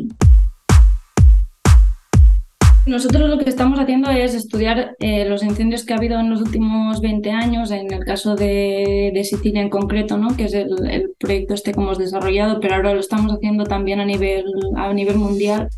Nosotros 2.86 3.30
lo 3.30 3.38
que 3.38 3.48
estamos 3.48 3.80
haciendo 3.80 4.10
es 4.10 4.34
estudiar 4.34 4.94
eh, 4.98 5.24
los 5.26 5.42
incendios 5.42 5.84
que 5.84 5.94
ha 5.94 5.96
habido 5.96 6.20
en 6.20 6.28
los 6.28 6.42
últimos 6.42 7.00
20 7.00 7.30
años, 7.30 7.70
en 7.70 7.90
el 7.90 8.04
caso 8.04 8.36
de, 8.36 9.18
Sicilia 9.24 9.62
en 9.62 9.70
concreto, 9.70 10.18
¿no? 10.18 10.36
que 10.36 10.44
es 10.44 10.54
el, 10.54 10.68
el, 10.90 11.14
proyecto 11.18 11.54
este 11.54 11.72
que 11.72 11.80
hemos 11.80 11.96
desarrollado, 11.96 12.60
pero 12.60 12.74
ahora 12.74 12.92
lo 12.92 13.00
estamos 13.00 13.32
haciendo 13.32 13.64
también 13.64 14.00
a 14.00 14.04
nivel, 14.04 14.44
a 14.76 14.92
nivel 14.92 15.16
mundial. 15.16 15.70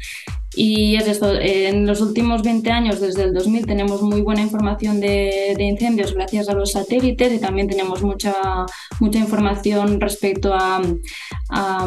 Y 0.57 0.97
es 0.97 1.07
esto, 1.07 1.35
en 1.39 1.87
los 1.87 2.01
últimos 2.01 2.43
20 2.43 2.71
años, 2.71 2.99
desde 2.99 3.25
el 3.25 3.35
2000, 3.35 3.67
tenemos 3.67 4.01
muy 4.01 4.23
buena 4.23 4.41
información 4.41 5.01
de, 5.01 5.55
incendios 5.59 6.15
gracias 6.15 6.49
a 6.49 6.55
los 6.55 6.73
satélites 6.73 7.35
y 7.35 7.39
también 7.39 7.69
tenemos 7.69 8.03
mucha, 8.03 8.33
mucha 8.99 9.19
información 9.19 10.01
respecto 10.01 10.55
a, 10.55 10.81
a, 11.51 11.87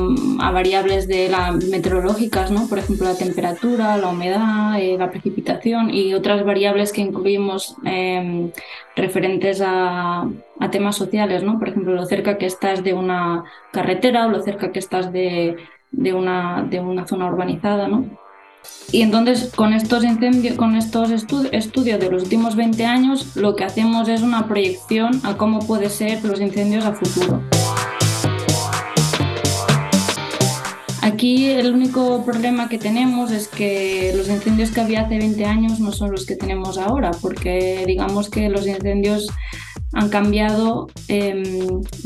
variables 0.51 1.07
de 1.07 1.29
la, 1.29 1.51
meteorológicas, 1.51 2.51
¿no? 2.51 2.67
por 2.67 2.77
ejemplo, 2.77 3.07
la 3.07 3.17
temperatura, 3.17 3.97
la 3.97 4.09
humedad, 4.09 4.79
eh, 4.79 4.97
la 4.99 5.09
precipitación 5.09 5.91
y 5.91 6.13
otras 6.13 6.45
variables 6.45 6.93
que 6.93 7.01
incluimos 7.01 7.75
eh, 7.85 8.51
referentes 8.95 9.61
a, 9.65 10.29
a, 10.59 10.71
temas 10.71 10.95
sociales, 10.95 11.41
¿no? 11.41 11.57
por 11.57 11.69
ejemplo, 11.69 11.95
lo 11.95 12.05
cerca 12.05 12.37
que 12.37 12.45
estás 12.45 12.83
de 12.83 12.93
una 12.93 13.45
carretera 13.71 14.27
o 14.27 14.29
lo 14.29 14.43
cerca 14.43 14.71
que 14.71 14.77
estás 14.77 15.11
de, 15.11 15.55
de, 15.91 16.13
una, 16.13 16.67
de 16.69 16.79
una 16.79 17.07
zona 17.07 17.25
urbanizada. 17.25 17.87
¿no? 17.87 18.28
Y 18.91 19.02
entonces 19.02 19.52
con 19.56 19.73
estos 19.73 20.03
incendios, 20.03 20.56
con 20.56 20.76
estos 20.76 21.11
estu 21.11 21.48
estudios 21.52 21.99
de 21.99 22.10
los 22.10 22.23
últimos 22.23 22.56
20 22.56 22.86
años, 22.86 23.36
lo 23.36 23.56
que 23.56 23.64
hacemos 23.64 24.07
es 24.10 24.22
una 24.22 24.48
proyección 24.48 25.22
a 25.23 25.38
cómo 25.38 25.60
pueden 25.60 25.90
ser 25.90 26.23
los 26.26 26.41
incendios 26.41 26.86
a 26.86 26.94
futuro. 26.94 27.44
Aquí 31.19 31.49
el 31.49 31.73
único 31.73 32.23
problema 32.23 32.69
que 32.69 32.77
tenemos 32.77 33.31
es 33.31 33.49
que 33.49 34.13
los 34.15 34.29
incendios 34.29 34.71
que 34.71 34.79
había 34.79 35.01
hace 35.01 35.17
20 35.17 35.43
años 35.43 35.81
no 35.81 35.91
son 35.91 36.11
los 36.11 36.25
que 36.25 36.37
tenemos 36.37 36.77
ahora, 36.77 37.11
porque 37.11 37.83
digamos 37.85 38.29
que 38.29 38.47
los 38.47 38.65
incendios 38.65 39.27
han 39.91 40.07
cambiado 40.07 40.87
eh, 41.09 41.43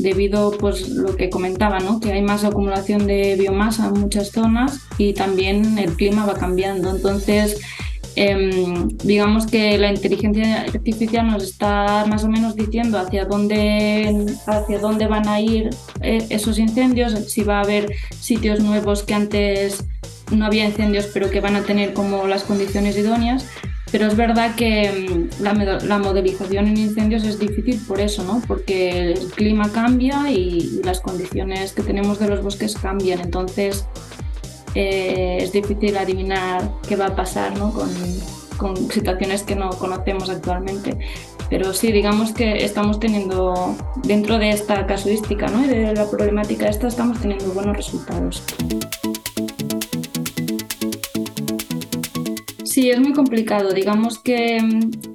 debido 0.00 0.50
pues 0.58 0.88
lo 0.88 1.14
que 1.14 1.30
comentaba, 1.30 1.78
¿no? 1.78 2.00
que 2.00 2.10
hay 2.10 2.22
más 2.22 2.42
acumulación 2.42 3.06
de 3.06 3.36
biomasa 3.36 3.86
en 3.86 4.00
muchas 4.00 4.32
zonas 4.32 4.80
y 4.98 5.12
también 5.12 5.78
el 5.78 5.92
clima 5.92 6.26
va 6.26 6.34
cambiando. 6.34 6.90
Entonces, 6.90 7.60
eh, 8.16 8.74
digamos 9.02 9.46
que 9.46 9.76
la 9.78 9.90
inteligencia 9.90 10.62
artificial 10.62 11.26
nos 11.26 11.42
está 11.42 12.04
más 12.06 12.24
o 12.24 12.28
menos 12.28 12.54
diciendo 12.54 12.98
hacia 12.98 13.24
dónde, 13.24 14.36
hacia 14.46 14.78
dónde 14.78 15.06
van 15.06 15.28
a 15.28 15.40
ir 15.40 15.70
eh, 16.00 16.24
esos 16.30 16.58
incendios, 16.58 17.12
si 17.26 17.42
va 17.42 17.58
a 17.58 17.62
haber 17.62 17.92
sitios 18.20 18.60
nuevos 18.60 19.02
que 19.02 19.14
antes 19.14 19.84
no 20.30 20.46
había 20.46 20.64
incendios 20.64 21.10
pero 21.12 21.30
que 21.30 21.40
van 21.40 21.56
a 21.56 21.62
tener 21.62 21.92
como 21.92 22.26
las 22.26 22.44
condiciones 22.44 22.96
idóneas 22.96 23.46
pero 23.94 24.08
es 24.08 24.16
verdad 24.16 24.56
que 24.56 25.28
la, 25.38 25.54
la, 25.54 25.98
modelización 25.98 26.66
en 26.66 26.78
incendios 26.78 27.22
es 27.22 27.38
difícil 27.38 27.80
por 27.86 28.00
eso, 28.00 28.24
¿no? 28.24 28.42
Porque 28.44 29.12
el 29.12 29.28
clima 29.28 29.70
cambia 29.70 30.32
y, 30.32 30.80
y 30.80 30.82
las 30.82 31.00
condiciones 31.00 31.72
que 31.72 31.82
tenemos 31.82 32.18
de 32.18 32.26
los 32.26 32.42
bosques 32.42 32.74
cambian. 32.74 33.20
Entonces 33.20 33.86
eh, 34.74 35.38
es 35.40 35.52
difícil 35.52 35.96
adivinar 35.96 36.70
qué 36.88 36.96
va 36.96 37.06
a 37.06 37.16
pasar 37.16 37.56
¿no? 37.58 37.72
con, 37.72 37.88
con, 38.56 38.76
situaciones 38.90 39.42
que 39.42 39.54
no 39.54 39.70
conocemos 39.70 40.28
actualmente. 40.28 40.98
Pero 41.50 41.72
sí, 41.72 41.92
digamos 41.92 42.32
que 42.32 42.64
estamos 42.64 42.98
teniendo, 42.98 43.76
dentro 44.02 44.38
de 44.38 44.50
esta 44.50 44.86
casuística 44.86 45.46
¿no? 45.46 45.64
y 45.64 45.68
de 45.68 45.94
la 45.94 46.10
problemática 46.10 46.68
esta, 46.68 46.88
estamos 46.88 47.20
teniendo 47.20 47.52
buenos 47.52 47.76
resultados. 47.76 48.42
Sí, 52.74 52.90
es 52.90 52.98
muy 52.98 53.12
complicado. 53.12 53.72
Digamos 53.72 54.18
que 54.18 54.58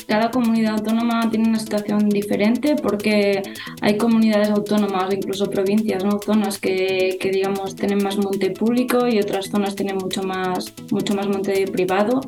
cada 0.07 0.31
comunidad 0.31 0.75
autónoma 0.75 1.29
tiene 1.29 1.49
una 1.49 1.59
situación 1.59 2.07
diferente 2.07 2.77
porque 2.81 3.43
hay 3.81 3.97
comunidades 3.97 4.49
autónomas, 4.49 5.13
incluso 5.13 5.49
provincias, 5.49 6.01
¿no? 6.05 6.21
zonas 6.25 6.57
que, 6.57 7.17
que, 7.19 7.31
digamos 7.31 7.75
tienen 7.75 8.01
más 8.01 8.15
monte 8.15 8.51
público 8.51 9.09
y 9.09 9.19
otras 9.19 9.47
zonas 9.49 9.75
tienen 9.75 9.97
mucho 9.97 10.23
más, 10.23 10.73
mucho 10.89 11.13
más 11.15 11.27
monte 11.27 11.67
privado. 11.67 12.21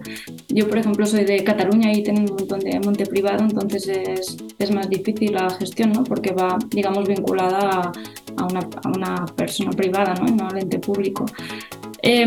Yo, 0.50 0.68
por 0.68 0.80
ejemplo, 0.80 1.06
soy 1.06 1.24
de 1.24 1.42
Cataluña 1.46 1.94
y 1.94 2.04
tienen 2.04 2.24
un 2.30 2.36
montón 2.36 2.60
de 2.60 2.78
monte 2.82 3.06
privado, 3.06 3.46
entonces 3.46 3.88
es, 3.88 4.36
es 4.60 4.72
más 4.72 4.90
difícil 4.90 5.32
la 5.32 5.50
gestión, 5.52 5.94
¿no? 5.94 6.04
porque 6.04 6.34
va, 6.34 6.58
digamos, 6.72 7.08
vinculada 7.08 7.70
a, 7.70 7.92
a, 8.36 8.46
una, 8.48 8.68
a 8.84 8.90
una, 8.90 9.26
persona 9.28 9.72
privada, 9.72 10.14
¿no? 10.14 10.28
Y 10.28 10.34
no 10.34 10.50
al 10.50 10.58
ente 10.58 10.78
público. 10.78 11.24
Eh, 12.04 12.26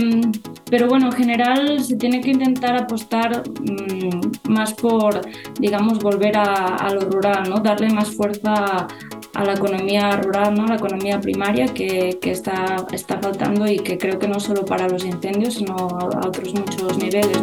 pero 0.70 0.88
bueno, 0.88 1.06
en 1.06 1.12
general 1.12 1.82
se 1.82 1.96
tiene 1.96 2.20
que 2.20 2.30
intentar 2.30 2.76
apostar 2.76 3.42
mmm, 3.48 4.50
más 4.52 4.72
por, 4.74 5.20
digamos, 5.58 5.98
volver 5.98 6.36
a, 6.36 6.76
a, 6.76 6.94
lo 6.94 7.00
rural, 7.00 7.48
¿no? 7.48 7.58
Darle 7.58 7.90
más 7.90 8.10
fuerza 8.14 8.86
a 9.34 9.44
la 9.44 9.54
economía 9.54 10.16
rural, 10.16 10.54
¿no? 10.54 10.66
La 10.66 10.76
economía 10.76 11.20
primaria 11.20 11.66
que, 11.66 12.18
que 12.20 12.30
está, 12.30 12.86
está 12.92 13.18
faltando 13.20 13.66
y 13.66 13.78
que 13.78 13.98
creo 13.98 14.18
que 14.18 14.28
no 14.28 14.38
solo 14.38 14.64
para 14.64 14.88
los 14.88 15.04
incendios, 15.04 15.54
sino 15.54 15.74
a 15.74 16.26
otros 16.26 16.54
muchos 16.54 16.96
niveles. 16.98 17.42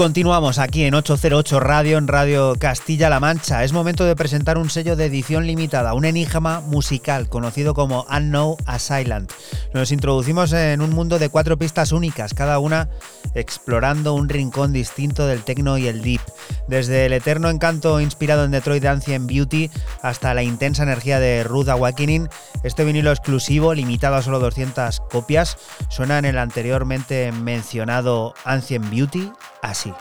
Continuamos 0.00 0.58
aquí 0.58 0.84
en 0.84 0.94
808 0.94 1.60
Radio, 1.60 1.98
en 1.98 2.08
Radio 2.08 2.54
Castilla-La 2.58 3.20
Mancha. 3.20 3.64
Es 3.64 3.74
momento 3.74 4.06
de 4.06 4.16
presentar 4.16 4.56
un 4.56 4.70
sello 4.70 4.96
de 4.96 5.04
edición 5.04 5.46
limitada, 5.46 5.92
un 5.92 6.06
enigma 6.06 6.62
musical 6.62 7.28
conocido 7.28 7.74
como 7.74 8.06
Unknown 8.10 8.56
Asylum. 8.64 9.26
Nos 9.74 9.92
introducimos 9.92 10.54
en 10.54 10.80
un 10.80 10.94
mundo 10.94 11.18
de 11.18 11.28
cuatro 11.28 11.58
pistas 11.58 11.92
únicas, 11.92 12.32
cada 12.32 12.60
una 12.60 12.88
explorando 13.34 14.14
un 14.14 14.30
rincón 14.30 14.72
distinto 14.72 15.26
del 15.26 15.42
techno 15.42 15.76
y 15.76 15.86
el 15.86 16.00
deep. 16.00 16.22
Desde 16.66 17.04
el 17.04 17.12
eterno 17.12 17.50
encanto 17.50 18.00
inspirado 18.00 18.46
en 18.46 18.52
Detroit 18.52 18.82
de 18.82 18.88
Ancient 18.88 19.28
Beauty 19.28 19.70
hasta 20.02 20.32
la 20.32 20.42
intensa 20.42 20.82
energía 20.82 21.20
de 21.20 21.44
Ruth 21.44 21.68
Awakening, 21.68 22.26
este 22.62 22.84
vinilo 22.84 23.10
exclusivo, 23.10 23.74
limitado 23.74 24.16
a 24.16 24.22
solo 24.22 24.38
200 24.38 24.98
copias, 25.10 25.58
suena 25.90 26.18
en 26.18 26.24
el 26.24 26.38
anteriormente 26.38 27.32
mencionado 27.32 28.32
Ancient 28.46 28.88
Beauty 28.88 29.30
así. 29.62 29.94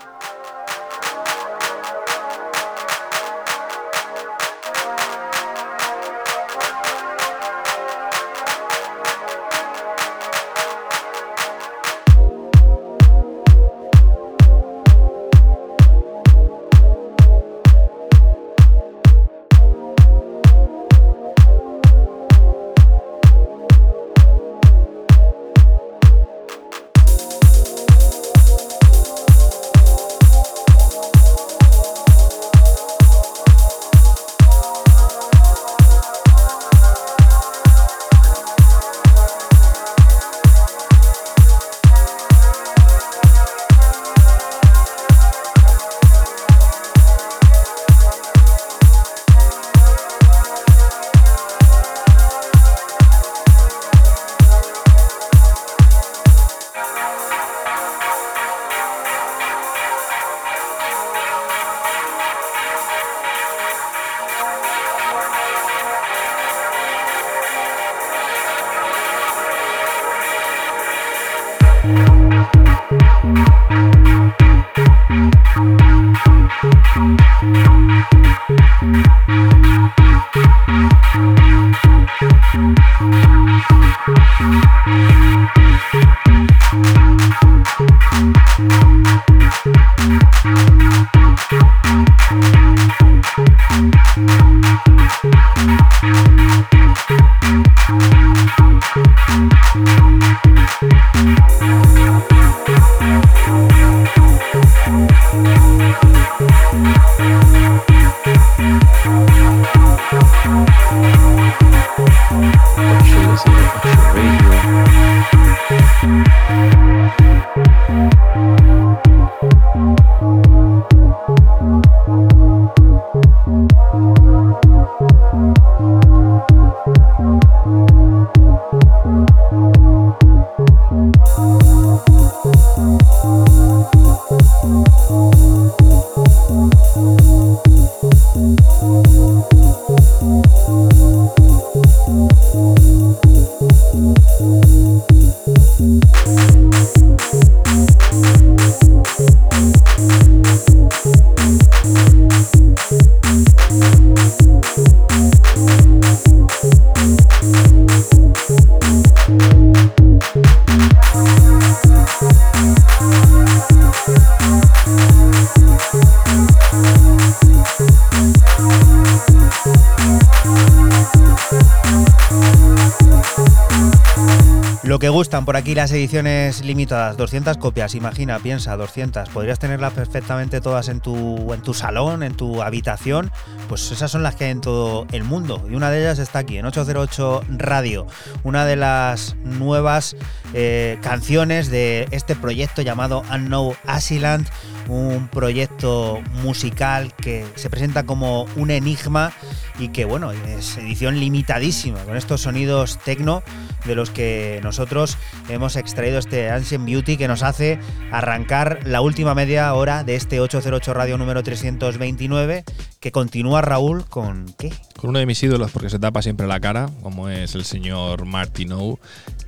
Ediciones 175.99 176.63
limitadas, 176.63 177.17
200 177.17 177.57
copias, 177.57 177.93
imagina, 177.93 178.39
piensa, 178.39 178.76
200. 178.77 179.30
Podrías 179.30 179.59
tenerlas 179.59 179.93
perfectamente 179.93 180.61
todas 180.61 180.88
en 180.88 181.01
tu, 181.01 181.53
en 181.53 181.61
tu 181.61 181.73
salón, 181.73 182.23
en 182.23 182.35
tu 182.35 182.61
habitación. 182.61 183.31
Pues 183.67 183.91
esas 183.91 184.09
son 184.09 184.23
las 184.23 184.35
que 184.35 184.45
hay 184.45 184.51
en 184.51 184.61
todo 184.61 185.05
el 185.11 185.23
mundo. 185.23 185.65
Y 185.69 185.76
una 185.76 185.91
de 185.91 185.99
ellas 185.99 186.17
está 186.19 186.39
aquí, 186.39 186.57
en 186.57 186.65
808 186.65 187.43
Radio. 187.57 188.07
Una 188.43 188.65
de 188.65 188.77
las 188.77 189.35
nuevas 189.43 190.15
eh, 190.53 190.97
canciones 191.01 191.69
de 191.69 192.07
este 192.11 192.35
proyecto 192.35 192.81
llamado 192.81 193.23
Unknown 193.31 193.76
Asiland. 193.85 194.47
Un 194.90 195.28
proyecto 195.28 196.20
musical 196.44 197.14
que 197.14 197.45
se 197.56 197.70
presenta 197.70 198.06
como 198.06 198.48
un 198.56 198.72
enigma 198.72 199.32
y 199.78 199.90
que, 199.90 200.06
bueno, 200.06 200.32
es 200.32 200.78
edición 200.78 201.20
limitadísima, 201.20 201.99
con 201.99 202.18
estos 202.18 202.41
sonidos 202.41 202.98
techno 202.99 203.44
de 203.86 203.95
los 203.95 204.10
que 204.10 204.60
nosotros 204.64 205.18
hemos 205.48 205.76
extraído 205.76 206.20
este 206.20 206.49
Ancient 206.49 206.86
Beauty 206.86 207.18
que 207.18 207.28
nos 207.28 207.44
hace 207.44 207.80
arrancar 208.11 208.80
la 208.86 209.02
última 209.02 209.36
media 209.36 209.74
hora 209.74 210.03
de 210.03 210.16
este 210.16 210.40
808 210.40 210.94
Radio 210.94 211.18
número 211.18 211.44
329 211.44 212.64
que 212.99 213.11
continúa 213.11 213.61
Raúl 213.61 214.06
con 214.06 214.45
¿qué? 214.57 214.74
Con 214.98 215.11
uno 215.11 215.20
de 215.20 215.26
mis 215.26 215.41
ídolos 215.41 215.72
porque 215.72 215.90
se 215.90 215.99
tapa 215.99 216.22
siempre 216.22 216.48
la 216.48 216.60
cara, 216.60 216.90
como 217.02 217.30
es 217.30 217.56
el 217.56 217.64
señor 217.64 218.26
Martineau, 218.26 218.99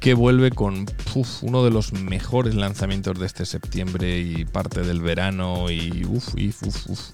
que 0.02 0.16
vuelve 0.16 0.50
con 0.50 0.88
uno 1.44 1.64
de 1.64 1.70
los 1.70 1.94
mejores 1.94 2.56
lanzamientos 2.56 3.20
de 3.20 3.28
este 3.28 3.46
septiembre 3.46 4.20
y 4.20 4.46
parte 4.46 4.82
del 4.82 5.00
verano 5.00 5.70
y 5.70 6.06
uf, 6.06 6.34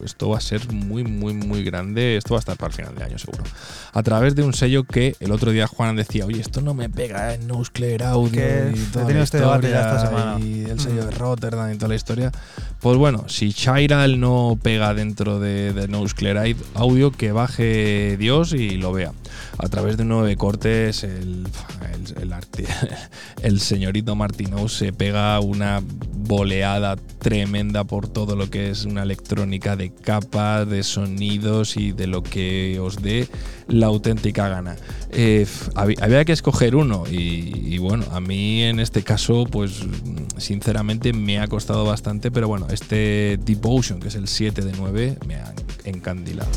esto 0.03 0.30
va 0.30 0.38
a 0.38 0.41
ser 0.41 0.72
muy 0.72 1.03
muy 1.03 1.34
muy 1.34 1.64
grande, 1.64 2.15
esto 2.15 2.35
va 2.35 2.38
a 2.38 2.39
estar 2.39 2.55
para 2.55 2.69
el 2.69 2.73
final 2.73 2.95
de 2.95 3.03
año 3.03 3.18
seguro. 3.18 3.43
A 3.91 4.03
través 4.03 4.35
de 4.35 4.43
un 4.43 4.53
sello 4.53 4.85
que 4.85 5.18
el 5.19 5.34
otro 5.34 5.51
día 5.51 5.68
Juan 5.68 5.97
decía, 5.97 6.26
oye, 6.26 6.39
esto 6.39 6.61
no 6.61 6.73
me 6.73 6.89
pega 6.89 7.34
en 7.34 7.45
Nuclear 7.45 8.03
Audio 8.03 8.69
y 8.72 8.80
toda 8.93 9.22
este 9.22 9.39
debate 9.39 9.69
ya 9.69 9.81
esta 9.81 10.07
semana. 10.07 10.39
y 10.39 10.64
el 10.64 10.80
sello 10.80 11.05
de 11.05 11.11
Rotterdam 11.11 11.73
y 11.73 11.76
toda 11.76 11.89
la 11.89 11.95
historia. 11.95 12.31
Pues 12.80 12.95
bueno, 12.95 13.26
si 13.27 13.51
Chiral 13.51 14.18
no 14.18 14.57
pega 14.61 14.93
dentro 14.93 15.41
de, 15.41 15.73
de 15.73 15.89
Nuclear 15.89 16.55
Audio, 16.73 17.11
que 17.11 17.34
baje 17.34 18.15
Dios 18.18 18.53
y 18.53 18.77
lo 18.77 18.93
vea. 18.93 19.11
A 19.57 19.68
través 19.69 19.97
de 19.97 20.05
nueve 20.05 20.35
cortes, 20.35 21.03
el, 23.41 23.59
señorito 23.59 24.15
Martineau 24.15 24.69
se 24.69 24.93
pega 24.93 25.39
una 25.39 25.81
boleada 25.81 26.95
tremenda 26.95 27.84
por 27.84 28.07
todo 28.07 28.35
lo 28.35 28.49
que 28.49 28.69
es 28.69 28.85
una 28.85 29.03
electrónica 29.03 29.76
de 29.76 29.91
capas, 29.91 30.69
de 30.69 30.84
sonidos 30.84 31.77
y 31.77 31.91
de 31.91 32.07
lo 32.07 32.23
que 32.23 32.80
os 32.80 33.01
dé 33.01 33.27
la 33.68 33.88
auténtica 33.88 34.47
gana. 34.47 34.76
Eh, 35.11 35.45
había 35.76 36.26
que 36.26 36.34
escoger 36.34 36.76
uno 36.76 37.03
y, 37.09 37.73
y 37.73 37.77
bueno, 37.80 38.05
a 38.11 38.19
mí 38.19 38.64
en 38.64 38.80
este 38.80 39.03
caso, 39.03 39.45
pues 39.45 39.84
sinceramente 40.38 41.14
me 41.14 41.39
ha 41.39 41.47
costado 41.47 41.85
bastante, 41.85 42.31
pero 42.31 42.47
bueno, 42.47 42.68
este 42.69 43.39
Devotion, 43.43 43.99
que 43.99 44.09
es 44.09 44.15
el 44.15 44.27
7 44.27 44.61
de 44.61 44.72
9, 44.73 45.18
me 45.26 45.35
ha 45.35 45.53
encandilado. 45.84 46.49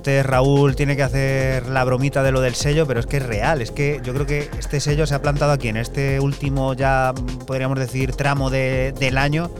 Antes 0.00 0.24
Raúl 0.24 0.76
tiene 0.76 0.96
que 0.96 1.02
hacer 1.02 1.66
la 1.68 1.84
bromita 1.84 2.22
de 2.22 2.32
lo 2.32 2.40
del 2.40 2.54
sello, 2.54 2.86
pero 2.86 3.00
es 3.00 3.06
que 3.06 3.18
es 3.18 3.22
real, 3.26 3.60
es 3.60 3.70
que 3.70 4.00
yo 4.02 4.14
creo 4.14 4.24
que 4.24 4.48
este 4.58 4.80
sello 4.80 5.06
se 5.06 5.14
ha 5.14 5.20
plantado 5.20 5.52
aquí 5.52 5.68
en 5.68 5.76
este 5.76 6.20
último 6.20 6.72
ya 6.72 7.12
podríamos 7.46 7.78
decir 7.78 8.14
tramo 8.14 8.48
de- 8.48 8.94
del 8.98 9.18
año 9.18 9.50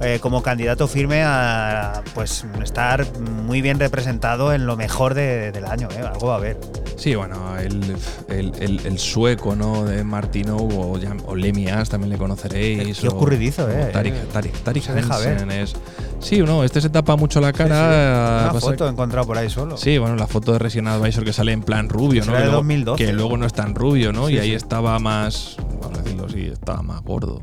eh, 0.00 0.20
como 0.22 0.40
candidato 0.44 0.86
firme 0.86 1.24
a 1.24 2.02
pues 2.14 2.44
estar 2.62 3.04
muy 3.18 3.60
bien 3.60 3.80
representado 3.80 4.52
en 4.52 4.66
lo 4.66 4.76
mejor 4.76 5.14
de- 5.14 5.50
del 5.50 5.64
año, 5.64 5.88
¿eh? 5.90 6.02
algo 6.06 6.28
va 6.28 6.34
a 6.34 6.36
haber. 6.36 6.56
Sí, 6.94 7.16
bueno, 7.16 7.58
el, 7.58 7.96
el- 8.28 8.52
el- 8.60 8.86
el 8.86 8.98
sueco, 9.00 9.56
¿no? 9.56 9.84
De 9.84 10.04
Martino 10.04 10.56
o, 10.56 10.96
o 11.26 11.34
Lemias 11.34 11.88
también 11.88 12.10
le 12.10 12.18
conoceréis. 12.18 12.98
Qué 13.00 13.08
o- 13.08 13.14
ocurridizo, 13.14 13.64
o 13.64 13.68
¿eh? 13.68 13.90
Tarik, 13.92 14.14
Tarik, 14.32 14.52
Tarik 14.62 14.84
Se 14.84 14.92
deja 14.94 15.18
ver. 15.18 15.28
Hansen 15.32 15.50
es. 15.50 15.74
Sí, 16.20 16.38
no, 16.40 16.64
este 16.64 16.80
se 16.80 16.90
tapa 16.90 17.16
mucho 17.16 17.40
la 17.40 17.52
cara. 17.52 18.42
Una 18.44 18.52
pasa 18.52 18.60
foto 18.70 18.86
he 18.86 18.90
encontrado 18.90 19.26
por 19.26 19.38
ahí 19.38 19.48
solo. 19.48 19.76
Sí, 19.76 19.98
bueno, 19.98 20.16
la 20.16 20.26
foto 20.26 20.52
de 20.52 20.58
Resident 20.58 20.88
Advisor 20.88 21.24
que 21.24 21.32
sale 21.32 21.52
en 21.52 21.62
plan 21.62 21.88
rubio, 21.88 22.24
¿no? 22.24 22.32
Que 22.32 22.38
de 22.38 22.44
luego- 22.44 22.56
2012. 22.58 23.04
Que 23.06 23.12
luego 23.12 23.36
no 23.36 23.46
es 23.46 23.52
tan 23.52 23.74
rubio, 23.74 24.12
¿no? 24.12 24.26
Sí, 24.26 24.34
y 24.34 24.38
ahí 24.38 24.48
sí. 24.50 24.54
estaba 24.54 24.98
más, 24.98 25.56
vamos 25.80 25.98
a 25.98 26.02
decirlo 26.02 26.26
así, 26.26 26.40
estaba 26.46 26.82
más 26.82 27.02
gordo. 27.02 27.42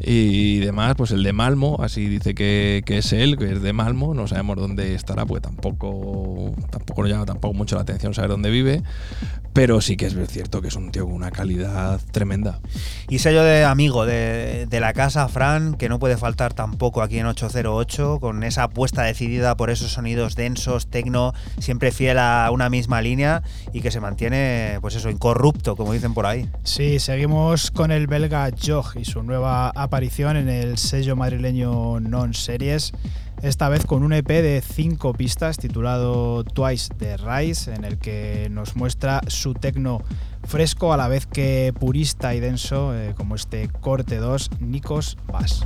Y 0.00 0.58
demás, 0.58 0.94
pues 0.96 1.10
el 1.10 1.22
de 1.22 1.32
Malmo, 1.32 1.78
así 1.80 2.06
dice 2.06 2.34
que, 2.34 2.82
que 2.86 2.98
es 2.98 3.12
él, 3.12 3.36
que 3.36 3.52
es 3.52 3.62
de 3.62 3.72
Malmo, 3.72 4.14
no 4.14 4.28
sabemos 4.28 4.56
dónde 4.56 4.94
estará, 4.94 5.26
pues 5.26 5.42
tampoco, 5.42 6.54
tampoco 6.70 7.02
nos 7.02 7.10
llama 7.10 7.26
tampoco 7.26 7.54
mucho 7.54 7.76
la 7.76 7.82
atención 7.82 8.14
saber 8.14 8.30
dónde 8.30 8.50
vive, 8.50 8.82
pero 9.52 9.80
sí 9.80 9.96
que 9.96 10.06
es 10.06 10.14
cierto 10.28 10.62
que 10.62 10.68
es 10.68 10.76
un 10.76 10.92
tío 10.92 11.04
con 11.04 11.14
una 11.14 11.32
calidad 11.32 12.00
tremenda. 12.12 12.60
Y 13.08 13.18
sello 13.18 13.42
de 13.42 13.64
amigo 13.64 14.06
de, 14.06 14.66
de 14.66 14.80
la 14.80 14.92
casa, 14.92 15.26
Fran, 15.28 15.74
que 15.74 15.88
no 15.88 15.98
puede 15.98 16.16
faltar 16.16 16.54
tampoco 16.54 17.02
aquí 17.02 17.18
en 17.18 17.26
808, 17.26 18.18
con 18.20 18.44
esa 18.44 18.64
apuesta 18.64 19.02
decidida 19.02 19.56
por 19.56 19.70
esos 19.70 19.90
sonidos 19.90 20.36
densos, 20.36 20.86
tecno, 20.86 21.34
siempre 21.58 21.90
fiel 21.90 22.18
a 22.18 22.50
una 22.52 22.70
misma 22.70 23.02
línea 23.02 23.42
y 23.72 23.80
que 23.80 23.90
se 23.90 24.00
mantiene, 24.00 24.78
pues 24.80 24.94
eso, 24.94 25.10
incorrupto, 25.10 25.74
como 25.74 25.92
dicen 25.92 26.14
por 26.14 26.26
ahí. 26.26 26.48
Sí, 26.62 27.00
seguimos 27.00 27.72
con 27.72 27.90
el 27.90 28.06
belga 28.06 28.50
Jog 28.64 28.96
y 28.96 29.04
su 29.04 29.24
nueva 29.24 29.72
aparición 29.88 30.36
en 30.36 30.50
el 30.50 30.76
sello 30.76 31.16
madrileño 31.16 31.98
Non 31.98 32.36
Series, 32.36 32.92
esta 33.40 33.72
vez 33.72 33.88
con 33.88 34.04
un 34.04 34.12
EP 34.12 34.28
de 34.28 34.60
cinco 34.60 35.14
pistas 35.14 35.56
titulado 35.56 36.44
Twice 36.44 36.92
the 36.98 37.16
Rise, 37.16 37.72
en 37.72 37.84
el 37.84 37.96
que 37.96 38.48
nos 38.50 38.76
muestra 38.76 39.22
su 39.28 39.54
tecno 39.54 40.02
fresco 40.44 40.92
a 40.92 40.98
la 40.98 41.08
vez 41.08 41.24
que 41.24 41.72
purista 41.72 42.34
y 42.34 42.40
denso, 42.40 42.94
eh, 42.94 43.14
como 43.16 43.34
este 43.34 43.70
corte 43.80 44.18
2 44.18 44.60
Nikos 44.60 45.16
Bass. 45.26 45.64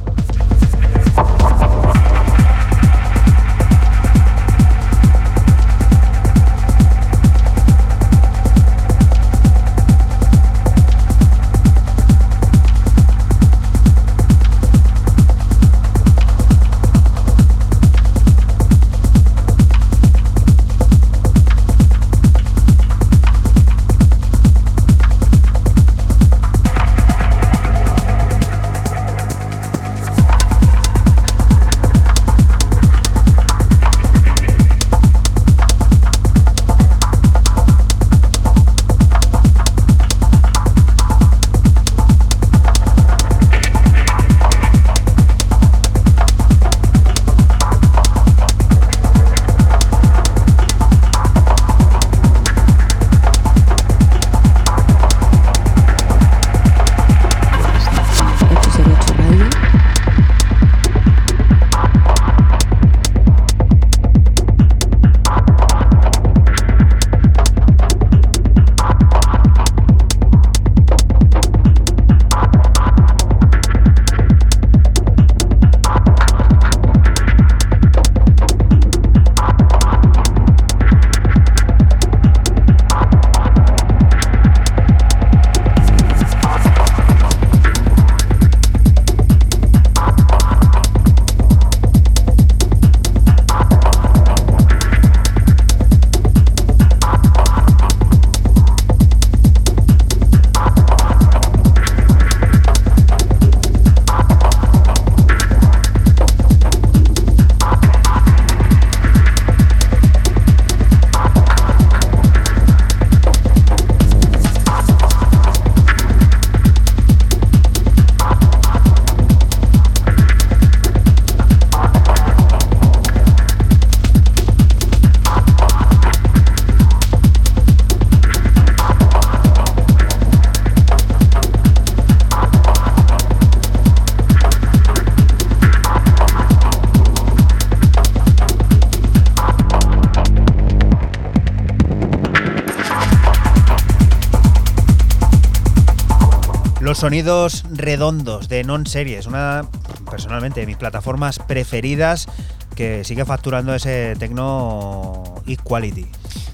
Sonidos 147.03 147.65
redondos 147.73 148.47
de 148.47 148.63
Non 148.63 148.87
Series, 148.87 149.27
una 149.27 149.67
personalmente 150.07 150.63
de 150.63 150.71
mis 150.71 150.79
plataformas 150.79 151.43
preferidas 151.43 152.31
que 152.79 153.03
sigue 153.03 153.27
facturando 153.27 153.75
ese 153.75 154.15
tecno 154.23 155.43
equality. 155.43 156.07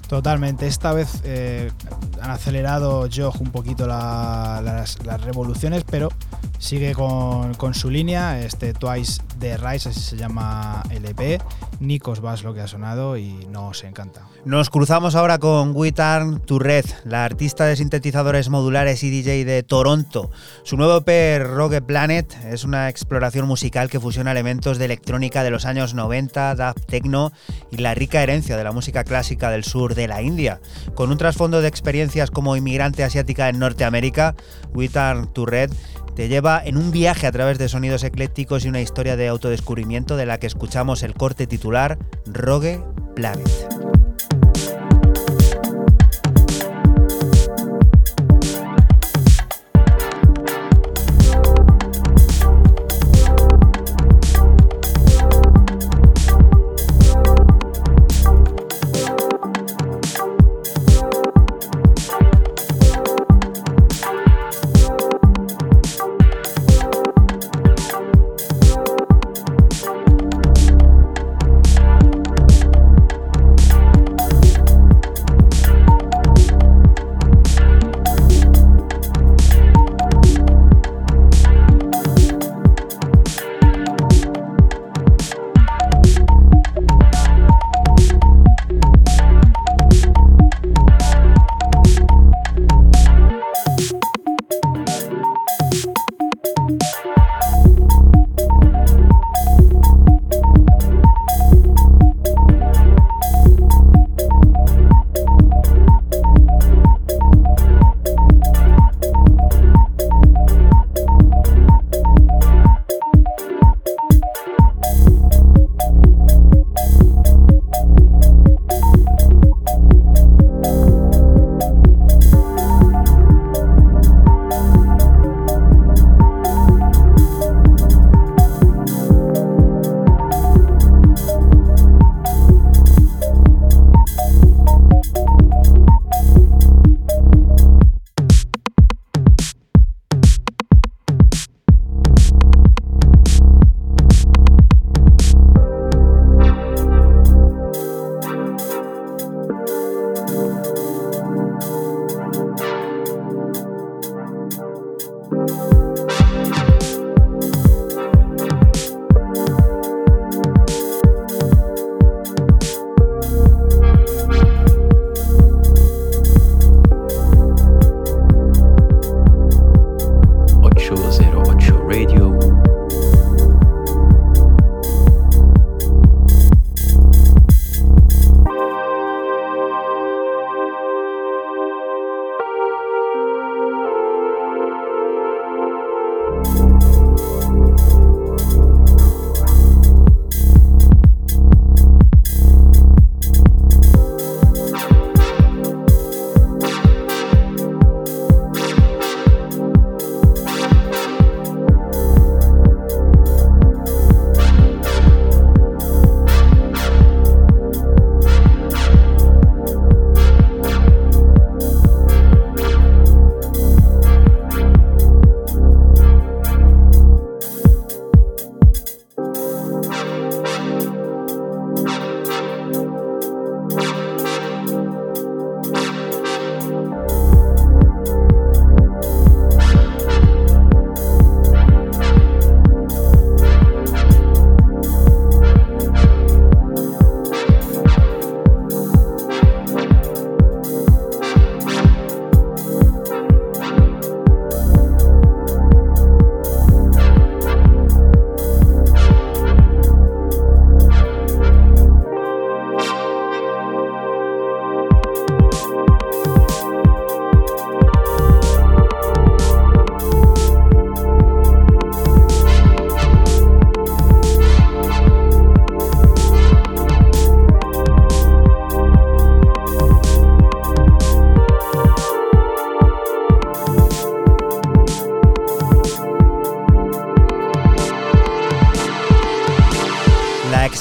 Totalmente. 0.09 0.66
Esta 0.66 0.95
vez 0.95 1.20
eh, 1.25 1.70
han 2.23 2.31
acelerado 2.31 3.11
Jog 3.15 3.43
un 3.43 3.53
poquito 3.53 3.87
la- 3.87 4.62
las, 4.65 4.97
revoluciones, 5.20 5.85
pero 5.85 6.09
sigue 6.59 6.95
con, 6.95 7.53
con 7.53 7.75
su 7.75 7.91
línea. 7.91 8.41
Este 8.41 8.73
Twice 8.73 9.20
de 9.37 9.59
Rise, 9.59 9.91
así 9.91 10.01
se 10.01 10.16
llama 10.16 10.83
LP. 10.89 11.43
Nikos 11.81 12.21
Bass 12.21 12.43
lo 12.43 12.55
que 12.55 12.61
ha 12.61 12.67
sonado 12.67 13.17
y 13.17 13.47
nos 13.51 13.85
encanta. 13.85 14.27
Nos 14.45 14.71
cruzamos 14.71 15.15
ahora 15.15 15.39
con 15.39 15.73
Witarn 15.75 16.41
Turret, 16.41 16.87
la 17.05 17.25
artista 17.25 17.67
de 17.67 17.77
sintetizadores 17.77 18.49
modulares 18.49 19.03
y 19.05 19.11
DJ 19.11 19.45
de 19.45 19.63
Toronto. 19.63 20.31
Su 20.65 20.77
nuevo 20.77 21.03
EP 21.05 21.43
Rogue 21.45 21.81
Planet 21.81 22.37
es 22.45 22.65
una 22.65 22.89
exploración 22.89 23.47
musical 23.47 23.91
que 23.91 24.01
fusiona 24.01 24.33
elementos 24.33 24.79
de 24.79 24.87
electrónica 24.87 25.43
de 25.43 25.51
los 25.51 25.67
años 25.67 25.95
90, 25.95 26.55
dub 26.55 26.87
techno 26.87 27.33
y 27.71 27.77
la 27.79 27.95
rica 27.95 28.23
herencia 28.23 28.57
de 28.57 28.65
la 28.65 28.73
música 28.73 29.05
clásica 29.05 29.51
del 29.51 29.65
sur 29.65 29.95
de 29.95 30.09
la 30.09 30.23
India. 30.23 30.61
Con 30.95 31.11
un 31.11 31.19
trasfondo 31.19 31.61
de 31.61 31.69
experiencias 31.69 32.31
como 32.31 32.57
inmigrante 32.57 33.05
asiática 33.05 33.49
en 33.49 33.59
Norteamérica, 33.59 34.35
Witarn 34.75 35.33
Turret 35.33 35.73
te 36.19 36.27
lleva 36.27 36.61
en 36.65 36.77
un 36.77 36.90
viaje 36.90 37.28
a 37.28 37.31
través 37.31 37.59
de 37.59 37.69
sonidos 37.69 38.03
eclécticos 38.03 38.65
y 38.65 38.69
una 38.69 38.81
historia 38.81 39.15
de 39.15 39.28
autodescubrimiento 39.28 40.16
de 40.16 40.27
la 40.27 40.40
que 40.40 40.49
escuchamos 40.49 41.05
el 41.05 41.15
corte 41.15 41.47
titular 41.47 41.97
Rogue 42.27 42.82
Planet. 43.15 44.08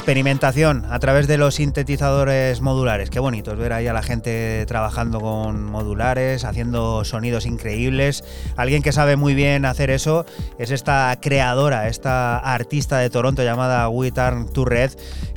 Experimentación 0.07 0.85
a 0.89 0.99
través 0.99 1.27
de 1.27 1.37
los 1.37 1.55
sintetizadores 1.55 2.61
modulares. 2.61 3.09
Qué 3.09 3.19
bonito 3.19 3.51
es 3.51 3.57
ver 3.57 3.73
ahí 3.73 3.87
a 3.87 3.93
la 3.93 4.01
gente 4.01 4.65
trabajando 4.65 5.19
con 5.19 5.65
modulares, 5.65 6.45
haciendo 6.45 7.03
sonidos 7.03 7.45
increíbles. 7.45 8.23
Alguien 8.55 8.83
que 8.83 8.93
sabe 8.93 9.17
muy 9.17 9.33
bien 9.33 9.65
hacer 9.65 9.89
eso 9.89 10.25
es 10.59 10.71
esta 10.71 11.13
creadora, 11.21 11.89
esta 11.89 12.37
artista 12.37 12.99
de 12.99 13.09
Toronto 13.09 13.43
llamada 13.43 13.89
We 13.89 14.13
Turn 14.13 14.47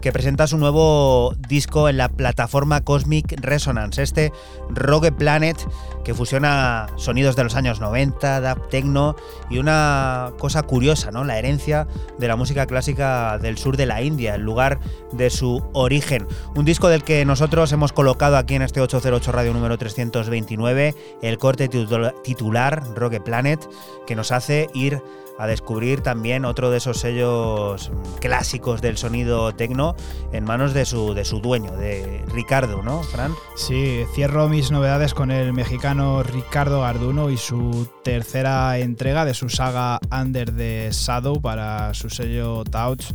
que 0.00 0.12
presenta 0.12 0.46
su 0.46 0.56
nuevo 0.56 1.34
disco 1.48 1.88
en 1.88 1.96
la 1.96 2.08
plataforma 2.08 2.80
Cosmic 2.82 3.40
Resonance, 3.40 4.00
este 4.00 4.32
Rogue 4.68 5.10
Planet 5.10 5.56
que 6.04 6.14
fusiona 6.14 6.86
sonidos 6.96 7.36
de 7.36 7.44
los 7.44 7.56
años 7.56 7.80
90, 7.80 8.40
dub 8.40 8.68
techno 8.68 9.16
y 9.50 9.58
una 9.58 10.32
cosa 10.38 10.62
curiosa, 10.62 11.10
¿no? 11.10 11.24
La 11.24 11.38
herencia 11.38 11.86
de 12.20 12.28
la 12.28 12.36
música 12.36 12.66
clásica 12.66 13.38
del 13.38 13.58
sur 13.58 13.76
de 13.76 13.86
la 13.86 14.02
India, 14.02 14.36
el 14.36 14.42
lugar 14.42 14.78
de 15.12 15.30
su 15.30 15.62
origen. 15.72 16.26
Un 16.54 16.64
disco 16.64 16.88
del 16.88 17.02
que 17.02 17.24
nosotros 17.24 17.72
hemos 17.72 17.92
colocado 17.92 18.36
aquí 18.36 18.54
en 18.54 18.62
este 18.62 18.80
808 18.80 19.32
Radio 19.32 19.52
número 19.52 19.78
329 19.78 20.94
el 21.22 21.38
corte 21.38 21.68
titular 21.68 22.82
Rogue 22.94 23.20
Planet 23.20 23.66
que 24.06 24.14
nos 24.14 24.30
hace 24.32 24.68
ir 24.74 25.02
a 25.40 25.46
descubrir 25.46 26.02
también 26.02 26.44
otro 26.44 26.70
de 26.70 26.76
esos 26.76 26.98
sellos 26.98 27.90
clásicos 28.20 28.82
del 28.82 28.98
sonido 28.98 29.54
tecno 29.54 29.96
en 30.32 30.44
manos 30.44 30.74
de 30.74 30.84
su, 30.84 31.14
de 31.14 31.24
su 31.24 31.40
dueño, 31.40 31.72
de 31.72 32.22
Ricardo, 32.30 32.82
¿no, 32.82 33.02
Fran? 33.04 33.32
Sí, 33.56 34.04
cierro 34.14 34.50
mis 34.50 34.70
novedades 34.70 35.14
con 35.14 35.30
el 35.30 35.54
mexicano 35.54 36.22
Ricardo 36.22 36.82
Garduno 36.82 37.30
y 37.30 37.38
su 37.38 37.88
tercera 38.04 38.76
entrega 38.78 39.24
de 39.24 39.32
su 39.32 39.48
saga 39.48 39.98
Under 40.12 40.54
the 40.54 40.90
Shadow 40.92 41.40
para 41.40 41.94
su 41.94 42.09
sello 42.10 42.64
Touch 42.64 43.12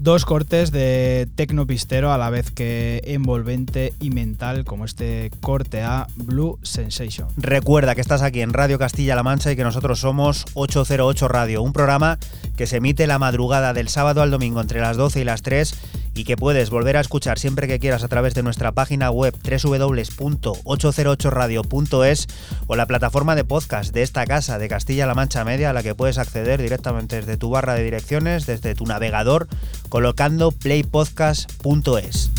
dos 0.00 0.24
cortes 0.24 0.72
de 0.72 1.28
tecno 1.34 1.66
pistero 1.66 2.10
a 2.10 2.16
la 2.16 2.30
vez 2.30 2.50
que 2.50 3.02
envolvente 3.04 3.92
y 4.00 4.08
mental 4.08 4.64
como 4.64 4.86
este 4.86 5.30
corte 5.40 5.82
a 5.82 6.06
Blue 6.16 6.58
Sensation. 6.62 7.28
Recuerda 7.36 7.94
que 7.94 8.00
estás 8.00 8.22
aquí 8.22 8.40
en 8.40 8.54
Radio 8.54 8.78
Castilla-La 8.78 9.22
Mancha 9.22 9.52
y 9.52 9.56
que 9.56 9.62
nosotros 9.62 10.00
somos 10.00 10.46
808 10.54 11.28
Radio, 11.28 11.62
un 11.62 11.74
programa 11.74 12.18
que 12.56 12.66
se 12.66 12.78
emite 12.78 13.06
la 13.06 13.18
madrugada 13.18 13.74
del 13.74 13.90
sábado 13.90 14.22
al 14.22 14.30
domingo 14.30 14.62
entre 14.62 14.80
las 14.80 14.96
12 14.96 15.20
y 15.20 15.24
las 15.24 15.42
3 15.42 15.74
y 16.14 16.24
que 16.24 16.36
puedes 16.36 16.68
volver 16.70 16.96
a 16.96 17.00
escuchar 17.00 17.38
siempre 17.38 17.68
que 17.68 17.78
quieras 17.78 18.02
a 18.02 18.08
través 18.08 18.34
de 18.34 18.42
nuestra 18.42 18.72
página 18.72 19.10
web 19.10 19.34
www.808radio.es 19.42 22.26
o 22.66 22.76
la 22.76 22.86
plataforma 22.86 23.34
de 23.34 23.44
podcast 23.44 23.94
de 23.94 24.02
esta 24.02 24.26
casa 24.26 24.58
de 24.58 24.68
Castilla-La 24.68 25.14
Mancha 25.14 25.44
Media 25.44 25.70
a 25.70 25.72
la 25.72 25.82
que 25.82 25.94
puedes 25.94 26.18
acceder 26.18 26.60
directamente 26.60 27.16
desde 27.16 27.36
tu 27.36 27.50
barra 27.50 27.74
de 27.74 27.84
direcciones, 27.84 28.46
desde 28.46 28.74
tu 28.74 28.86
navegador, 28.86 29.48
colocando 29.88 30.52
playpodcast.es. 30.52 32.30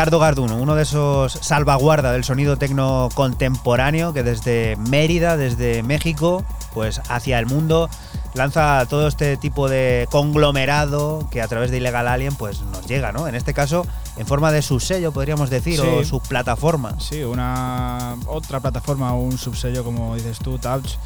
Ricardo 0.00 0.18
Garduno, 0.18 0.56
uno 0.56 0.76
de 0.76 0.84
esos 0.84 1.30
salvaguarda 1.30 2.12
del 2.12 2.24
sonido 2.24 2.56
tecno 2.56 3.10
contemporáneo 3.12 4.14
que 4.14 4.22
desde 4.22 4.76
Mérida, 4.76 5.36
desde 5.36 5.82
México, 5.82 6.42
pues 6.72 7.02
hacia 7.10 7.38
el 7.38 7.44
mundo 7.44 7.90
lanza 8.32 8.86
todo 8.88 9.08
este 9.08 9.36
tipo 9.36 9.68
de 9.68 10.08
conglomerado 10.10 11.28
que 11.30 11.42
a 11.42 11.48
través 11.48 11.70
de 11.70 11.76
Illegal 11.76 12.08
Alien 12.08 12.34
pues 12.34 12.62
nos 12.62 12.86
llega, 12.86 13.12
¿no? 13.12 13.28
En 13.28 13.34
este 13.34 13.52
caso 13.52 13.86
en 14.16 14.26
forma 14.26 14.52
de 14.52 14.62
subsello, 14.62 15.12
podríamos 15.12 15.50
decir, 15.50 15.78
o 15.82 16.02
su 16.02 16.20
plataforma. 16.20 16.98
Sí, 16.98 17.22
una 17.22 18.16
otra 18.26 18.60
plataforma 18.60 19.12
o 19.12 19.20
un 19.20 19.36
subsello 19.36 19.84
como 19.84 20.14
dices 20.14 20.38
tú, 20.38 20.56
Touch 20.58 20.96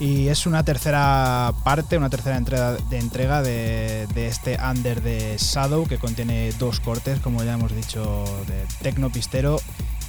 y 0.00 0.28
es 0.28 0.46
una 0.46 0.64
tercera 0.64 1.52
parte, 1.62 1.96
una 1.96 2.10
tercera 2.10 2.36
entrega 2.36 2.72
de, 2.72 2.98
entrega 2.98 3.42
de, 3.42 4.06
este 4.14 4.58
Under 4.58 5.00
the 5.00 5.36
Shadow 5.38 5.86
que 5.86 5.98
contiene 5.98 6.50
dos 6.58 6.80
cortes, 6.80 7.20
como 7.20 7.42
ya 7.44 7.54
hemos 7.54 7.74
dicho, 7.74 8.24
de 8.46 8.64
tecno 8.82 9.10
pistero 9.10 9.58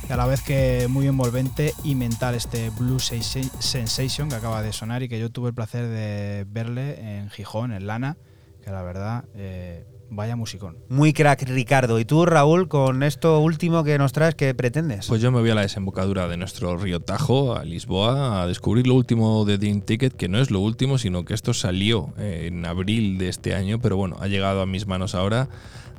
y 0.08 0.12
a 0.12 0.18
la 0.18 0.26
vez 0.26 0.42
que 0.42 0.88
muy 0.90 1.08
envolvente 1.08 1.74
y 1.84 1.96
mental 1.96 2.36
este 2.36 2.70
Blue 2.72 3.00
Sensation 3.00 4.30
que 4.30 4.36
acaba 4.36 4.62
de 4.62 4.74
sonar 4.74 5.04
y 5.04 5.10
que 5.10 5.20
yo 5.20 5.32
tuve 5.32 5.50
el 5.50 5.56
placer 5.56 5.88
de 5.88 6.46
verle 6.48 7.20
en 7.20 7.30
Gijón, 7.30 7.72
en 7.72 7.88
Lana, 7.88 8.18
que 8.64 8.72
la 8.72 8.82
verdad, 8.82 9.26
eh, 9.36 9.86
Vaya 10.10 10.36
musicón. 10.36 10.78
Muy 10.88 11.14
crack, 11.14 11.44
Ricardo. 11.44 12.00
¿Y 12.00 12.06
tú, 12.06 12.26
Raúl, 12.26 12.68
con 12.68 13.04
esto 13.04 13.40
último 13.40 13.84
que 13.84 13.98
nos 13.98 14.14
traes, 14.14 14.36
qué 14.36 14.54
pretendes? 14.54 15.08
Pues 15.08 15.22
yo 15.22 15.32
me 15.32 15.40
voy 15.40 15.50
a 15.50 15.56
la 15.56 15.62
desembocadura 15.62 16.28
de 16.28 16.38
nuestro 16.38 16.78
río 16.78 17.00
Tajo, 17.00 17.56
a 17.56 17.64
Lisboa, 17.64 18.44
a 18.44 18.48
descubrir 18.48 18.88
lo 18.88 18.96
último 18.96 19.46
de 19.46 19.58
Dream 19.58 19.82
Ticket, 19.82 20.14
que 20.14 20.28
no 20.28 20.40
es 20.40 20.52
lo 20.52 20.60
último, 20.60 20.98
sino 20.98 21.26
que 21.26 21.34
esto 21.34 21.54
salió 21.54 22.14
eh, 22.18 22.46
en 22.48 22.66
abril 22.66 23.18
de 23.18 23.30
este 23.30 23.56
año, 23.56 23.80
pero 23.80 23.98
bueno, 23.98 24.18
ha 24.20 24.28
llegado 24.28 24.62
a 24.62 24.66
mis 24.66 24.86
manos 24.86 25.16
ahora, 25.16 25.50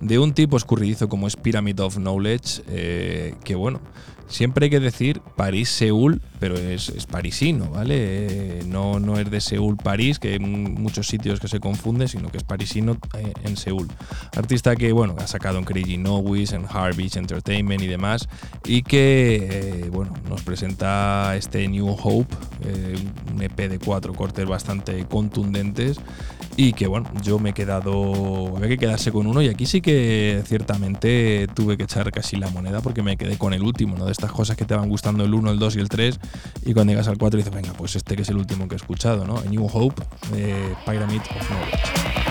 de 0.00 0.18
un 0.18 0.34
tipo 0.34 0.56
escurridizo 0.56 1.08
como 1.08 1.26
es 1.26 1.36
Pyramid 1.36 1.80
of 1.80 1.96
Knowledge, 1.96 2.62
eh, 2.68 3.34
que 3.44 3.54
bueno, 3.54 3.80
Siempre 4.28 4.64
hay 4.64 4.70
que 4.70 4.80
decir 4.80 5.20
París-Seúl, 5.36 6.20
pero 6.40 6.56
es, 6.56 6.90
parisino, 7.06 7.70
¿vale? 7.70 7.94
Eh, 7.98 8.62
no, 8.66 8.98
no 8.98 9.18
es 9.18 9.30
de 9.30 9.40
Seúl-París, 9.40 10.18
que 10.18 10.32
hay 10.32 10.38
muchos 10.38 11.06
sitios 11.06 11.38
que 11.40 11.48
se 11.48 11.60
confunden, 11.60 12.08
sino 12.08 12.30
que 12.30 12.38
es 12.38 12.44
parisino 12.44 12.96
eh, 13.16 13.32
en 13.44 13.56
Seúl. 13.56 13.88
Artista 14.36 14.74
que, 14.74 14.92
bueno, 14.92 15.14
ha 15.18 15.26
sacado 15.26 15.58
en 15.58 15.64
Crazy 15.64 15.96
Nowis, 15.96 16.52
en 16.52 16.64
Harvich 16.68 17.16
Entertainment 17.16 17.82
y 17.82 17.86
demás, 17.86 18.28
y 18.64 18.82
que, 18.82 19.48
eh, 19.50 19.90
bueno, 19.90 20.12
nos 20.28 20.42
presenta 20.42 21.36
este 21.36 21.66
New 21.68 21.88
Hope, 21.88 22.34
un 23.32 23.42
EP 23.42 23.68
de 23.68 23.78
cuatro 23.78 24.12
cortes 24.12 24.46
bastante 24.46 25.04
contundentes, 25.06 26.00
y 26.56 26.72
que, 26.72 26.86
bueno, 26.86 27.10
yo 27.22 27.38
me 27.38 27.50
he 27.50 27.52
quedado, 27.52 28.56
había 28.56 28.68
que 28.68 28.78
quedarse 28.78 29.12
con 29.12 29.26
uno, 29.26 29.42
y 29.42 29.48
aquí 29.48 29.66
sí 29.66 29.80
que 29.80 30.42
ciertamente 30.46 31.46
tuve 31.54 31.76
que 31.76 31.84
echar 31.84 32.10
casi 32.12 32.36
la 32.36 32.48
moneda 32.48 32.80
porque 32.80 33.02
me 33.02 33.16
quedé 33.16 33.36
con 33.36 33.52
el 33.52 33.62
último, 33.62 33.96
¿no? 33.96 34.06
Estas 34.16 34.32
cosas 34.32 34.56
que 34.56 34.64
te 34.64 34.74
van 34.74 34.88
gustando 34.88 35.24
el 35.24 35.34
1, 35.34 35.50
el 35.50 35.58
2 35.58 35.76
y 35.76 35.80
el 35.80 35.88
3 35.88 36.18
y 36.64 36.72
cuando 36.72 36.92
llegas 36.92 37.08
al 37.08 37.18
4 37.18 37.36
dices, 37.36 37.52
venga, 37.52 37.72
pues 37.74 37.96
este 37.96 38.16
que 38.16 38.22
es 38.22 38.28
el 38.30 38.38
último 38.38 38.66
que 38.66 38.74
he 38.74 38.76
escuchado, 38.76 39.26
¿no? 39.26 39.36
A 39.38 39.42
New 39.42 39.68
Hope 39.70 40.02
de 40.32 40.74
Pyramid 40.86 41.20
of 41.20 41.48
Knowledge. 41.48 42.25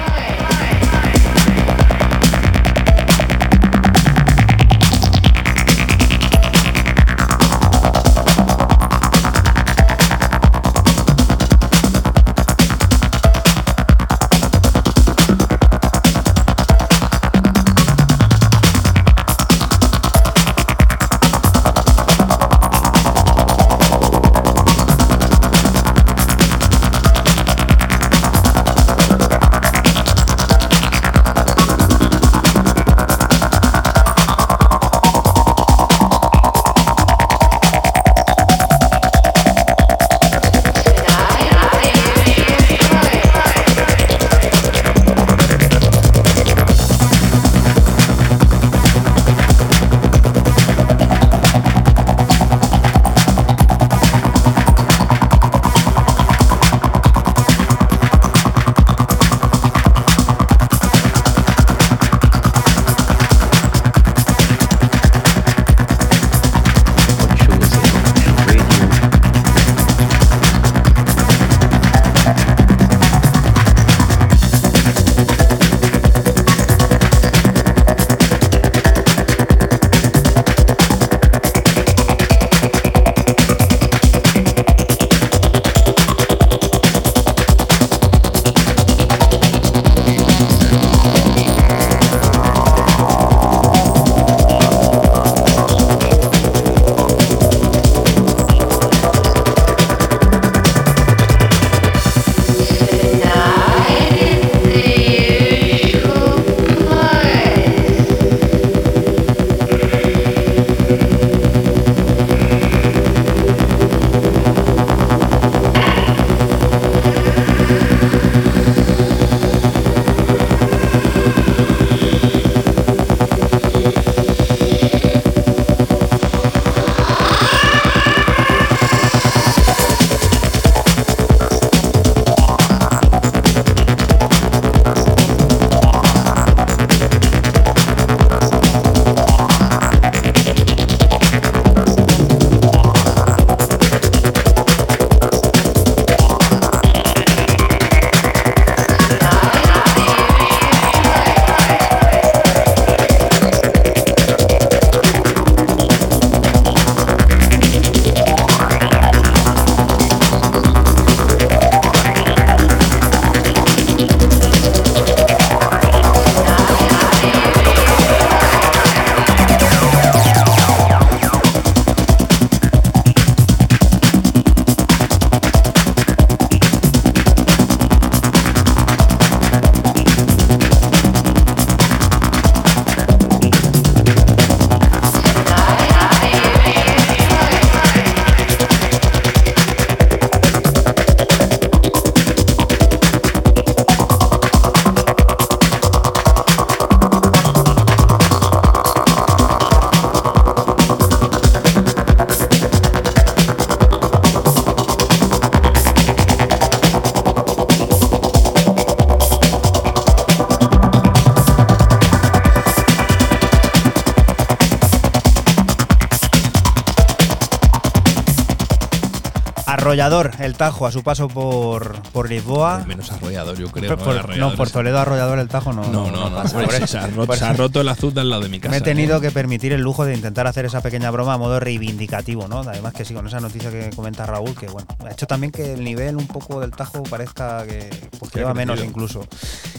Arrollador, 219.96 220.32
el 220.40 220.56
Tajo, 220.56 220.86
a 220.88 220.92
su 220.92 221.04
paso 221.04 221.30
por, 221.30 222.02
por 222.12 222.28
Lisboa. 222.30 222.84
Menos 222.86 223.10
arrollador, 223.14 223.58
yo 223.58 223.72
creo. 223.72 223.98
Por- 223.98 224.30
¿no? 224.38 224.50
no, 224.50 224.56
por 224.58 224.70
Toledo 224.70 225.00
Arrollador, 225.00 225.40
el 225.40 225.48
Tajo 225.48 225.72
no. 225.72 225.84
No, 225.86 226.12
no, 226.12 226.30
no. 226.30 226.36
pasa. 226.36 226.62
eso 226.62 226.72
eso- 226.76 226.88
se, 226.88 226.98
ha 226.98 227.08
roto, 227.08 227.26
por 227.28 227.38
se 227.38 227.46
ha 227.46 227.52
eso- 227.52 227.58
roto 227.64 227.80
el 227.82 227.88
azul 227.88 228.14
al 228.20 228.30
lado 228.30 228.42
de 228.44 228.50
mi 228.50 228.60
casa. 228.60 228.72
Me 228.72 228.78
he 228.78 228.82
tenido 228.82 229.22
que 229.22 229.32
permitir 229.32 229.72
el 229.72 229.80
lujo 229.80 230.04
de 230.04 230.14
intentar 230.14 230.48
hacer 230.48 230.66
esa 230.66 230.82
pequeña 230.82 231.12
broma 231.12 231.36
a 231.36 231.38
modo 231.38 231.62
reivindicativo, 231.62 232.50
¿no? 232.50 232.60
Además 232.60 232.94
que 232.94 233.06
sí, 233.06 233.14
con 233.14 233.26
esa 233.26 233.40
noticia 233.40 233.72
que 233.72 233.90
comenta 233.96 234.26
Raúl, 234.26 234.54
que 234.54 234.68
bueno, 234.68 234.86
ha 235.08 235.12
hecho 235.12 235.28
también 235.28 235.52
que 235.54 235.74
el 235.74 235.84
nivel 235.86 236.18
un 236.18 236.28
poco 236.28 236.60
del 236.60 236.72
Tajo 236.72 237.02
parezca 237.04 237.66
que, 237.66 237.90
pues, 238.20 238.32
que 238.32 238.40
lleva 238.40 238.54
menos 238.54 238.84
incluso. 238.84 239.26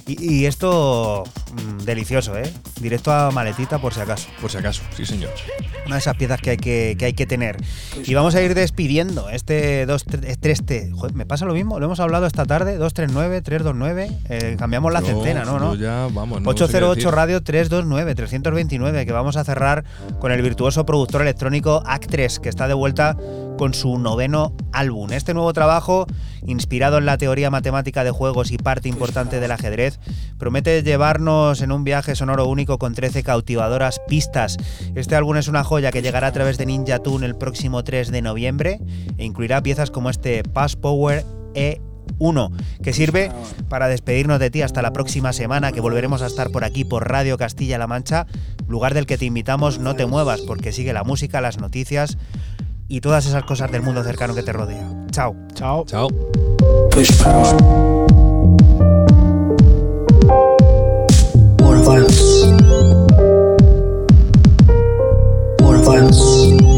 Y, 0.06 0.34
y 0.42 0.46
esto, 0.46 1.24
Mm, 1.56 1.84
delicioso, 1.84 2.36
¿eh? 2.36 2.52
Directo 2.80 3.10
a 3.12 3.30
maletita 3.30 3.78
por 3.78 3.94
si 3.94 4.00
acaso. 4.00 4.28
Por 4.40 4.50
si 4.50 4.58
acaso, 4.58 4.82
sí 4.94 5.06
señor. 5.06 5.30
Una 5.86 5.94
de 5.94 6.00
esas 6.00 6.16
piezas 6.16 6.40
que 6.40 6.50
hay 6.50 6.56
que, 6.58 6.96
que 6.98 7.06
hay 7.06 7.12
que 7.14 7.24
tener. 7.26 7.56
Y 8.04 8.12
vamos 8.14 8.34
a 8.34 8.42
ir 8.42 8.54
despidiendo 8.54 9.30
este 9.30 9.86
2-3T. 10.06 10.92
Joder, 10.92 11.14
me 11.14 11.26
pasa 11.26 11.44
lo 11.46 11.54
mismo, 11.54 11.78
lo 11.78 11.86
hemos 11.86 12.00
hablado 12.00 12.26
esta 12.26 12.44
tarde, 12.44 12.78
239-329. 12.78 14.18
Eh, 14.28 14.56
cambiamos 14.58 14.92
la 14.92 15.00
centena, 15.00 15.44
¿no? 15.44 15.58
¿no? 15.58 15.74
ya, 15.74 16.08
vamos, 16.12 16.40
no 16.40 16.50
sé 16.52 16.56
qué 16.56 16.64
808 16.64 16.94
decir. 16.94 17.10
Radio 17.10 17.42
329, 17.42 18.14
329, 18.14 19.06
que 19.06 19.12
vamos 19.12 19.36
a 19.36 19.44
cerrar 19.44 19.84
con 20.20 20.32
el 20.32 20.42
virtuoso 20.42 20.86
productor 20.86 21.22
electrónico 21.22 21.82
Actres, 21.84 22.38
que 22.38 22.48
está 22.48 22.68
de 22.68 22.74
vuelta 22.74 23.16
con 23.56 23.74
su 23.74 23.98
noveno 23.98 24.54
álbum. 24.72 25.12
Este 25.12 25.34
nuevo 25.34 25.52
trabajo, 25.52 26.06
inspirado 26.46 26.98
en 26.98 27.06
la 27.06 27.18
teoría 27.18 27.50
matemática 27.50 28.04
de 28.04 28.10
juegos 28.10 28.50
y 28.52 28.58
parte 28.58 28.88
importante 28.88 29.40
del 29.40 29.52
ajedrez, 29.52 29.98
promete 30.38 30.82
llevarnos 30.82 31.62
en 31.62 31.72
un 31.72 31.84
viaje 31.84 32.14
sonoro 32.14 32.46
único 32.46 32.78
con 32.78 32.94
13 32.94 33.22
cautivadoras 33.22 34.00
pistas. 34.08 34.56
Este 34.94 35.16
álbum 35.16 35.36
es 35.36 35.48
una 35.48 35.64
joya 35.64 35.90
que 35.90 36.02
llegará 36.02 36.28
a 36.28 36.32
través 36.32 36.58
de 36.58 36.66
Ninja 36.66 36.98
Tune 37.00 37.26
el 37.26 37.36
próximo 37.36 37.82
3 37.84 38.10
de 38.10 38.22
noviembre 38.22 38.80
e 39.18 39.24
incluirá 39.24 39.62
piezas 39.62 39.90
como 39.90 40.10
este 40.10 40.42
Pass 40.42 40.76
Power 40.76 41.24
E 41.54 41.80
1, 42.18 42.52
que 42.82 42.92
sirve 42.92 43.30
para 43.68 43.88
despedirnos 43.88 44.38
de 44.38 44.50
ti 44.50 44.62
hasta 44.62 44.82
la 44.82 44.92
próxima 44.92 45.32
semana, 45.32 45.72
que 45.72 45.80
volveremos 45.80 46.22
a 46.22 46.26
estar 46.26 46.50
por 46.50 46.64
aquí 46.64 46.84
por 46.84 47.08
Radio 47.08 47.36
Castilla-La 47.36 47.86
Mancha, 47.86 48.26
lugar 48.68 48.94
del 48.94 49.06
que 49.06 49.18
te 49.18 49.24
invitamos 49.24 49.78
no 49.78 49.96
te 49.96 50.06
muevas, 50.06 50.40
porque 50.42 50.72
sigue 50.72 50.92
la 50.92 51.04
música, 51.04 51.40
las 51.40 51.58
noticias 51.58 52.16
y 52.88 53.00
todas 53.00 53.26
esas 53.26 53.44
cosas 53.44 53.70
del 53.70 53.82
mundo 53.82 54.02
cercano 54.02 54.34
que 54.34 54.42
te 54.42 54.52
rodea. 54.52 54.88
Chao. 55.10 55.34
Chao. 55.54 55.84
Chao. 55.86 56.08
Push 56.90 57.22
power. 57.22 57.56
War 61.60 61.78
violence. 61.78 62.46
War 65.60 65.78
violence. 65.78 66.75